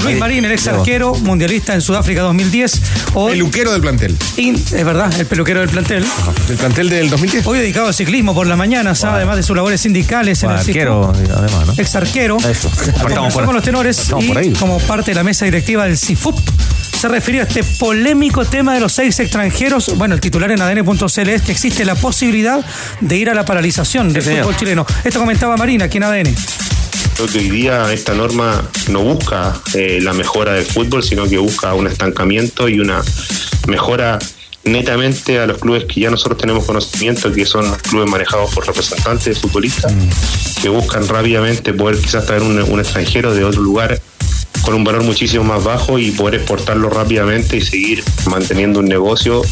Luis 0.03 0.19
Marín, 0.19 0.45
el 0.45 0.53
ex 0.53 0.67
arquero, 0.67 1.15
mundialista 1.15 1.75
en 1.75 1.81
Sudáfrica 1.81 2.23
2010. 2.23 2.83
Hoy, 3.15 3.33
Peluquero 3.33 3.73
del 3.73 3.81
plantel. 3.81 4.17
in- 4.37 4.55
es 4.57 4.85
verdad, 4.85 5.13
el 5.19 5.27
peluquero 5.27 5.61
del 5.61 5.69
plantel. 5.69 6.05
Del 6.49 6.57
plantel 6.57 6.89
del 6.91 7.11
2010. 7.11 7.47
Hoy 7.47 7.59
dedicado 7.59 7.87
al 7.89 7.95
ciclismo 7.95 8.35
por 8.35 8.47
la 8.47 8.57
mañana, 8.57 8.95
¿sabe? 8.95 9.17
además 9.19 9.37
de 9.37 9.43
sus 9.43 9.55
labores 9.57 9.81
sindicales 9.81 10.43
en 10.43 10.51
el 10.51 10.57
arquero, 10.57 11.13
además, 11.13 11.67
¿no? 11.67 11.73
Ex 11.77 11.95
arquero. 11.95 12.39
Eso. 12.39 12.69
Partamos 12.71 13.03
Conversó 13.03 13.35
por, 13.35 13.45
con 13.47 13.55
los 13.55 13.65
tenores 13.65 14.09
y 14.21 14.27
por 14.29 14.39
ahí. 14.39 14.53
como 14.55 14.79
parte 14.81 15.13
de 15.13 15.15
la 15.17 15.23
mesa 15.25 15.45
directiva 15.45 15.85
del 15.85 15.97
CIFUP 15.99 16.39
se 17.05 17.09
refirió 17.09 17.43
a 17.43 17.45
este 17.45 17.63
polémico 17.63 18.47
tema 18.47 18.73
de 18.73 18.81
los 18.81 18.95
seis 18.95 19.21
extranjeros. 19.21 19.95
Bueno, 19.99 20.15
el 20.15 20.23
titular 20.23 20.51
en 20.53 20.63
ADN.cl 20.63 21.29
es 21.29 21.43
que 21.43 21.53
existe 21.53 21.85
la 21.85 21.97
posibilidad 21.97 22.65
de 23.03 23.17
ir 23.19 23.29
a 23.29 23.35
la 23.35 23.45
paralización 23.45 24.11
del 24.11 24.23
señor. 24.23 24.45
fútbol 24.45 24.57
chileno. 24.57 24.87
Esto 25.05 25.21
comentaba 25.21 25.55
Marina 25.59 25.85
aquí 25.85 25.99
en 25.99 26.05
ADN. 26.05 26.35
Creo 27.17 27.29
que 27.29 27.39
hoy 27.41 27.51
día 27.51 27.93
esta 27.93 28.15
norma 28.15 28.71
no 28.89 29.03
busca 29.03 29.53
eh, 29.75 29.99
la 30.01 30.15
mejora 30.15 30.55
del 30.55 30.65
fútbol, 30.65 31.03
sino 31.03 31.29
que 31.29 31.37
busca 31.37 31.75
un 31.75 31.89
estancamiento 31.89 32.71
y 32.71 32.81
una 32.81 33.03
mejora 33.67 34.19
netamente 34.65 35.39
a 35.39 35.47
los 35.47 35.59
clubes 35.59 35.85
que 35.85 36.01
ya 36.01 36.11
nosotros 36.11 36.39
tenemos 36.39 36.65
conocimiento, 36.65 37.31
que 37.31 37.45
son 37.45 37.69
los 37.69 37.83
clubes 37.83 38.09
manejados 38.09 38.55
por 38.55 38.67
representantes 38.67 39.27
de 39.27 39.35
futbolistas, 39.35 39.93
que 40.63 40.71
buscan 40.71 41.07
rápidamente 41.07 41.75
poder 41.75 41.99
quizás 41.99 42.25
traer 42.25 42.41
un, 42.41 42.59
un 42.63 42.81
extranjero 42.81 43.35
de 43.35 43.45
otro 43.45 43.61
lugar 43.61 44.01
con 44.65 44.75
un 44.75 44.85
valor 44.85 45.05
muchísimo 45.05 45.45
más 45.45 45.63
bajo 45.63 45.99
y 45.99 46.11
poder 46.11 46.37
exportarlo 46.37 46.89
rápidamente 46.89 47.57
y 47.57 47.61
seguir 47.61 48.03
manteniendo 48.31 48.81
un 48.81 48.87
negocio 48.87 49.43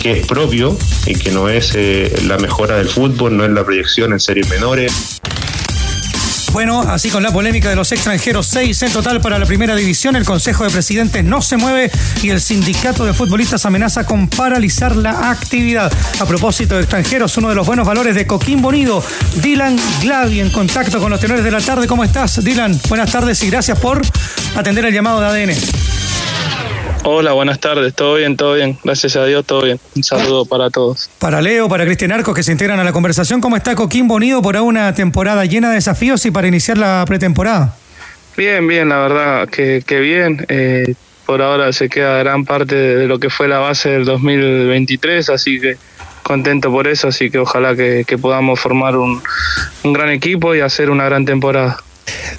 que 0.00 0.12
es 0.12 0.26
propio 0.26 0.76
y 1.06 1.14
que 1.14 1.30
no 1.30 1.48
es 1.48 1.74
eh, 1.76 2.12
la 2.26 2.38
mejora 2.38 2.76
del 2.76 2.88
fútbol, 2.88 3.36
no 3.36 3.44
es 3.44 3.50
la 3.50 3.64
proyección 3.64 4.12
en 4.12 4.20
series 4.20 4.48
menores. 4.50 5.20
Bueno, 6.52 6.82
así 6.82 7.08
con 7.08 7.22
la 7.22 7.32
polémica 7.32 7.70
de 7.70 7.76
los 7.76 7.90
extranjeros, 7.92 8.46
seis 8.46 8.82
en 8.82 8.92
total 8.92 9.22
para 9.22 9.38
la 9.38 9.46
primera 9.46 9.74
división, 9.74 10.16
el 10.16 10.26
Consejo 10.26 10.64
de 10.64 10.70
Presidentes 10.70 11.24
no 11.24 11.40
se 11.40 11.56
mueve 11.56 11.90
y 12.22 12.28
el 12.28 12.42
sindicato 12.42 13.06
de 13.06 13.14
futbolistas 13.14 13.64
amenaza 13.64 14.04
con 14.04 14.28
paralizar 14.28 14.94
la 14.94 15.30
actividad. 15.30 15.90
A 16.20 16.26
propósito 16.26 16.74
de 16.74 16.82
extranjeros, 16.82 17.38
uno 17.38 17.48
de 17.48 17.54
los 17.54 17.66
buenos 17.66 17.86
valores 17.86 18.14
de 18.14 18.26
Coquimbo 18.26 18.68
Unido, 18.68 19.02
Dylan 19.36 19.78
Glavi, 20.02 20.40
en 20.40 20.50
contacto 20.50 21.00
con 21.00 21.10
los 21.10 21.20
tenores 21.20 21.42
de 21.42 21.50
la 21.50 21.60
tarde. 21.60 21.86
¿Cómo 21.86 22.04
estás, 22.04 22.44
Dylan? 22.44 22.78
Buenas 22.86 23.10
tardes 23.10 23.42
y 23.42 23.48
gracias 23.48 23.78
por 23.78 24.02
atender 24.54 24.84
el 24.84 24.92
llamado 24.92 25.20
de 25.20 25.26
ADN. 25.26 25.81
Hola, 27.04 27.32
buenas 27.32 27.58
tardes. 27.58 27.94
¿Todo 27.94 28.14
bien? 28.14 28.36
¿Todo 28.36 28.54
bien? 28.54 28.78
Gracias 28.84 29.16
a 29.16 29.24
Dios, 29.24 29.44
todo 29.44 29.62
bien. 29.62 29.80
Un 29.96 30.04
saludo 30.04 30.44
para 30.44 30.70
todos. 30.70 31.10
Para 31.18 31.42
Leo, 31.42 31.68
para 31.68 31.84
Cristian 31.84 32.12
Arcos 32.12 32.32
que 32.32 32.44
se 32.44 32.52
integran 32.52 32.78
a 32.78 32.84
la 32.84 32.92
conversación, 32.92 33.40
¿cómo 33.40 33.56
está 33.56 33.74
Coquimbo 33.74 34.14
Unido 34.14 34.40
por 34.40 34.56
una 34.56 34.94
temporada 34.94 35.44
llena 35.44 35.70
de 35.70 35.76
desafíos 35.76 36.24
y 36.26 36.30
para 36.30 36.46
iniciar 36.46 36.78
la 36.78 37.04
pretemporada? 37.04 37.74
Bien, 38.36 38.68
bien, 38.68 38.88
la 38.88 38.98
verdad 38.98 39.48
que, 39.48 39.82
que 39.84 39.98
bien. 39.98 40.46
Eh, 40.48 40.94
por 41.26 41.42
ahora 41.42 41.72
se 41.72 41.88
queda 41.88 42.18
gran 42.18 42.44
parte 42.44 42.76
de 42.76 43.06
lo 43.08 43.18
que 43.18 43.30
fue 43.30 43.48
la 43.48 43.58
base 43.58 43.90
del 43.90 44.04
2023, 44.04 45.28
así 45.30 45.60
que 45.60 45.76
contento 46.22 46.70
por 46.70 46.86
eso, 46.86 47.08
así 47.08 47.30
que 47.30 47.38
ojalá 47.38 47.74
que, 47.74 48.04
que 48.06 48.16
podamos 48.16 48.60
formar 48.60 48.96
un, 48.96 49.20
un 49.82 49.92
gran 49.92 50.10
equipo 50.10 50.54
y 50.54 50.60
hacer 50.60 50.88
una 50.88 51.04
gran 51.04 51.24
temporada. 51.24 51.78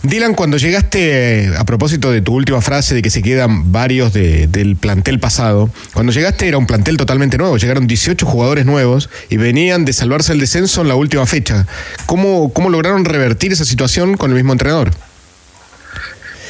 Dylan, 0.03 0.33
cuando 0.33 0.57
llegaste, 0.57 1.51
a 1.57 1.63
propósito 1.63 2.11
de 2.11 2.21
tu 2.21 2.33
última 2.33 2.61
frase 2.61 2.93
de 2.95 3.01
que 3.01 3.09
se 3.09 3.21
quedan 3.21 3.71
varios 3.71 4.11
de- 4.11 4.47
del 4.47 4.75
plantel 4.75 5.19
pasado, 5.19 5.69
cuando 5.93 6.11
llegaste 6.11 6.47
era 6.47 6.57
un 6.57 6.67
plantel 6.67 6.97
totalmente 6.97 7.37
nuevo, 7.37 7.55
llegaron 7.57 7.87
18 7.87 8.25
jugadores 8.25 8.65
nuevos 8.65 9.09
y 9.29 9.37
venían 9.37 9.85
de 9.85 9.93
salvarse 9.93 10.33
el 10.33 10.39
descenso 10.39 10.81
en 10.81 10.89
la 10.89 10.95
última 10.95 11.25
fecha. 11.25 11.65
¿Cómo, 12.05 12.51
cómo 12.51 12.69
lograron 12.69 13.05
revertir 13.05 13.53
esa 13.53 13.63
situación 13.63 14.17
con 14.17 14.31
el 14.31 14.35
mismo 14.35 14.51
entrenador? 14.51 14.91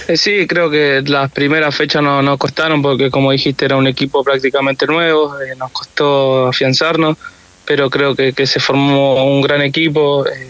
Eh, 0.08 0.18
sí, 0.18 0.48
creo 0.48 0.70
que 0.70 1.02
las 1.06 1.32
primeras 1.32 1.76
fechas 1.76 2.02
no- 2.02 2.22
nos 2.24 2.38
costaron 2.38 2.82
porque 2.82 3.10
como 3.12 3.32
dijiste 3.32 3.66
era 3.66 3.78
un 3.78 3.88
equipo 3.88 4.24
prácticamente 4.24 4.86
nuevo, 4.88 5.40
eh, 5.40 5.56
nos 5.58 5.72
costó 5.72 6.48
afianzarnos, 6.48 7.18
pero 7.66 7.90
creo 7.90 8.16
que, 8.16 8.34
se 8.48 8.60
formó 8.60 9.24
un 9.24 9.42
gran 9.42 9.62
equipo, 9.62 10.26
eh, 10.28 10.48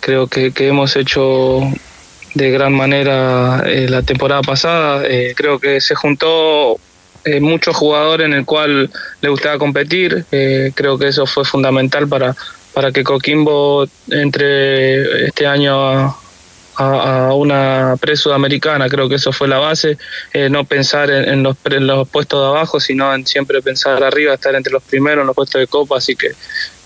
creo 0.00 0.26
que, 0.26 0.52
que 0.52 0.68
hemos 0.68 0.96
hecho 0.96 1.60
de 2.34 2.50
gran 2.50 2.72
manera 2.72 3.62
eh, 3.66 3.88
la 3.88 4.02
temporada 4.02 4.42
pasada, 4.42 5.04
eh, 5.06 5.34
creo 5.36 5.58
que 5.58 5.80
se 5.80 5.94
juntó 5.94 6.78
eh, 7.24 7.40
muchos 7.40 7.76
jugadores 7.76 8.26
en 8.26 8.32
el 8.32 8.46
cual 8.46 8.90
le 9.20 9.28
gustaba 9.28 9.58
competir, 9.58 10.24
eh, 10.32 10.72
creo 10.74 10.96
que 10.98 11.08
eso 11.08 11.26
fue 11.26 11.44
fundamental 11.44 12.08
para, 12.08 12.34
para 12.72 12.92
que 12.92 13.04
Coquimbo 13.04 13.86
entre 14.10 15.26
este 15.26 15.46
año 15.46 15.88
a, 15.88 16.16
a, 16.80 17.28
a 17.28 17.34
una 17.34 17.96
pre-sudamericana, 18.00 18.88
creo 18.88 19.08
que 19.08 19.16
eso 19.16 19.32
fue 19.32 19.48
la 19.48 19.58
base, 19.58 19.98
eh, 20.32 20.48
no 20.48 20.64
pensar 20.64 21.10
en, 21.10 21.28
en 21.28 21.42
los, 21.42 21.56
en 21.64 21.86
los 21.86 22.08
puestos 22.08 22.40
de 22.40 22.46
abajo, 22.48 22.80
sino 22.80 23.14
en 23.14 23.26
siempre 23.26 23.60
pensar 23.60 24.02
arriba, 24.02 24.34
estar 24.34 24.54
entre 24.54 24.72
los 24.72 24.82
primeros 24.82 25.22
en 25.22 25.26
los 25.26 25.36
puestos 25.36 25.60
de 25.60 25.66
copa, 25.66 25.98
así 25.98 26.16
que, 26.16 26.30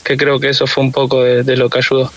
que 0.03 0.17
creo 0.17 0.41
que 0.41 0.49
eso 0.49 0.67
fue 0.67 0.83
un 0.83 0.93
poco 0.93 1.23
de, 1.23 1.45
de 1.45 1.57
lo 1.57 1.71
que 1.71 1.79
ayudó. 1.79 2.13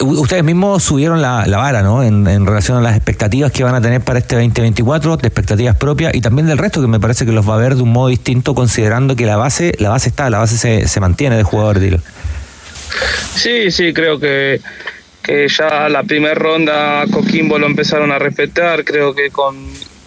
Ustedes 0.00 0.44
mismos 0.44 0.82
subieron 0.84 1.22
la, 1.22 1.46
la 1.46 1.58
vara, 1.58 1.82
¿no? 1.82 2.02
En, 2.02 2.26
en 2.26 2.46
relación 2.46 2.78
a 2.78 2.80
las 2.80 2.94
expectativas 2.94 3.50
que 3.52 3.64
van 3.64 3.74
a 3.74 3.80
tener 3.80 4.02
para 4.02 4.18
este 4.18 4.36
2024, 4.36 5.16
de 5.16 5.26
expectativas 5.26 5.76
propias 5.76 6.14
y 6.14 6.20
también 6.20 6.46
del 6.46 6.58
resto, 6.58 6.80
que 6.80 6.86
me 6.86 7.00
parece 7.00 7.24
que 7.24 7.32
los 7.32 7.48
va 7.48 7.54
a 7.54 7.58
ver 7.58 7.74
de 7.74 7.82
un 7.82 7.90
modo 7.90 8.08
distinto, 8.08 8.54
considerando 8.54 9.16
que 9.16 9.26
la 9.26 9.36
base, 9.36 9.72
la 9.78 9.88
base 9.88 10.10
está, 10.10 10.30
la 10.30 10.38
base 10.38 10.58
se, 10.58 10.86
se 10.86 11.00
mantiene 11.00 11.36
de 11.36 11.42
jugador. 11.42 11.78
Sí, 13.34 13.70
sí, 13.70 13.92
creo 13.92 14.18
que, 14.18 14.60
ya 15.48 15.88
la 15.88 16.02
primera 16.04 16.34
ronda 16.34 17.04
Coquimbo 17.12 17.58
lo 17.58 17.66
empezaron 17.66 18.10
a 18.12 18.18
respetar, 18.18 18.84
creo 18.84 19.14
que 19.14 19.30
con, 19.30 19.56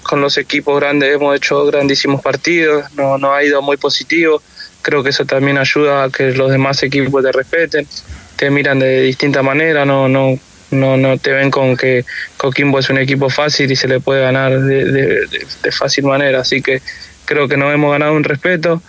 con 0.02 0.20
los 0.20 0.38
equipos 0.38 0.80
grandes 0.80 1.14
hemos 1.14 1.36
hecho 1.36 1.66
grandísimos 1.66 2.22
partidos, 2.22 2.92
no, 2.96 3.18
no 3.18 3.34
ha 3.34 3.44
ido 3.44 3.62
muy 3.62 3.78
positivo, 3.78 4.42
creo 4.82 5.04
que 5.04 5.10
eso 5.12 5.26
también 5.26 5.58
ayuda 5.58 6.06
a 6.06 6.10
que 6.10 6.32
los 6.32 6.50
demás 6.52 6.82
equipos 6.84 7.24
te 7.24 7.32
respeten, 7.32 7.88
te 8.36 8.50
miran 8.50 8.80
de 8.80 9.02
distinta 9.02 9.44
manera, 9.44 9.86
no, 9.86 10.08
no, 10.10 10.40
no, 10.72 10.98
no 10.98 11.18
te 11.20 11.32
ven 11.32 11.52
con 11.52 11.78
que 11.78 12.04
Coquimbo 12.38 12.80
es 12.80 12.90
un 12.90 12.98
equipo 12.98 13.30
fácil 13.30 13.72
y 13.72 13.76
se 13.76 13.88
le 13.88 14.00
puede 14.00 14.22
ganar 14.22 14.60
de- 14.60 15.28
de 15.64 15.72
fácil 15.72 16.06
manera, 16.06 16.40
así 16.42 16.62
que 16.64 16.82
creo 17.26 17.48
que 17.48 17.58
nos 17.58 17.72
hemos 17.74 17.92
ganado 17.92 18.14
un 18.14 18.24
respeto. 18.24 18.82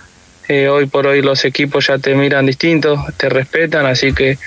Eh, 0.48 0.68
hoy 0.68 0.86
por 0.86 1.06
hoy 1.06 1.22
los 1.22 1.44
equipos 1.44 1.86
ya 1.86 1.98
te 1.98 2.14
miran 2.14 2.46
distintos, 2.46 2.98
te 3.16 3.28
respetan, 3.28 3.86
así 3.86 4.12
que, 4.12 4.38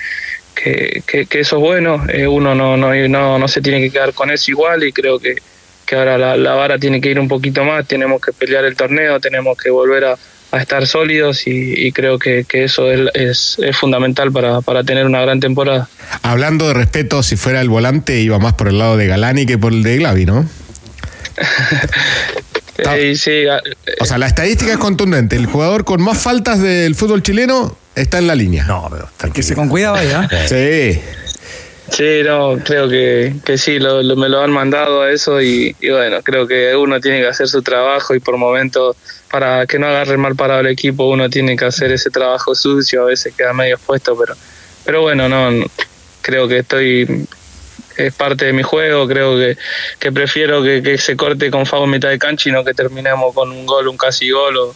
que, 0.60 1.02
que- 1.06 1.26
que 1.26 1.40
eso 1.40 1.56
es 1.56 1.62
bueno. 1.62 2.04
Eh, 2.08 2.26
uno 2.26 2.54
no, 2.54 2.76
no, 2.76 2.92
no, 3.08 3.38
no 3.38 3.48
se 3.48 3.60
tiene 3.60 3.80
que 3.80 3.90
quedar 3.90 4.12
con 4.14 4.30
eso 4.30 4.50
igual 4.50 4.82
y 4.84 4.92
creo 4.92 5.18
que, 5.20 5.36
que 5.84 5.94
ahora 5.96 6.16
la, 6.18 6.36
la 6.36 6.54
vara 6.54 6.78
tiene 6.78 7.00
que 7.00 7.10
ir 7.10 7.20
un 7.20 7.28
poquito 7.28 7.62
más, 7.64 7.86
tenemos 7.86 8.20
que 8.20 8.32
pelear 8.32 8.64
el 8.64 8.74
torneo, 8.74 9.20
tenemos 9.20 9.56
que 9.58 9.70
volver 9.70 10.04
a, 10.06 10.16
a 10.52 10.58
estar 10.60 10.86
sólidos 10.86 11.46
y, 11.46 11.74
y 11.86 11.92
creo 11.92 12.18
que, 12.18 12.44
que 12.48 12.64
eso 12.64 12.90
es, 12.90 13.00
es, 13.14 13.56
es 13.62 13.76
fundamental 13.76 14.32
para, 14.32 14.60
para 14.62 14.82
tener 14.82 15.04
una 15.06 15.20
gran 15.20 15.38
temporada. 15.40 15.88
Hablando 16.22 16.66
de 16.68 16.74
respeto, 16.74 17.22
si 17.22 17.36
fuera 17.36 17.60
el 17.60 17.68
volante 17.68 18.18
iba 18.20 18.38
más 18.38 18.54
por 18.54 18.68
el 18.68 18.78
lado 18.78 18.96
de 18.96 19.06
Galani 19.06 19.44
que 19.46 19.58
por 19.58 19.72
el 19.72 19.82
de 19.82 19.96
Glavi, 19.98 20.24
¿no? 20.26 20.48
Sí, 23.16 23.46
a- 23.48 23.62
O 24.00 24.04
sea, 24.04 24.18
la 24.18 24.26
estadística 24.26 24.72
es 24.72 24.78
contundente. 24.78 25.34
El 25.36 25.46
jugador 25.46 25.84
con 25.84 26.02
más 26.02 26.18
faltas 26.22 26.60
del 26.60 26.94
fútbol 26.94 27.22
chileno 27.22 27.76
está 27.96 28.18
en 28.18 28.26
la 28.28 28.34
línea. 28.34 28.64
No, 28.64 28.88
pero 29.18 29.32
Que 29.32 29.42
se 29.42 29.54
con 29.56 29.68
cuidado 29.68 29.96
ahí, 29.96 30.08
¿ah? 30.12 30.28
Sí. 30.48 31.00
Sí, 31.88 32.22
no, 32.24 32.58
creo 32.64 32.88
que, 32.88 33.32
que 33.44 33.56
sí, 33.56 33.78
lo, 33.78 34.02
lo- 34.02 34.16
me 34.16 34.28
lo 34.28 34.42
han 34.42 34.50
mandado 34.50 35.02
a 35.02 35.10
eso 35.12 35.40
y, 35.40 35.74
y 35.80 35.90
bueno, 35.90 36.20
creo 36.22 36.46
que 36.46 36.74
uno 36.74 37.00
tiene 37.00 37.20
que 37.20 37.28
hacer 37.28 37.46
su 37.46 37.62
trabajo 37.62 38.12
y 38.14 38.18
por 38.18 38.36
momentos, 38.38 38.96
para 39.30 39.66
que 39.66 39.78
no 39.78 39.86
agarre 39.86 40.16
mal 40.16 40.34
parado 40.34 40.60
el 40.62 40.66
equipo, 40.66 41.08
uno 41.08 41.30
tiene 41.30 41.56
que 41.56 41.64
hacer 41.64 41.92
ese 41.92 42.10
trabajo 42.10 42.56
sucio, 42.56 43.02
a 43.02 43.06
veces 43.06 43.32
queda 43.36 43.52
medio 43.52 43.76
expuesto, 43.76 44.18
pero, 44.18 44.34
pero 44.84 45.02
bueno, 45.02 45.28
no, 45.28 45.52
no, 45.52 45.64
creo 46.22 46.48
que 46.48 46.58
estoy, 46.58 47.24
es 47.96 48.12
parte 48.14 48.46
de 48.46 48.52
mi 48.52 48.64
juego, 48.64 49.06
creo 49.06 49.36
que, 49.36 49.56
que 50.00 50.10
prefiero 50.10 50.64
que, 50.64 50.82
que 50.82 50.98
se 50.98 51.16
corte 51.16 51.52
con 51.52 51.66
Fabo 51.66 51.84
en 51.84 51.90
mitad 51.92 52.08
de 52.08 52.18
cancha 52.18 52.48
y 52.48 52.52
no 52.52 52.64
que 52.64 52.74
terminemos 52.74 53.32
con 53.32 53.52
un 53.52 53.64
gol, 53.64 53.86
un 53.86 53.96
casi 53.96 54.28
gol 54.30 54.56
o, 54.56 54.74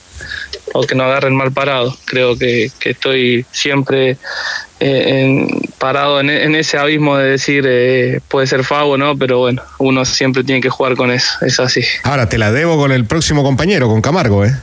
o 0.73 0.83
que 0.87 0.95
no 0.95 1.05
agarren 1.05 1.35
mal 1.35 1.53
parado. 1.53 1.97
Creo 2.05 2.37
que, 2.39 2.71
que 2.79 2.91
estoy 2.91 3.45
siempre 3.53 4.17
eh, 4.81 5.05
en- 5.21 5.49
parado 5.79 6.21
en, 6.21 6.31
en 6.31 6.55
ese 6.55 6.79
abismo 6.79 7.17
de 7.17 7.31
decir 7.31 7.65
eh, 7.69 8.21
puede 8.29 8.47
ser 8.47 8.65
Fabo, 8.65 8.97
¿no? 8.97 9.17
Pero 9.17 9.39
bueno, 9.39 9.63
uno 9.79 10.05
siempre 10.05 10.45
tiene 10.45 10.61
que 10.61 10.69
jugar 10.71 10.95
con 10.97 11.11
eso, 11.11 11.29
es 11.45 11.59
así. 11.61 11.83
Ahora 12.05 12.29
te 12.29 12.39
la 12.39 12.53
debo 12.53 12.77
con 12.77 12.93
el 12.93 13.05
próximo 13.07 13.43
compañero, 13.43 13.89
con 13.89 14.01
Camargo, 14.03 14.45
¿eh? 14.45 14.55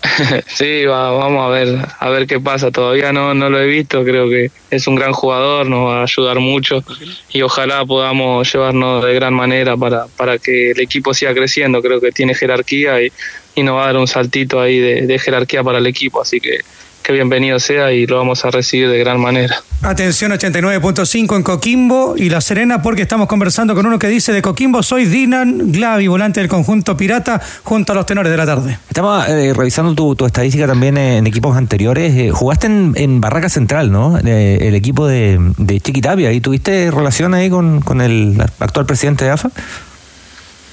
sí, 0.46 0.84
va- 0.84 1.10
vamos 1.10 1.44
a 1.44 1.48
ver 1.50 1.76
a 1.98 2.08
ver 2.08 2.26
qué 2.26 2.38
pasa. 2.38 2.70
Todavía 2.70 3.12
no, 3.12 3.34
no 3.34 3.50
lo 3.50 3.60
he 3.60 3.66
visto. 3.66 4.04
Creo 4.04 4.28
que 4.28 4.50
es 4.70 4.86
un 4.86 4.94
gran 4.94 5.12
jugador, 5.12 5.66
nos 5.66 5.88
va 5.88 6.00
a 6.00 6.02
ayudar 6.04 6.38
mucho 6.38 6.84
y 7.30 7.42
ojalá 7.42 7.84
podamos 7.84 8.50
llevarnos 8.52 9.04
de 9.04 9.14
gran 9.14 9.34
manera 9.34 9.76
para, 9.76 10.06
para 10.16 10.38
que 10.38 10.70
el 10.70 10.80
equipo 10.80 11.12
siga 11.14 11.34
creciendo. 11.34 11.82
Creo 11.82 12.00
que 12.00 12.12
tiene 12.12 12.34
jerarquía 12.34 13.02
y, 13.02 13.12
y 13.58 13.62
nos 13.62 13.76
va 13.76 13.84
a 13.84 13.86
dar 13.86 13.96
un 13.96 14.06
saltito 14.06 14.60
ahí 14.60 14.78
de, 14.78 15.06
de 15.06 15.18
jerarquía 15.18 15.64
para 15.64 15.78
el 15.78 15.86
equipo. 15.86 16.22
Así 16.22 16.40
que 16.40 16.60
que 17.08 17.14
bienvenido 17.14 17.58
sea 17.58 17.90
y 17.90 18.06
lo 18.06 18.18
vamos 18.18 18.44
a 18.44 18.50
recibir 18.50 18.90
de 18.90 18.98
gran 18.98 19.18
manera. 19.18 19.62
Atención 19.80 20.30
89.5 20.30 21.36
en 21.36 21.42
Coquimbo 21.42 22.14
y 22.18 22.28
La 22.28 22.42
Serena 22.42 22.82
porque 22.82 23.00
estamos 23.00 23.28
conversando 23.28 23.74
con 23.74 23.86
uno 23.86 23.98
que 23.98 24.08
dice 24.08 24.30
de 24.30 24.42
Coquimbo 24.42 24.82
soy 24.82 25.06
Dinan 25.06 25.72
Glavi, 25.72 26.06
volante 26.06 26.40
del 26.40 26.50
conjunto 26.50 26.98
Pirata, 26.98 27.40
junto 27.64 27.92
a 27.92 27.94
los 27.94 28.04
tenores 28.04 28.30
de 28.30 28.36
la 28.36 28.44
tarde. 28.44 28.78
Estaba 28.88 29.26
eh, 29.26 29.54
revisando 29.54 29.94
tu, 29.94 30.16
tu 30.16 30.26
estadística 30.26 30.66
también 30.66 30.98
en 30.98 31.26
equipos 31.26 31.56
anteriores. 31.56 32.12
Eh, 32.14 32.30
jugaste 32.30 32.66
en, 32.66 32.92
en 32.94 33.22
Barraca 33.22 33.48
Central, 33.48 33.90
¿no? 33.90 34.18
Eh, 34.18 34.58
el 34.68 34.74
equipo 34.74 35.06
de, 35.06 35.38
de 35.56 35.80
Chiquitapia. 35.80 36.30
¿Y 36.32 36.42
tuviste 36.42 36.90
relación 36.90 37.32
ahí 37.32 37.48
con, 37.48 37.80
con 37.80 38.02
el 38.02 38.38
actual 38.58 38.84
presidente 38.84 39.24
de 39.24 39.30
AFA? 39.30 39.50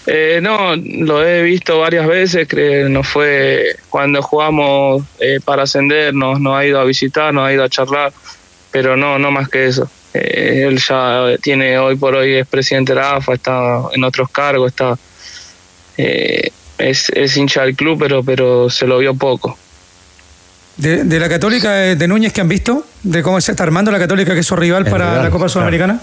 Eh, 0.08 0.40
no, 0.42 0.76
lo 0.76 1.26
he 1.26 1.42
visto 1.42 1.80
varias 1.80 2.08
veces, 2.08 2.48
que 2.48 2.88
nos 2.90 3.08
fue 3.08 3.76
cuando 3.90 4.22
jugamos 4.22 5.04
eh, 5.20 5.40
para 5.44 5.64
ascender, 5.64 6.14
nos, 6.14 6.40
nos 6.40 6.56
ha 6.56 6.66
ido 6.66 6.80
a 6.80 6.84
visitar, 6.84 7.34
nos 7.34 7.48
ha 7.48 7.54
ido 7.54 7.64
a 7.64 7.70
charlar, 7.70 8.14
pero 8.72 8.96
no, 8.96 9.18
no 9.18 9.32
más 9.32 9.50
que 9.50 9.66
eso. 9.66 9.90
Eh, 10.14 10.66
él 10.68 10.80
ya 10.80 11.36
tiene 11.42 11.78
hoy 11.78 11.98
por 11.98 12.16
hoy 12.16 12.36
es 12.36 12.48
presidente 12.48 12.94
de 12.94 13.02
la 13.02 13.18
AFA, 13.18 13.34
está 13.34 13.82
en 13.94 14.04
otros 14.04 14.30
cargos, 14.30 14.70
está 14.70 14.96
eh, 15.98 16.52
es, 16.78 17.10
es 17.10 17.36
hincha 17.36 17.64
del 17.64 17.76
club, 17.76 17.98
pero 18.00 18.24
pero 18.24 18.70
se 18.70 18.88
lo 18.88 19.00
vio 19.00 19.14
poco. 19.16 19.58
De, 20.78 21.04
de 21.04 21.20
la 21.20 21.28
Católica 21.28 21.86
eh, 21.86 21.96
de 21.96 22.08
Núñez 22.08 22.32
que 22.32 22.42
han 22.42 22.50
visto, 22.50 22.86
de 23.04 23.24
cómo 23.24 23.40
se 23.42 23.52
está 23.52 23.64
armando 23.64 23.92
la 23.92 24.00
Católica 24.00 24.34
que 24.34 24.40
es 24.42 24.46
su 24.46 24.56
rival 24.56 24.86
El 24.86 24.92
para 24.92 25.10
rival, 25.10 25.24
la 25.24 25.32
Copa 25.32 25.48
claro. 25.48 26.00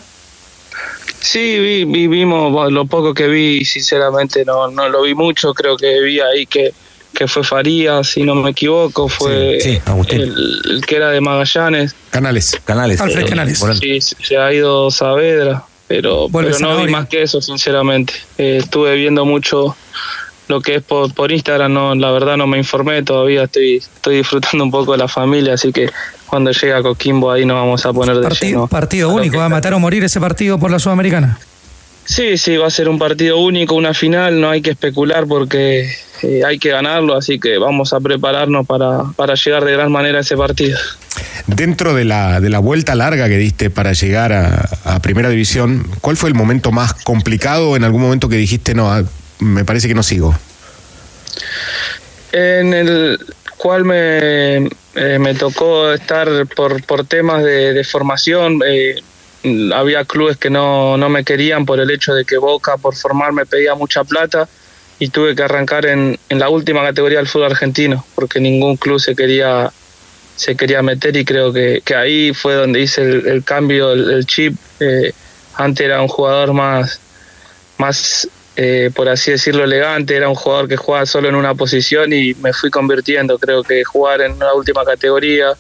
Sí, 1.22 1.58
vi, 1.58 1.84
vi- 1.84 2.08
vimos 2.08 2.70
lo 2.72 2.84
poco 2.86 3.14
que 3.14 3.28
vi, 3.28 3.64
sinceramente 3.64 4.44
no, 4.44 4.68
no 4.70 4.88
lo 4.88 5.02
vi 5.02 5.14
mucho, 5.14 5.54
creo 5.54 5.76
que 5.76 6.00
vi 6.00 6.18
ahí 6.20 6.46
que, 6.46 6.72
que 7.14 7.28
fue 7.28 7.44
Farías, 7.44 8.08
si 8.08 8.24
no 8.24 8.34
me 8.34 8.50
equivoco, 8.50 9.08
fue 9.08 9.58
Sí, 9.60 9.74
sí, 9.74 9.82
Agustín. 9.86 10.20
el, 10.22 10.60
el 10.70 10.84
que 10.86 10.96
era 10.96 11.10
de 11.10 11.20
Magallanes. 11.20 11.94
Canales. 12.10 12.58
Canales. 12.64 13.00
Alfred 13.00 13.24
Eh, 13.24 13.28
Canales. 13.28 13.62
Sí, 13.80 14.00
se 14.00 14.36
ha 14.36 14.52
ido 14.52 14.90
Saavedra, 14.90 15.62
pero, 15.86 16.26
pero 16.32 16.58
no 16.58 16.76
vi 16.84 16.90
más 16.90 17.08
que 17.08 17.22
eso, 17.22 17.40
sinceramente. 17.40 18.14
Eh, 18.38 18.58
estuve 18.62 18.96
viendo 18.96 19.24
mucho 19.24 19.76
lo 20.53 20.61
que 20.61 20.76
es 20.76 20.82
por, 20.82 21.12
por 21.14 21.32
Instagram, 21.32 21.72
no, 21.72 21.94
la 21.94 22.11
verdad 22.11 22.36
no 22.36 22.46
me 22.46 22.59
informé 22.59 23.03
todavía, 23.03 23.44
estoy, 23.44 23.76
estoy 23.76 24.16
disfrutando 24.18 24.62
un 24.62 24.70
poco 24.70 24.92
de 24.92 24.98
la 24.98 25.09
familia, 25.09 25.55
así 25.55 25.72
que 25.72 25.88
cuando 26.26 26.50
llegue 26.50 26.74
a 26.74 26.82
Coquimbo 26.82 27.30
ahí 27.32 27.46
nos 27.46 27.57
vamos 27.57 27.86
a 27.86 27.92
poner 27.92 28.16
de 28.16 28.22
Partido, 28.22 28.50
lleno. 28.50 28.66
partido 28.68 29.09
único, 29.09 29.38
va 29.38 29.46
a 29.46 29.48
matar 29.48 29.72
o 29.72 29.78
morir 29.78 30.05
ese 30.05 30.20
partido 30.20 30.59
por 30.59 30.70
la 30.70 30.78
Sudamericana. 30.78 31.38
Sí, 32.05 32.36
sí, 32.36 32.59
va 32.59 32.66
a 32.66 32.70
ser 32.70 32.90
un 32.90 32.98
partido 32.98 33.38
único, 33.38 33.74
una 33.74 33.94
final, 33.94 34.40
no 34.40 34.50
hay 34.50 34.61
que 34.61 34.72
especular 34.72 35.26
porque 35.26 35.90
eh, 36.22 36.42
hay 36.46 36.59
que 36.59 36.68
ganarlo, 36.68 37.16
así 37.16 37.38
que 37.38 37.57
vamos 37.57 37.94
a 37.94 38.00
prepararnos 38.00 38.66
para, 38.66 39.05
para 39.16 39.34
llegar 39.34 39.64
de 39.64 39.72
gran 39.72 39.90
manera 39.90 40.18
a 40.18 40.20
ese 40.20 40.36
partido. 40.36 40.78
Dentro 41.46 41.94
de 41.94 42.05
la, 42.05 42.40
de 42.40 42.50
la 42.50 42.59
vuelta 42.59 42.94
larga 42.94 43.28
que 43.28 43.38
diste 43.38 43.70
para 43.70 43.92
llegar 43.94 44.34
a, 44.34 44.68
a 44.84 45.00
Primera 45.00 45.30
División, 45.30 45.86
¿cuál 46.03 46.18
fue 46.18 46.28
el 46.28 46.34
momento 46.34 46.72
más 46.72 46.92
complicado 46.92 47.74
en 47.74 47.84
algún 47.84 48.03
momento 48.03 48.28
que 48.28 48.36
dijiste, 48.36 48.74
no, 48.74 48.92
ah, 48.92 49.03
me 49.43 49.64
parece 49.64 49.88
que 49.88 49.95
no 49.95 50.03
sigo? 50.03 50.34
En 52.32 52.72
el 52.72 53.18
cual 53.57 53.84
me, 53.84 54.66
eh, 54.95 55.18
me 55.18 55.34
tocó 55.34 55.93
estar 55.93 56.47
por, 56.47 56.82
por 56.84 57.05
temas 57.07 57.45
de, 57.45 57.84
formación, 57.84 58.61
eh, 58.66 59.03
había 59.74 60.05
clubes 60.05 60.36
que 60.36 60.51
no, 60.51 60.97
no 60.97 61.09
me 61.09 61.24
querían 61.24 61.66
por 61.66 61.80
el 61.80 61.90
hecho 61.90 62.14
de 62.14 62.24
que 62.24 62.38
Boca 62.38 62.76
por 62.76 62.95
formar 62.95 63.32
me 63.32 63.45
pedía 63.45 63.74
mucha 63.74 64.05
plata 64.05 64.49
y 64.99 65.09
tuve 65.09 65.34
que 65.34 65.43
arrancar 65.43 65.86
en, 65.86 66.18
en 66.28 66.38
la 66.38 66.49
última 66.49 66.82
categoría 66.82 67.18
del 67.18 67.28
fútbol 67.28 67.51
argentino 67.51 68.05
porque 68.14 68.40
ningún 68.40 68.76
club 68.76 69.01
se 69.01 69.16
quería 69.16 69.72
se 70.36 70.57
quería 70.57 70.82
meter 70.82 71.16
y 71.16 71.24
creo 71.24 71.53
que, 71.53 71.82
que 71.84 71.95
ahí 71.95 72.32
fue 72.34 72.55
donde 72.55 72.80
hice 72.80 73.03
el, 73.03 73.45
cambio, 73.45 73.93
el, 73.93 74.11
el 74.11 74.26
chip. 74.26 74.57
Eh, 74.80 75.12
antes 75.55 75.84
era 75.84 76.01
un 76.01 76.09
jugador 76.09 76.53
más, 76.53 77.01
más 77.78 78.28
eh, 78.57 78.90
por 78.94 79.09
así 79.09 79.30
decirlo, 79.30 79.64
elegante, 79.64 80.14
era 80.14 80.28
un 80.28 80.34
jugador 80.34 80.68
que 80.68 80.76
jugaba 80.76 81.07
solo 81.07 81.28
en 81.28 81.34
una 81.34 81.55
posición 81.55 82.12
y 82.12 82.34
me 82.34 82.53
fui 82.53 82.70
convirtiendo. 82.70 83.38
Creo 83.38 83.62
que 83.62 83.82
jugar 83.84 84.20
en 84.20 84.38
la 84.38 84.55
última 84.55 84.84
categoría 84.84 85.53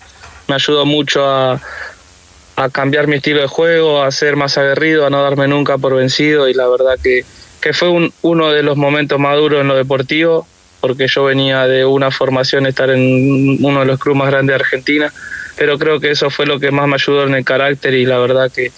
me 0.48 0.54
ayudó 0.54 0.84
mucho 0.84 1.24
a, 1.26 1.60
cambiar 2.70 3.08
mi 3.08 3.16
estilo 3.16 3.40
de 3.40 3.48
juego, 3.48 4.02
a 4.02 4.12
ser 4.12 4.36
más 4.36 4.56
aguerrido, 4.56 5.04
a 5.04 5.10
no 5.10 5.22
darme 5.22 5.48
nunca 5.48 5.78
por 5.78 5.96
vencido. 5.96 6.48
Y 6.48 6.54
la 6.54 6.68
verdad 6.68 6.96
que, 7.02 7.24
que 7.60 7.72
fue 7.72 7.88
un, 7.88 8.12
uno 8.22 8.52
de 8.52 8.62
los 8.62 8.76
momentos 8.76 9.18
más 9.18 9.36
duros 9.36 9.62
en 9.62 9.68
lo 9.68 9.74
deportivo 9.74 10.46
porque 10.82 11.06
yo 11.06 11.22
venía 11.22 11.68
de 11.68 11.84
una 11.84 12.10
formación, 12.10 12.66
estar 12.66 12.90
en 12.90 13.64
uno 13.64 13.80
de 13.80 13.86
los 13.86 14.00
clubes 14.00 14.18
más 14.18 14.30
grandes 14.30 14.56
de 14.56 14.64
Argentina, 14.64 15.12
pero 15.56 15.78
creo 15.78 16.00
que 16.00 16.10
eso 16.10 16.28
fue 16.28 16.44
lo 16.44 16.58
que 16.58 16.72
más 16.72 16.88
me 16.88 16.94
ayudó 16.94 17.22
en 17.24 17.36
el 17.36 17.44
carácter 17.44 17.94
y 17.94 18.04
la 18.04 18.18
verdad 18.18 18.50
que 18.50 18.72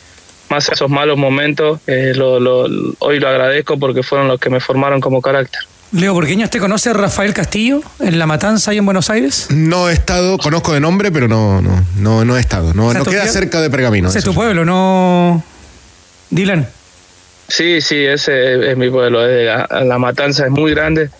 más 0.50 0.68
esos 0.68 0.90
malos 0.90 1.16
momentos, 1.18 1.80
eh, 1.86 2.12
lo, 2.14 2.38
lo, 2.40 2.66
hoy 2.98 3.18
lo 3.18 3.28
agradezco 3.28 3.78
porque 3.78 4.02
fueron 4.02 4.28
los 4.28 4.38
que 4.40 4.50
me 4.50 4.60
formaron 4.60 5.00
como 5.00 5.20
carácter. 5.22 5.60
Leo 5.92 6.12
Burgueño, 6.12 6.44
¿usted 6.44 6.58
conoce 6.58 6.90
a 6.90 6.92
Rafael 6.92 7.32
Castillo 7.34 7.80
en 8.00 8.18
La 8.18 8.26
Matanza 8.26 8.72
ahí 8.72 8.78
en 8.78 8.84
Buenos 8.84 9.10
Aires? 9.10 9.46
No 9.50 9.88
he 9.88 9.92
estado, 9.92 10.38
conozco 10.38 10.72
de 10.74 10.80
nombre, 10.80 11.12
pero 11.12 11.28
no, 11.28 11.62
no, 11.62 11.84
no, 11.98 12.24
no 12.24 12.36
he 12.36 12.40
estado. 12.40 12.74
No, 12.74 12.86
O 12.86 12.90
sea, 12.90 12.98
no 12.98 13.04
tu 13.04 13.12
queda 13.12 13.26
cerca 13.28 13.60
de 13.60 13.70
Pergamino. 13.70 14.08
Ese 14.08 14.18
es 14.18 14.24
tu 14.24 14.34
pueblo, 14.34 14.64
¿no? 14.64 15.42
Dylan. 16.30 16.66
Sí, 17.46 17.80
sí, 17.80 18.04
ese 18.04 18.54
es, 18.54 18.62
es 18.70 18.76
mi 18.76 18.90
pueblo. 18.90 19.24
es 19.24 19.28
de 19.36 19.44
la, 19.44 19.84
la 19.84 19.98
Matanza 19.98 20.46
es 20.46 20.50
muy 20.50 20.72
grande. 20.72 21.10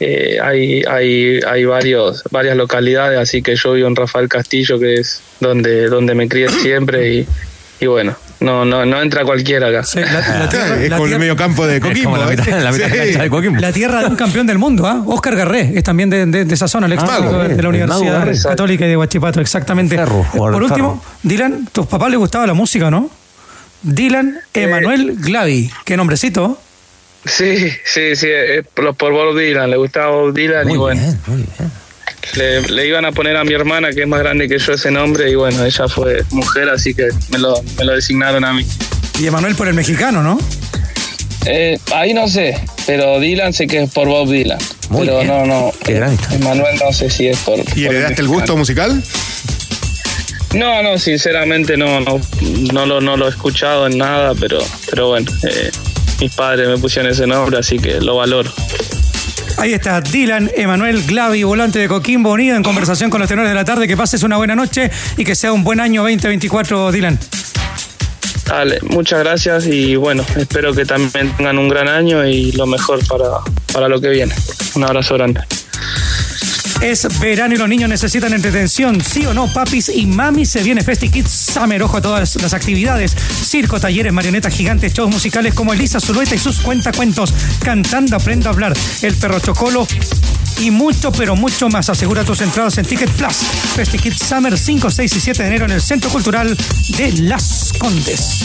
eh, 0.00 0.38
hay 0.42 0.82
hay, 0.88 1.38
hay 1.46 1.64
varios, 1.64 2.24
varias 2.32 2.56
localidades, 2.56 3.18
así 3.20 3.40
que 3.42 3.54
yo 3.54 3.74
vivo 3.74 3.86
en 3.86 3.94
Rafael 3.94 4.28
Castillo, 4.28 4.80
que 4.80 4.94
es 4.94 5.20
donde, 5.38 5.86
donde 5.88 6.14
me 6.16 6.28
crié 6.28 6.48
siempre. 6.48 7.14
Y, 7.14 7.26
y 7.80 7.86
bueno, 7.86 8.16
no, 8.40 8.64
no, 8.64 8.84
no 8.84 9.00
entra 9.00 9.24
cualquiera 9.24 9.68
acá. 9.68 9.82
la 9.94 10.48
tierra- 10.48 10.76
es 10.82 10.90
la 10.90 10.96
como 10.96 11.08
el 11.12 11.18
medio 11.18 11.36
campo 11.36 11.66
de 11.66 11.80
Coquimbo. 11.80 12.16
la 12.16 12.26
mitad- 12.26 12.48
¿eh? 12.48 12.60
la 12.62 12.72
mitad 12.72 12.88
de 12.88 13.12
Sí. 13.14 13.28
Coquimbo. 13.30 13.60
La 13.60 13.72
tierra 13.72 14.00
de 14.00 14.06
un 14.06 14.16
campeón 14.16 14.46
del 14.46 14.58
mundo, 14.58 14.86
¿ah? 14.86 15.02
Oscar 15.06 15.36
Garré, 15.36 15.72
es 15.74 15.82
también 15.84 16.10
de, 16.10 16.26
de- 16.26 16.44
de 16.44 16.54
esa 16.54 16.68
zona, 16.68 16.86
el 16.86 16.92
ex 16.94 17.02
Ah, 17.06 17.20
de, 17.20 17.28
bien, 17.46 17.56
de 17.56 17.62
la 17.62 17.68
Universidad. 17.68 18.28
Católica 18.42 18.84
de 18.86 18.96
Huachipato, 18.96 19.40
exactamente. 19.40 19.96
Por 20.36 20.54
último, 20.62 21.02
Dylan, 21.22 21.68
tus 21.72 21.86
papás 21.86 22.10
les 22.10 22.18
gustaba 22.18 22.46
la 22.46 22.54
música, 22.54 22.90
¿no? 22.90 23.08
Dylan 23.82 24.38
Emanuel 24.54 25.16
Glavi, 25.18 25.70
qué 25.84 25.96
nombrecito. 25.96 26.58
Sí, 27.26 27.70
sí, 27.84 28.16
sí, 28.16 28.28
es 28.30 28.66
por, 28.74 28.94
por 28.94 29.12
Bob 29.12 29.36
Dylan, 29.38 29.70
le 29.70 29.76
gustaba 29.78 30.08
Bob 30.10 30.34
Dylan 30.34 30.70
y 30.70 30.76
bueno. 30.76 31.00
Le, 32.34 32.62
le 32.62 32.86
iban 32.86 33.04
a 33.04 33.12
poner 33.12 33.36
a 33.36 33.44
mi 33.44 33.52
hermana, 33.52 33.90
que 33.92 34.02
es 34.02 34.08
más 34.08 34.20
grande 34.20 34.48
que 34.48 34.58
yo, 34.58 34.72
ese 34.72 34.90
nombre, 34.90 35.30
y 35.30 35.34
bueno, 35.34 35.64
ella 35.64 35.88
fue 35.88 36.24
mujer, 36.30 36.68
así 36.68 36.94
que 36.94 37.08
me 37.30 37.38
lo, 37.38 37.62
me 37.78 37.84
lo 37.84 37.92
designaron 37.94 38.44
a 38.44 38.52
mí. 38.52 38.66
Y 39.20 39.26
Emanuel 39.26 39.54
por 39.54 39.68
el 39.68 39.74
mexicano, 39.74 40.22
¿no? 40.22 40.38
Eh, 41.46 41.78
ahí 41.94 42.14
no 42.14 42.26
sé, 42.26 42.58
pero 42.86 43.20
Dylan 43.20 43.52
sé 43.52 43.66
que 43.66 43.82
es 43.82 43.90
por 43.90 44.08
Bob 44.08 44.30
Dylan. 44.30 44.58
Muy 44.88 45.06
pero 45.06 45.18
bien. 45.18 45.28
no, 45.28 45.46
no. 45.46 45.72
Qué 45.84 45.94
gran 45.94 46.18
Manuel 46.40 46.76
no 46.82 46.92
sé 46.92 47.10
si 47.10 47.28
es 47.28 47.38
por. 47.40 47.58
¿Y 47.58 47.62
por 47.62 47.76
el 47.76 47.84
heredaste 47.86 48.22
el 48.22 48.28
mexicano. 48.28 48.32
gusto 48.32 48.56
musical? 48.56 49.02
No, 50.54 50.82
no, 50.82 50.98
sinceramente 50.98 51.76
no, 51.76 52.00
no, 52.00 52.20
no 52.72 52.86
lo, 52.86 53.00
no 53.00 53.16
lo 53.16 53.26
he 53.26 53.30
escuchado 53.30 53.86
en 53.88 53.98
nada, 53.98 54.34
pero, 54.38 54.58
pero 54.88 55.08
bueno, 55.08 55.30
eh, 55.42 55.70
mis 56.20 56.32
padres 56.32 56.68
me 56.68 56.78
pusieron 56.78 57.10
ese 57.10 57.26
nombre, 57.26 57.58
así 57.58 57.78
que 57.78 58.00
lo 58.00 58.16
valoro. 58.16 58.52
Ahí 59.56 59.72
está 59.72 60.00
Dylan 60.00 60.50
Emanuel 60.56 61.02
Glavi, 61.04 61.42
volante 61.42 61.78
de 61.78 61.88
Coquimbo 61.88 62.32
Unido, 62.32 62.56
en 62.56 62.62
conversación 62.62 63.10
con 63.10 63.20
los 63.20 63.28
tenores 63.28 63.50
de 63.50 63.54
la 63.54 63.64
tarde. 63.64 63.86
Que 63.86 63.96
pases 63.96 64.22
una 64.22 64.36
buena 64.36 64.54
noche 64.54 64.90
y 65.16 65.24
que 65.24 65.34
sea 65.34 65.52
un 65.52 65.64
buen 65.64 65.80
año 65.80 66.02
2024, 66.02 66.92
Dylan. 66.92 67.18
Dale, 68.46 68.78
muchas 68.82 69.20
gracias 69.20 69.66
y 69.66 69.96
bueno, 69.96 70.24
espero 70.36 70.74
que 70.74 70.84
también 70.84 71.30
tengan 71.36 71.58
un 71.58 71.68
gran 71.68 71.88
año 71.88 72.26
y 72.26 72.52
lo 72.52 72.66
mejor 72.66 73.06
para, 73.06 73.28
para 73.72 73.88
lo 73.88 74.00
que 74.00 74.08
viene. 74.08 74.34
Un 74.74 74.84
abrazo 74.84 75.14
grande. 75.14 75.40
Es 76.80 77.06
verano 77.18 77.54
y 77.54 77.56
los 77.58 77.68
niños 77.68 77.88
necesitan 77.88 78.32
entretención, 78.34 79.00
sí 79.02 79.24
o 79.24 79.32
no, 79.32 79.50
papis 79.52 79.88
y 79.94 80.04
mamis. 80.06 80.50
Se 80.50 80.62
viene 80.62 80.82
Festi 80.82 81.08
Kids 81.08 81.30
Summer, 81.30 81.82
ojo 81.82 81.96
a 81.96 82.02
todas 82.02 82.36
las 82.36 82.52
actividades: 82.52 83.16
circo, 83.42 83.80
talleres, 83.80 84.12
marionetas 84.12 84.52
gigantes, 84.54 84.92
shows 84.92 85.10
musicales 85.10 85.54
como 85.54 85.72
Elisa 85.72 85.98
Zulueta 85.98 86.34
y 86.34 86.38
sus 86.38 86.60
cuentacuentos, 86.60 87.32
cantando 87.62 88.16
Aprendo 88.16 88.48
a 88.50 88.52
hablar, 88.52 88.74
El 89.02 89.14
Perro 89.16 89.40
Chocolo 89.40 89.86
y 90.60 90.70
mucho, 90.70 91.10
pero 91.10 91.36
mucho 91.36 91.68
más. 91.70 91.88
Asegura 91.88 92.22
tus 92.22 92.42
entradas 92.42 92.76
en 92.76 92.84
Ticket 92.84 93.10
Plus. 93.10 93.36
Festi 93.76 93.98
Kids 93.98 94.18
Summer 94.18 94.58
5, 94.58 94.90
6 94.90 95.16
y 95.16 95.20
7 95.20 95.42
de 95.42 95.48
enero 95.48 95.64
en 95.64 95.72
el 95.72 95.80
Centro 95.82 96.10
Cultural 96.10 96.54
de 96.98 97.12
Las 97.22 97.72
Condes. 97.78 98.40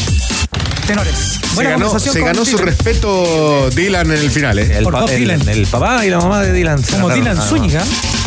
Tenores. 0.88 1.14
Se 1.16 1.56
Buena 1.56 1.72
ganó, 1.72 2.00
se 2.00 2.22
ganó 2.22 2.46
su 2.46 2.58
respeto 2.58 3.70
Dylan 3.76 4.08
en 4.12 4.18
el 4.18 4.32
final. 4.32 4.58
¿eh? 4.58 4.78
El, 4.78 4.84
Por 4.86 4.94
pa- 4.94 5.02
Bob 5.02 5.10
el- 5.12 5.20
Dylan. 5.20 5.50
el 5.50 5.68
papá 5.68 6.06
y 6.06 6.10
la 6.10 6.18
mamá 6.20 6.42
de 6.42 6.54
Dylan. 6.54 6.82
Como 6.82 7.10
Dylan 7.10 7.36
nada 7.36 7.52
más. 7.52 7.80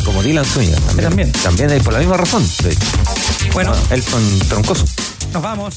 Como 0.04 0.22
Dylan 0.22 0.44
Zúñiga. 0.44 0.78
También. 0.80 1.08
También. 1.08 1.32
También 1.32 1.70
es 1.70 1.82
por 1.82 1.92
la 1.92 1.98
misma 2.00 2.16
razón. 2.16 2.46
de 2.62 2.70
hecho. 2.70 2.86
Bueno, 3.52 3.72
Elton 3.90 4.38
Troncoso. 4.48 4.84
nos 5.32 5.42
vamos. 5.42 5.76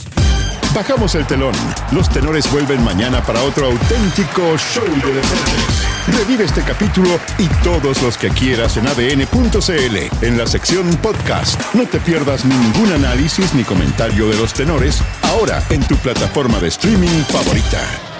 Bajamos 0.73 1.15
el 1.15 1.25
telón. 1.25 1.53
Los 1.91 2.09
tenores 2.09 2.51
vuelven 2.51 2.83
mañana 2.83 3.23
para 3.23 3.41
otro 3.43 3.67
auténtico 3.67 4.57
show 4.57 4.83
de 4.83 5.13
deportes. 5.13 6.17
Revive 6.19 6.43
este 6.43 6.61
capítulo 6.63 7.09
y 7.37 7.47
todos 7.63 8.01
los 8.01 8.17
que 8.17 8.29
quieras 8.29 8.75
en 8.77 8.87
adn.cl 8.87 10.25
en 10.25 10.37
la 10.37 10.45
sección 10.45 10.85
podcast. 10.97 11.59
No 11.73 11.87
te 11.87 11.99
pierdas 11.99 12.43
ningún 12.45 12.91
análisis 12.91 13.53
ni 13.53 13.63
comentario 13.63 14.27
de 14.27 14.35
los 14.35 14.53
tenores 14.53 14.99
ahora 15.23 15.63
en 15.69 15.81
tu 15.87 15.95
plataforma 15.97 16.59
de 16.59 16.67
streaming 16.67 17.23
favorita. 17.29 18.14